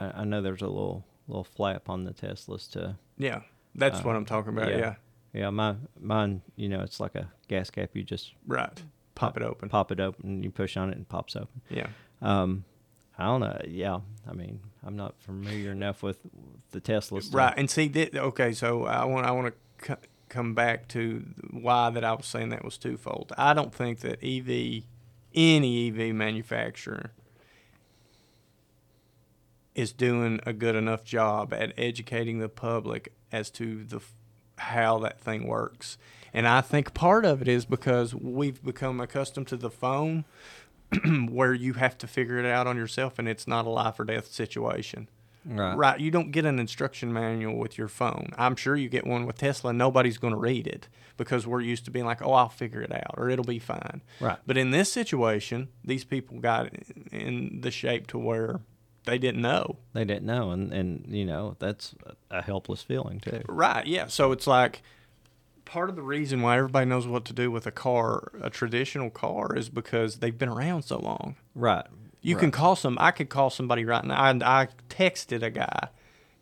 I, 0.00 0.20
I 0.20 0.24
know 0.24 0.40
there's 0.40 0.62
a 0.62 0.66
little 0.68 1.04
little 1.28 1.44
flap 1.44 1.88
on 1.88 2.04
the 2.04 2.12
Teslas 2.12 2.70
to 2.72 2.96
Yeah, 3.18 3.40
that's 3.74 4.00
Uh, 4.00 4.02
what 4.02 4.16
I'm 4.16 4.24
talking 4.24 4.52
about. 4.52 4.70
yeah. 4.70 4.76
Yeah, 4.78 4.94
yeah 5.32 5.50
my 5.50 5.76
mine 6.00 6.42
you 6.56 6.68
know 6.68 6.80
it's 6.80 7.00
like 7.00 7.14
a 7.14 7.30
gas 7.48 7.70
cap 7.70 7.90
you 7.94 8.02
just 8.02 8.32
right. 8.46 8.82
Pop 9.14 9.36
it 9.36 9.42
open. 9.44 9.68
pop 9.68 9.92
it 9.92 10.00
open 10.00 10.42
you 10.42 10.50
push 10.50 10.76
on 10.76 10.90
it 10.90 10.96
and 10.96 11.08
pops 11.08 11.36
open. 11.36 11.60
Yeah. 11.70 11.86
Um, 12.20 12.64
I 13.16 13.26
don't 13.26 13.40
know. 13.42 13.60
Yeah, 13.68 14.00
I 14.28 14.32
mean, 14.32 14.58
I'm 14.84 14.96
not 14.96 15.14
familiar 15.20 15.70
enough 15.70 16.02
with 16.02 16.18
the 16.72 16.80
Teslas. 16.80 17.30
to- 17.30 17.36
Right, 17.36 17.54
and 17.56 17.70
see, 17.70 17.86
that, 17.88 18.16
okay, 18.16 18.52
so 18.52 18.86
I 18.86 19.04
want 19.04 19.24
I 19.24 19.30
want 19.30 19.54
to 19.80 19.86
c- 19.86 20.08
come 20.28 20.52
back 20.54 20.88
to 20.88 21.24
why 21.52 21.90
that 21.90 22.02
I 22.04 22.12
was 22.14 22.26
saying 22.26 22.48
that 22.48 22.64
was 22.64 22.76
twofold. 22.76 23.32
I 23.38 23.54
don't 23.54 23.72
think 23.72 24.00
that 24.00 24.18
EV, 24.20 24.82
any 25.32 25.86
EV 25.90 26.12
manufacturer, 26.12 27.12
is 29.74 29.92
doing 29.92 30.40
a 30.46 30.52
good 30.52 30.74
enough 30.74 31.04
job 31.04 31.52
at 31.52 31.72
educating 31.76 32.38
the 32.38 32.48
public 32.48 33.12
as 33.32 33.50
to 33.50 33.84
the 33.84 34.00
how 34.56 34.98
that 35.00 35.20
thing 35.20 35.46
works. 35.46 35.98
And 36.32 36.46
I 36.46 36.60
think 36.60 36.94
part 36.94 37.24
of 37.24 37.42
it 37.42 37.48
is 37.48 37.64
because 37.64 38.14
we've 38.14 38.62
become 38.62 39.00
accustomed 39.00 39.48
to 39.48 39.56
the 39.56 39.70
phone 39.70 40.24
where 41.28 41.54
you 41.54 41.74
have 41.74 41.98
to 41.98 42.06
figure 42.06 42.38
it 42.38 42.46
out 42.46 42.66
on 42.66 42.76
yourself 42.76 43.18
and 43.18 43.28
it's 43.28 43.46
not 43.46 43.66
a 43.66 43.70
life 43.70 43.98
or 43.98 44.04
death 44.04 44.32
situation. 44.32 45.08
Right. 45.46 45.76
Right. 45.76 46.00
You 46.00 46.10
don't 46.10 46.30
get 46.30 46.46
an 46.46 46.58
instruction 46.58 47.12
manual 47.12 47.58
with 47.58 47.76
your 47.76 47.88
phone. 47.88 48.30
I'm 48.38 48.56
sure 48.56 48.76
you 48.76 48.88
get 48.88 49.06
one 49.06 49.26
with 49.26 49.36
Tesla. 49.36 49.72
Nobody's 49.72 50.16
going 50.16 50.32
to 50.32 50.38
read 50.38 50.66
it 50.66 50.88
because 51.16 51.46
we're 51.46 51.60
used 51.60 51.84
to 51.84 51.90
being 51.90 52.06
like, 52.06 52.22
oh, 52.22 52.32
I'll 52.32 52.48
figure 52.48 52.80
it 52.80 52.92
out 52.92 53.14
or 53.18 53.28
it'll 53.28 53.44
be 53.44 53.58
fine. 53.58 54.02
Right. 54.20 54.38
But 54.46 54.56
in 54.56 54.70
this 54.70 54.90
situation, 54.90 55.68
these 55.84 56.04
people 56.04 56.40
got 56.40 56.70
in 57.12 57.60
the 57.60 57.70
shape 57.70 58.06
to 58.08 58.18
where 58.18 58.60
they 59.04 59.18
didn't 59.18 59.42
know. 59.42 59.76
They 59.92 60.04
didn't 60.04 60.26
know, 60.26 60.50
and 60.50 60.72
and 60.72 61.06
you 61.08 61.24
know 61.24 61.56
that's 61.58 61.94
a 62.30 62.42
helpless 62.42 62.82
feeling 62.82 63.20
too. 63.20 63.42
Right. 63.48 63.86
Yeah. 63.86 64.06
So 64.06 64.32
it's 64.32 64.46
like 64.46 64.82
part 65.64 65.90
of 65.90 65.96
the 65.96 66.02
reason 66.02 66.42
why 66.42 66.56
everybody 66.56 66.86
knows 66.86 67.06
what 67.06 67.24
to 67.26 67.32
do 67.32 67.50
with 67.50 67.66
a 67.66 67.70
car, 67.70 68.32
a 68.40 68.50
traditional 68.50 69.10
car, 69.10 69.56
is 69.56 69.68
because 69.68 70.16
they've 70.16 70.36
been 70.36 70.48
around 70.48 70.82
so 70.82 70.98
long. 70.98 71.36
Right. 71.54 71.84
You 72.22 72.36
right. 72.36 72.40
can 72.40 72.50
call 72.50 72.76
some. 72.76 72.96
I 73.00 73.10
could 73.10 73.28
call 73.28 73.50
somebody 73.50 73.84
right 73.84 74.04
now. 74.04 74.24
And 74.24 74.42
I 74.42 74.68
texted 74.88 75.42
a 75.42 75.50
guy 75.50 75.88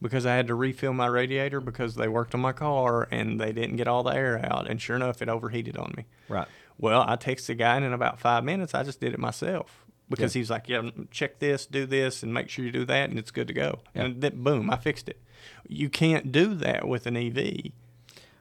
because 0.01 0.27
I 0.27 0.35
had 0.35 0.49
to 0.49 0.55
refill 0.55 0.93
my 0.93 1.07
radiator 1.07 1.61
because 1.61 1.95
they 1.95 2.09
worked 2.09 2.35
on 2.35 2.41
my 2.41 2.53
car 2.53 3.09
and 3.11 3.41
they 3.41 3.53
didn't 3.53 3.77
get 3.77 3.89
all 3.89 4.03
the 4.03 4.15
air 4.15 4.45
out. 4.45 4.69
And 4.69 4.81
sure 4.81 4.97
enough, 4.97 5.23
it 5.23 5.29
overheated 5.29 5.77
on 5.77 5.95
me. 5.97 6.07
Right. 6.29 6.49
Well, 6.79 7.05
I 7.07 7.17
texted 7.17 7.47
the 7.47 7.55
guy, 7.55 7.77
and 7.77 7.85
in 7.85 7.93
about 7.93 8.19
five 8.19 8.45
minutes, 8.45 8.75
I 8.75 8.83
just 8.83 8.99
did 8.99 9.13
it 9.13 9.19
myself 9.19 9.82
because 10.13 10.35
Yeah. 10.35 10.39
he 10.39 10.43
was 10.43 10.51
like, 10.51 10.69
"Yeah, 10.69 10.91
check 11.11 11.39
this, 11.41 11.67
do 11.67 11.87
this, 11.87 12.23
and 12.23 12.33
make 12.33 12.49
sure 12.49 12.65
you 12.65 12.71
do 12.71 12.85
that, 12.85 13.11
and 13.11 13.19
it's 13.19 13.31
good 13.33 13.49
to 13.49 13.53
go." 13.55 13.81
Yeah. 13.95 14.03
And 14.05 14.21
then, 14.23 14.43
boom, 14.45 14.71
I 14.71 14.77
fixed 14.77 15.09
it. 15.09 15.21
You 15.69 15.89
can't 15.89 16.31
do 16.31 16.55
that 16.55 16.87
with 16.87 17.07
an 17.07 17.17
EV. 17.17 17.73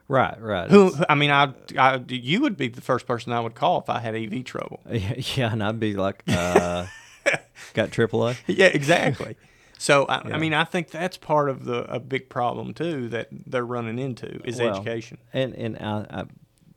Right. 0.08 0.40
Right. 0.40 0.70
Who? 0.70 0.92
I 1.08 1.14
mean, 1.14 1.30
I, 1.30 1.52
I, 1.78 2.00
you 2.08 2.40
would 2.42 2.56
be 2.56 2.68
the 2.68 2.80
first 2.82 3.06
person 3.06 3.32
I 3.32 3.40
would 3.40 3.54
call 3.54 3.80
if 3.80 3.88
I 3.88 3.98
had 4.00 4.14
EV 4.14 4.44
trouble. 4.44 4.80
Yeah, 4.90 5.14
yeah, 5.36 5.52
and 5.52 5.62
I'd 5.64 5.80
be 5.80 5.94
like, 5.94 6.22
uh, 6.28 6.86
got 7.74 7.90
AAA. 7.90 8.36
Yeah, 8.46 8.66
exactly. 8.66 9.36
So 9.78 10.04
I, 10.06 10.28
Yeah. 10.28 10.34
I 10.36 10.38
mean, 10.38 10.54
I 10.54 10.64
think 10.64 10.90
that's 10.90 11.16
part 11.16 11.48
of 11.48 11.64
the 11.64 11.84
a 11.92 11.98
big 11.98 12.28
problem 12.28 12.74
too 12.74 13.08
that 13.08 13.28
they're 13.46 13.64
running 13.66 13.98
into 13.98 14.40
is 14.46 14.60
Well, 14.60 14.76
education. 14.76 15.18
and 15.32 15.54
and 15.54 15.76
I, 15.78 16.06
I, 16.10 16.24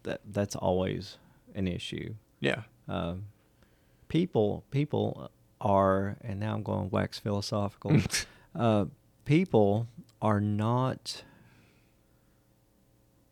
that 0.04 0.22
that's 0.32 0.56
always 0.56 1.18
an 1.56 1.68
issue. 1.68 2.16
Yeah, 2.40 2.62
Um, 2.88 3.26
people 4.08 4.64
people 4.72 5.30
are, 5.62 6.18
and 6.22 6.40
now 6.40 6.54
I'm 6.56 6.64
going 6.64 6.90
wax 6.90 7.20
philosophical. 7.20 7.98
uh, 8.56 8.86
people 9.26 9.88
are 10.22 10.40
not. 10.42 11.24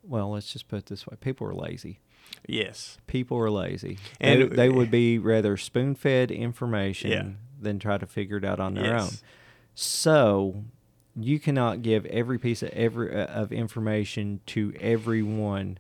Well, 0.04 0.32
let's 0.32 0.52
just 0.52 0.68
put 0.68 0.80
it 0.80 0.86
this 0.88 1.08
way: 1.08 1.16
people 1.20 1.48
are 1.48 1.54
lazy. 1.56 2.00
yes, 2.48 2.98
People 3.08 3.38
are 3.38 3.50
lazy. 3.52 3.98
And- 4.20 4.52
they, 4.52 4.56
they 4.56 4.70
would 4.70 4.92
be 4.92 5.18
rather 5.18 5.56
spoon-fed 5.58 6.32
information 6.32 7.12
Yeah. 7.12 7.30
than 7.62 7.80
try 7.80 7.98
to 7.98 8.06
figure 8.06 8.38
it 8.38 8.44
out 8.46 8.60
on 8.60 8.74
their 8.74 8.98
own. 8.98 9.10
So 9.76 10.64
you 11.16 11.40
cannot 11.40 11.82
give 11.84 12.06
every 12.08 12.38
piece 12.40 12.62
of 12.64 12.70
every 12.70 13.14
uh, 13.16 13.26
of 13.28 13.52
information 13.52 14.42
to 14.48 14.74
everyone, 14.80 15.78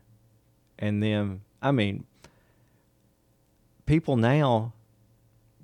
and 0.79 1.01
then 1.03 1.41
I 1.61 1.71
mean, 1.71 2.05
people 3.85 4.15
now 4.15 4.73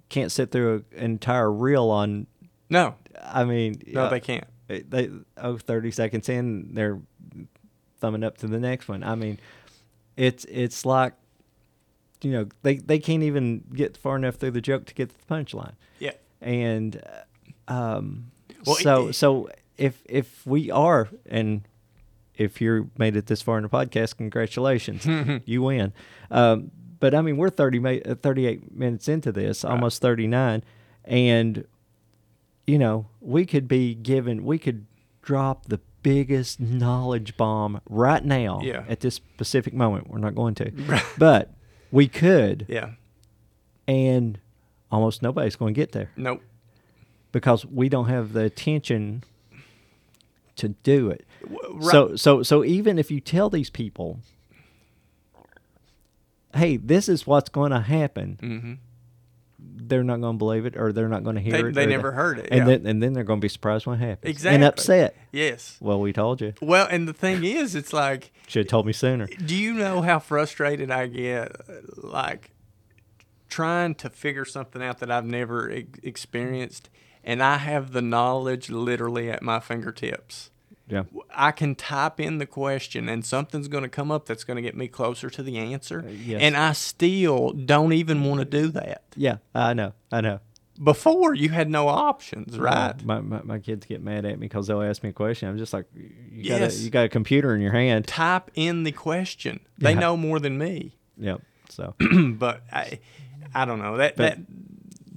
can't 0.09 0.31
sit 0.31 0.51
through 0.51 0.83
an 0.95 1.03
entire 1.03 1.51
reel 1.51 1.89
on. 1.89 2.27
no, 2.69 2.95
I 3.21 3.43
mean, 3.45 3.81
no, 3.87 4.05
uh, 4.05 4.09
they 4.09 4.19
can't. 4.19 4.45
they 4.67 5.09
oh 5.37 5.57
30 5.57 5.91
seconds 5.91 6.29
in 6.29 6.73
they're 6.73 6.99
thumbing 7.99 8.23
up 8.23 8.37
to 8.39 8.47
the 8.47 8.59
next 8.59 8.87
one. 8.87 9.03
I 9.03 9.15
mean, 9.15 9.39
it's 10.17 10.45
it's 10.45 10.85
like 10.85 11.13
you 12.21 12.31
know 12.31 12.47
they 12.63 12.77
they 12.77 12.99
can't 12.99 13.23
even 13.23 13.63
get 13.73 13.95
far 13.97 14.15
enough 14.15 14.35
through 14.35 14.51
the 14.51 14.61
joke 14.61 14.85
to 14.87 14.93
get 14.93 15.09
to 15.09 15.15
the 15.27 15.33
punchline 15.33 15.73
Yeah, 15.99 16.11
and 16.41 17.01
uh, 17.67 17.71
um 17.71 18.31
Well, 18.65 18.75
so 18.75 19.07
it- 19.07 19.13
so 19.13 19.49
if 19.77 20.01
if 20.09 20.45
we 20.45 20.69
are 20.69 21.07
and 21.29 21.61
if 22.35 22.59
you 22.61 22.89
made 22.97 23.15
it 23.15 23.27
this 23.27 23.41
far 23.41 23.57
in 23.57 23.63
the 23.63 23.69
podcast 23.69 24.17
congratulations 24.17 25.05
you 25.45 25.61
win 25.61 25.93
um 26.31 26.71
but 26.99 27.13
i 27.15 27.21
mean 27.21 27.37
we're 27.37 27.49
30 27.49 28.01
uh, 28.05 28.15
38 28.15 28.75
minutes 28.75 29.07
into 29.07 29.31
this 29.31 29.63
Right. 29.63 29.71
almost 29.71 30.01
39 30.01 30.63
and 31.05 31.65
you 32.67 32.77
know 32.77 33.07
we 33.21 33.45
could 33.45 33.67
be 33.67 33.95
given 33.95 34.43
we 34.45 34.57
could 34.57 34.85
drop 35.21 35.65
the 35.65 35.79
biggest 36.03 36.59
knowledge 36.59 37.35
bomb 37.37 37.81
right 37.89 38.23
now 38.23 38.61
Yeah. 38.63 38.83
at 38.87 38.99
this 39.01 39.15
specific 39.15 39.73
moment 39.73 40.09
we're 40.09 40.19
not 40.19 40.35
going 40.35 40.55
to 40.55 40.71
but 41.17 41.53
we 41.91 42.07
could 42.07 42.65
yeah, 42.69 42.91
and 43.87 44.39
almost 44.91 45.21
nobody's 45.21 45.55
going 45.55 45.73
to 45.73 45.79
get 45.79 45.91
there 45.91 46.09
nope. 46.15 46.41
because 47.31 47.65
we 47.65 47.89
don't 47.89 48.07
have 48.07 48.33
the 48.33 48.43
attention 48.43 49.23
to 50.55 50.69
do 50.69 51.09
it. 51.09 51.25
Right. 51.69 51.91
So 51.91 52.15
so 52.15 52.43
so 52.43 52.63
even 52.65 52.99
if 52.99 53.09
you 53.09 53.19
tell 53.21 53.49
these 53.49 53.69
people, 53.69 54.19
"Hey, 56.53 56.77
this 56.77 57.07
is 57.09 57.25
what's 57.27 57.49
going 57.49 57.71
to 57.71 57.81
happen," 57.81 58.37
hmm 58.39 58.73
they're 59.61 60.03
not 60.03 60.21
going 60.21 60.35
to 60.35 60.37
believe 60.37 60.65
it, 60.65 60.77
or 60.77 60.93
they're 60.93 61.09
not 61.09 61.23
going 61.23 61.35
to 61.35 61.41
hear 61.41 61.51
They, 61.51 61.69
it. 61.69 61.73
they 61.73 61.85
never 61.87 62.11
heard 62.11 62.37
it. 62.39 62.47
and 62.51 62.59
yeah. 62.59 62.65
then 62.65 62.85
and 62.85 63.01
then 63.03 63.13
they're 63.13 63.23
going 63.23 63.39
to 63.39 63.41
be 63.41 63.49
surprised 63.49 63.85
when 63.87 63.99
it 64.01 64.05
happens, 64.05 64.29
Exactly. 64.29 64.55
and 64.55 64.63
upset. 64.63 65.15
yes. 65.31 65.77
Well, 65.81 65.99
we 65.99 66.13
told 66.13 66.39
you. 66.41 66.53
Well, 66.61 66.87
and 66.89 67.07
the 67.07 67.13
thing 67.13 67.43
is, 67.43 67.73
it's 67.75 67.91
like, 67.91 68.31
Should 68.47 68.65
have 68.65 68.69
told 68.69 68.85
me 68.85 68.93
sooner. 68.93 69.25
do 69.25 69.55
you 69.55 69.73
know 69.73 70.01
how 70.01 70.19
frustrated 70.19 70.91
I 70.91 71.07
get, 71.07 71.51
like, 71.97 72.51
trying 73.49 73.95
to 73.95 74.09
figure 74.09 74.45
something 74.45 74.81
out 74.83 74.99
that 74.99 75.09
I've 75.11 75.25
never 75.25 75.71
e- 75.71 75.87
experienced, 76.03 76.89
and 77.23 77.41
I 77.41 77.57
have 77.57 77.91
the 77.91 78.01
knowledge 78.01 78.69
literally 78.69 79.29
at 79.31 79.41
my 79.41 79.59
fingertips. 79.59 80.51
Yeah. 80.89 81.03
I 81.35 81.51
can 81.51 81.75
type 81.75 82.19
in 82.19 82.39
the 82.39 82.45
question 82.45 83.07
and 83.07 83.25
something's 83.25 83.67
going 83.67 83.83
to 83.83 83.89
come 83.89 84.11
up 84.11 84.25
that's 84.25 84.43
going 84.43 84.55
to 84.55 84.61
get 84.61 84.75
me 84.75 84.87
closer 84.87 85.29
to 85.29 85.43
the 85.43 85.57
answer. 85.57 86.03
Uh, 86.07 86.09
yes. 86.11 86.41
And 86.41 86.57
I 86.57 86.73
still 86.73 87.51
don't 87.51 87.93
even 87.93 88.23
want 88.23 88.39
to 88.39 88.45
do 88.45 88.67
that. 88.69 89.03
Yeah, 89.15 89.37
I 89.53 89.73
know, 89.73 89.93
I 90.11 90.21
know. 90.21 90.39
Before 90.81 91.33
you 91.33 91.49
had 91.49 91.69
no 91.69 91.89
options, 91.89 92.57
right? 92.57 93.03
My, 93.03 93.19
my, 93.19 93.41
my 93.43 93.59
kids 93.59 93.85
get 93.85 94.01
mad 94.01 94.25
at 94.25 94.39
me 94.39 94.47
because 94.47 94.67
they'll 94.67 94.81
ask 94.81 95.03
me 95.03 95.09
a 95.09 95.13
question. 95.13 95.49
I'm 95.49 95.57
just 95.57 95.73
like, 95.73 95.85
you 95.93 96.49
got, 96.49 96.61
Yes. 96.61 96.79
a, 96.79 96.83
you 96.83 96.89
got 96.89 97.03
a 97.05 97.09
computer 97.09 97.53
in 97.53 97.59
your 97.61 97.73
hand. 97.73 98.07
Type 98.07 98.49
in 98.55 98.83
the 98.83 98.93
question. 98.93 99.59
They 99.77 99.91
Yeah. 99.91 99.99
know 99.99 100.15
more 100.17 100.39
than 100.39 100.57
me. 100.57 100.95
Yep. 101.17 101.41
So 101.67 101.95
but 102.37 102.61
I, 102.71 102.99
I 103.53 103.65
don't 103.65 103.79
know 103.81 103.97
that 103.97 104.15
But- 104.15 104.37
that 104.37 104.39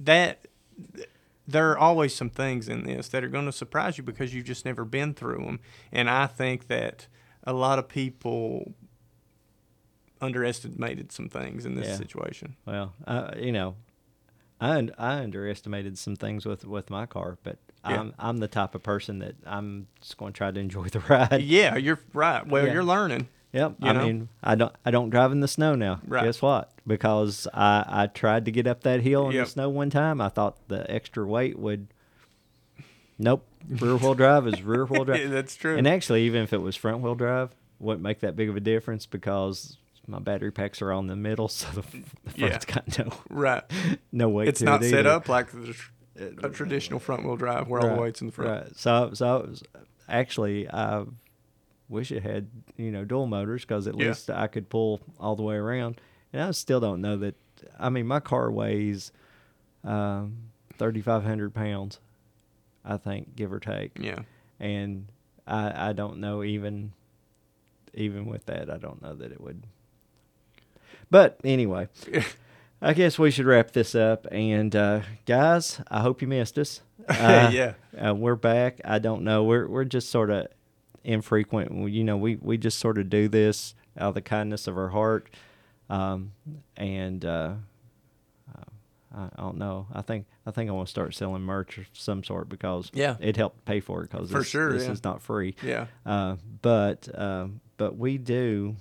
that 0.05 1.07
there 1.47 1.71
are 1.71 1.77
always 1.77 2.15
some 2.15 2.29
things 2.29 2.69
in 2.69 2.83
this 2.85 3.07
that 3.09 3.23
are 3.23 3.27
going 3.29 3.45
to 3.45 3.51
surprise 3.51 3.97
you 3.97 4.03
because 4.03 4.33
you've 4.33 4.45
just 4.45 4.65
never 4.65 4.85
been 4.85 5.13
through 5.13 5.43
them, 5.45 5.59
and 5.91 6.09
I 6.09 6.27
think 6.27 6.67
that 6.67 7.07
a 7.43 7.53
lot 7.53 7.79
of 7.79 7.87
people 7.89 8.73
underestimated 10.21 11.11
some 11.11 11.29
things 11.29 11.65
in 11.65 11.75
this 11.75 11.87
Yeah. 11.89 11.95
situation. 11.97 12.55
well, 12.65 12.93
uh, 13.05 13.31
you 13.37 13.51
know, 13.51 13.75
I 14.61 14.77
un- 14.77 14.91
I 14.97 15.15
underestimated 15.19 15.97
some 15.97 16.15
things 16.15 16.45
with 16.45 16.63
with 16.65 16.89
my 16.89 17.05
car, 17.05 17.37
but 17.43 17.57
Yeah. 17.83 17.99
I'm 17.99 18.13
I'm 18.17 18.37
the 18.37 18.47
type 18.47 18.75
of 18.75 18.83
person 18.83 19.19
that 19.19 19.35
I'm 19.45 19.87
just 19.99 20.17
going 20.17 20.31
to 20.31 20.37
try 20.37 20.51
to 20.51 20.59
enjoy 20.59 20.87
the 20.87 20.99
ride. 21.09 21.41
yeah, 21.41 21.75
you're 21.75 21.99
right. 22.13 22.47
Well, 22.47 22.65
Yeah. 22.67 22.73
you're 22.73 22.83
learning. 22.85 23.27
Yep. 23.53 23.75
You 23.81 23.87
I 23.89 23.93
know? 23.93 24.05
mean, 24.05 24.29
I 24.43 24.55
don't 24.55 24.73
I 24.83 24.91
don't 24.91 25.09
drive 25.09 25.31
in 25.31 25.39
the 25.39 25.47
snow 25.47 25.75
now. 25.75 26.01
Right. 26.07 26.23
Guess 26.25 26.41
what? 26.41 26.71
Because 26.87 27.47
I 27.53 27.85
I 27.87 28.07
tried 28.07 28.45
to 28.45 28.51
get 28.51 28.65
up 28.67 28.81
that 28.81 29.01
hill 29.01 29.29
in 29.29 29.35
Yep. 29.35 29.45
the 29.45 29.51
snow 29.51 29.69
one 29.69 29.89
time. 29.89 30.19
I 30.19 30.29
thought 30.29 30.57
the 30.67 30.89
extra 30.91 31.25
weight 31.25 31.57
would. 31.59 31.87
Nope. 33.19 33.45
Rear 33.69 33.95
wheel 33.95 34.15
drive 34.15 34.47
is 34.47 34.61
rear 34.63 34.85
wheel 34.85 35.05
drive. 35.05 35.29
That's 35.31 35.55
true. 35.55 35.77
And 35.77 35.87
actually, 35.87 36.23
even 36.23 36.41
if 36.41 36.51
it 36.51 36.61
was 36.61 36.75
front 36.75 37.01
wheel 37.01 37.15
drive, 37.15 37.51
wouldn't 37.79 38.01
make 38.03 38.19
that 38.21 38.35
big 38.35 38.49
of 38.49 38.55
a 38.57 38.59
difference 38.59 39.05
because 39.05 39.77
my 40.07 40.19
battery 40.19 40.51
packs 40.51 40.81
are 40.81 40.91
on 40.91 41.07
the 41.07 41.15
middle, 41.15 41.47
so 41.47 41.67
the, 41.69 41.81
the 41.91 42.03
Yeah. 42.35 42.59
got 42.65 42.97
no 42.97 43.13
right. 43.29 43.63
no 44.11 44.29
weight. 44.29 44.47
It's 44.49 44.61
not 44.61 44.83
it 44.83 44.89
set 44.89 45.05
up 45.05 45.29
like 45.29 45.51
the, 45.51 45.75
a 46.41 46.49
traditional 46.49 46.99
front 46.99 47.23
wheel 47.23 47.37
drive 47.37 47.67
where 47.67 47.81
all 47.81 47.95
the 47.95 48.01
weight's 48.01 48.19
in 48.21 48.27
the 48.27 48.33
front. 48.33 48.49
Right. 48.65 48.75
So, 48.75 49.11
so 49.13 49.27
I 49.27 49.47
was, 49.47 49.63
actually, 50.09 50.67
I 50.69 51.05
wish 51.93 52.11
it 52.11 52.23
had 52.23 52.47
you 52.75 52.91
know 52.91 53.05
dual 53.05 53.27
motors 53.27 53.61
because 53.63 53.87
at 53.87 53.97
Yeah. 53.97 54.07
least 54.09 54.29
I 54.29 54.47
could 54.47 54.67
pull 54.69 55.01
all 55.19 55.35
the 55.35 55.43
way 55.43 55.55
around. 55.55 56.01
And 56.33 56.41
I 56.41 56.51
still 56.51 56.79
don't 56.79 56.99
know 57.01 57.15
that. 57.17 57.35
I 57.79 57.89
mean, 57.89 58.07
my 58.07 58.19
car 58.19 58.51
weighs 58.51 59.11
um, 59.83 60.37
thirty 60.77 61.01
five 61.01 61.23
hundred 61.23 61.53
pounds, 61.53 61.99
I 62.83 62.97
think, 62.97 63.35
give 63.35 63.53
or 63.53 63.59
take. 63.59 63.91
Yeah. 63.99 64.19
And 64.59 65.07
I 65.47 65.89
I 65.89 65.93
don't 65.93 66.17
know 66.17 66.43
even 66.43 66.91
even 67.93 68.25
with 68.25 68.45
that, 68.47 68.69
I 68.71 68.77
don't 68.77 69.01
know 69.01 69.13
that 69.15 69.31
it 69.31 69.39
would. 69.39 69.63
But 71.09 71.39
anyway. 71.43 71.87
I 72.85 72.91
guess 72.91 73.17
we 73.17 73.31
should 73.31 73.45
wrap 73.45 73.71
this 73.71 73.95
up. 73.95 74.27
And 74.29 74.75
uh, 74.75 75.01
guys, 75.25 75.79
I 75.89 76.01
hope 76.01 76.21
you 76.21 76.27
missed 76.27 76.57
us. 76.57 76.81
Uh, 77.07 77.49
yeah. 77.53 77.73
uh, 78.05 78.13
we're 78.15 78.35
back. 78.35 78.79
I 78.85 78.97
don't 78.99 79.23
know. 79.23 79.43
We're 79.43 79.67
we're 79.67 79.83
just 79.85 80.09
sort 80.09 80.29
of 80.29 80.47
infrequent. 81.03 81.89
You 81.91 82.03
know, 82.03 82.17
we 82.17 82.37
we 82.37 82.57
just 82.57 82.79
sort 82.79 82.97
of 82.97 83.09
do 83.09 83.27
this 83.27 83.75
out 83.97 84.09
of 84.09 84.13
the 84.15 84.21
kindness 84.21 84.67
of 84.67 84.77
our 84.77 84.89
heart, 84.89 85.29
um, 85.89 86.31
and 86.77 87.23
uh, 87.25 87.53
uh, 88.53 88.63
I, 89.15 89.23
I 89.35 89.41
don't 89.41 89.57
know. 89.57 89.87
I 89.93 90.01
think 90.01 90.25
I 90.45 90.51
think 90.51 90.69
I 90.69 90.73
want 90.73 90.87
to 90.87 90.91
start 90.91 91.13
selling 91.15 91.43
merch 91.43 91.77
of 91.77 91.85
some 91.93 92.23
sort 92.23 92.49
because 92.49 92.89
Yeah. 92.93 93.15
it 93.19 93.37
helped 93.37 93.65
pay 93.65 93.79
for 93.79 94.03
it 94.03 94.09
because 94.11 94.31
For 94.31 94.39
this, 94.39 94.47
sure, 94.47 94.73
this 94.73 94.85
yeah. 94.85 94.91
is 94.91 95.03
not 95.03 95.21
free. 95.21 95.55
Yeah. 95.63 95.87
Uh, 96.05 96.37
but 96.61 97.07
um, 97.13 97.61
but 97.77 97.97
we 97.97 98.17
do. 98.17 98.75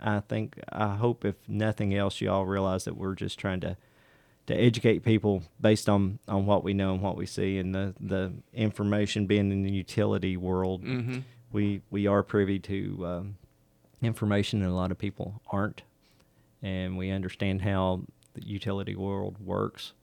I 0.00 0.20
think 0.20 0.58
I 0.70 0.94
hope 0.96 1.24
if 1.24 1.36
nothing 1.48 1.94
else, 1.94 2.20
you 2.20 2.30
all 2.30 2.44
realize 2.46 2.84
that 2.84 2.96
we're 2.96 3.14
just 3.14 3.38
trying 3.38 3.60
to 3.60 3.76
to 4.46 4.54
educate 4.54 5.00
people 5.02 5.42
based 5.60 5.88
on 5.88 6.18
on 6.28 6.46
what 6.46 6.62
we 6.62 6.72
know 6.74 6.92
and 6.94 7.02
what 7.02 7.16
we 7.16 7.26
see, 7.26 7.58
and 7.58 7.74
the 7.74 7.94
the 8.00 8.32
information 8.52 9.26
being 9.26 9.50
in 9.50 9.62
the 9.62 9.72
utility 9.72 10.36
world. 10.36 10.84
Mm-hmm. 10.84 11.18
We 11.56 11.80
we 11.90 12.06
are 12.06 12.22
privy 12.22 12.58
to 12.58 13.06
um, 13.06 13.36
information 14.02 14.60
that 14.60 14.68
a 14.68 14.76
lot 14.82 14.90
of 14.90 14.98
people 14.98 15.40
aren't, 15.50 15.80
and 16.62 16.98
we 16.98 17.10
understand 17.10 17.62
how 17.62 18.02
the 18.34 18.46
utility 18.46 18.94
world 18.94 19.36
works 19.42 19.94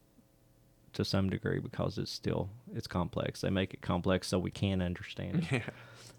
to 0.93 1.06
some 1.06 1.30
degree 1.30 1.60
because 1.60 1.99
it's 1.99 2.12
still 2.12 2.49
it's 2.74 2.88
complex. 2.88 3.41
They 3.41 3.51
make 3.51 3.72
it 3.76 3.82
complex 3.82 4.28
so 4.30 4.39
we 4.39 4.49
can 4.49 4.82
understand 4.82 5.47
it. 5.51 5.62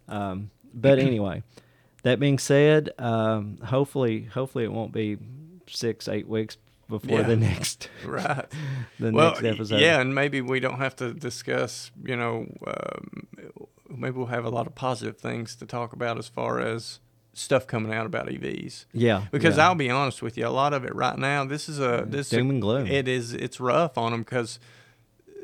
Yeah. 0.08 0.28
Um, 0.30 0.50
but 0.72 1.00
anyway, 1.00 1.42
that 2.04 2.20
being 2.20 2.38
said, 2.38 2.90
um, 3.00 3.56
hopefully, 3.64 4.24
hopefully 4.24 4.62
it 4.62 4.72
won't 4.72 4.92
be 4.92 5.16
six, 5.66 6.06
eight 6.06 6.28
weeks 6.28 6.58
before 6.88 7.20
Yeah. 7.22 7.26
the 7.26 7.36
next, 7.36 7.88
Right. 8.06 8.46
the 9.00 9.10
well, 9.10 9.32
next 9.32 9.44
episode. 9.44 9.80
yeah, 9.80 10.00
and 10.00 10.14
maybe 10.14 10.40
we 10.42 10.60
don't 10.60 10.78
have 10.78 10.94
to 10.96 11.12
discuss. 11.12 11.90
You 12.04 12.14
know, 12.16 12.46
um, 12.68 13.26
maybe 13.96 14.16
we'll 14.16 14.26
have 14.26 14.44
a 14.44 14.50
lot 14.50 14.66
of 14.66 14.74
positive 14.74 15.18
things 15.18 15.56
to 15.56 15.66
talk 15.66 15.92
about 15.92 16.18
as 16.18 16.28
far 16.28 16.60
as 16.60 17.00
stuff 17.32 17.66
coming 17.66 17.92
out 17.92 18.06
about 18.06 18.28
EVs. 18.28 18.86
yeah. 18.92 19.26
Because 19.32 19.56
yeah. 19.56 19.68
I'll 19.68 19.74
be 19.74 19.90
honest 19.90 20.22
with 20.22 20.36
you, 20.38 20.46
a 20.46 20.48
lot 20.48 20.72
of 20.72 20.84
it 20.84 20.94
right 20.94 21.18
now, 21.18 21.44
this 21.44 21.68
is 21.68 21.80
a 21.80 22.04
this 22.06 22.30
doom 22.30 22.50
and 22.50 22.62
gloom. 22.62 22.86
It 22.86 23.08
is. 23.08 23.32
It's 23.32 23.60
rough 23.60 23.98
on 23.98 24.12
them 24.12 24.22
because 24.22 24.58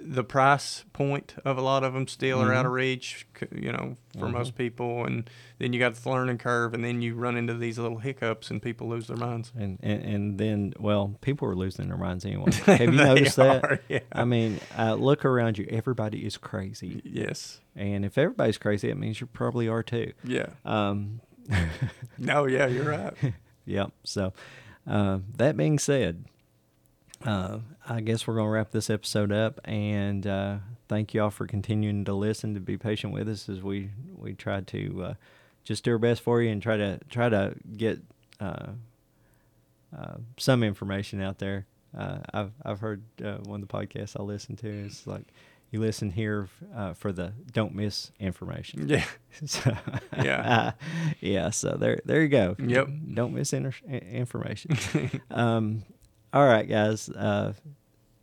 the 0.03 0.25
price 0.25 0.85
point 0.93 1.35
of 1.45 1.59
a 1.59 1.61
lot 1.61 1.85
of 1.85 1.93
them 1.93 2.09
still 2.09 2.41
are 2.41 2.53
out 2.55 2.61
Mm-hmm. 2.61 2.67
of 2.67 2.73
reach. 2.73 3.27
You 3.55 3.73
know, 3.73 3.97
for 4.19 4.29
most 4.29 4.57
people, 4.57 5.05
and 5.05 5.29
then 5.59 5.73
you 5.73 5.79
got 5.79 5.95
the 5.95 6.11
learning 6.11 6.39
curve, 6.39 6.75
and 6.75 6.85
then 6.85 7.01
you 7.03 7.15
run 7.15 7.37
into 7.37 7.55
these 7.55 7.79
little 7.79 7.99
hiccups, 7.99 8.51
and 8.51 8.61
people 8.63 8.89
lose 8.89 9.07
their 9.07 9.17
minds. 9.17 9.53
and, 9.59 9.79
and 9.83 10.03
and 10.05 10.39
then, 10.39 10.75
well, 10.79 11.17
people 11.21 11.49
are 11.49 11.55
losing 11.55 11.89
their 11.89 11.97
minds 11.99 12.25
anyway. 12.25 12.51
Have 12.67 12.81
you 12.81 12.91
noticed 12.93 13.37
that? 13.37 13.83
yeah. 13.89 14.01
I 14.13 14.25
mean, 14.25 14.61
uh, 14.79 14.95
look 14.95 15.25
around 15.25 15.59
you. 15.59 15.67
Everybody 15.71 16.25
is 16.27 16.37
crazy, 16.37 17.01
Yes. 17.05 17.61
and 17.77 18.05
if 18.05 18.17
everybody's 18.19 18.59
crazy, 18.59 18.89
it 18.91 18.97
means 18.97 19.21
you 19.21 19.27
probably 19.27 19.69
are 19.69 19.83
too. 19.83 20.13
Yeah. 20.25 20.47
Um, 20.65 21.21
No. 22.19 22.47
Yeah. 22.47 22.67
You're 22.67 22.91
right. 22.91 23.15
Yep. 23.67 23.93
So, 24.05 24.33
uh, 24.87 25.19
that 25.37 25.57
being 25.57 25.79
said, 25.79 26.25
uh, 27.25 27.59
I 27.89 28.01
guess 28.01 28.27
we're 28.27 28.35
going 28.35 28.47
to 28.47 28.51
wrap 28.51 28.71
this 28.71 28.91
episode 28.91 29.33
up. 29.33 29.61
And 29.65 30.27
uh, 30.27 30.59
thank 30.89 31.15
you 31.15 31.23
all 31.23 31.31
for 31.31 31.47
continuing 31.47 32.05
to 32.07 32.15
listen, 32.15 32.55
to 32.55 32.61
be 32.61 32.77
patient 32.77 33.13
with 33.13 33.29
us 33.29 33.49
as 33.49 33.63
we 33.63 33.91
we 34.17 34.35
try 34.35 34.61
to 34.61 35.05
uh, 35.05 35.15
just 35.65 35.85
do 35.85 35.93
our 35.93 35.99
best 35.99 36.23
for 36.23 36.43
you 36.43 36.51
and 36.51 36.63
try 36.63 36.77
to 36.77 36.99
try 37.11 37.29
to 37.29 37.55
get 37.77 38.01
uh, 38.41 38.69
uh, 39.97 40.15
some 40.39 40.63
information 40.63 41.21
out 41.21 41.39
there. 41.39 41.67
Uh, 41.97 42.19
I've 42.33 42.53
I've 42.65 42.81
heard 42.81 43.03
uh, 43.25 43.39
one 43.45 43.63
of 43.63 43.69
the 43.69 43.73
podcasts 43.73 44.19
I 44.19 44.23
listen 44.23 44.57
to 44.57 44.69
is 44.69 45.07
like 45.07 45.25
you 45.71 45.81
listen 45.81 46.11
here 46.11 46.49
uh, 46.75 46.95
for 46.95 47.13
the 47.13 47.33
don't 47.53 47.75
miss 47.75 48.11
information. 48.19 48.89
Yeah. 48.89 49.05
So, 49.47 49.73
Yeah. 50.17 50.73
yeah. 51.21 51.51
So 51.51 51.77
there, 51.79 52.01
there 52.05 52.21
you 52.21 52.29
go. 52.29 52.57
Yep. 52.59 52.89
Don't 53.15 53.33
miss 53.33 53.53
inter- 53.53 53.73
information. 53.89 54.77
um, 55.31 55.85
all 56.33 56.47
right, 56.47 56.69
guys. 56.69 57.09
Uh, 57.09 57.53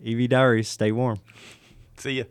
EV 0.06 0.30
Diaries. 0.30 0.68
Stay 0.70 0.92
warm. 0.92 1.20
See 1.98 2.12
ya. 2.20 2.24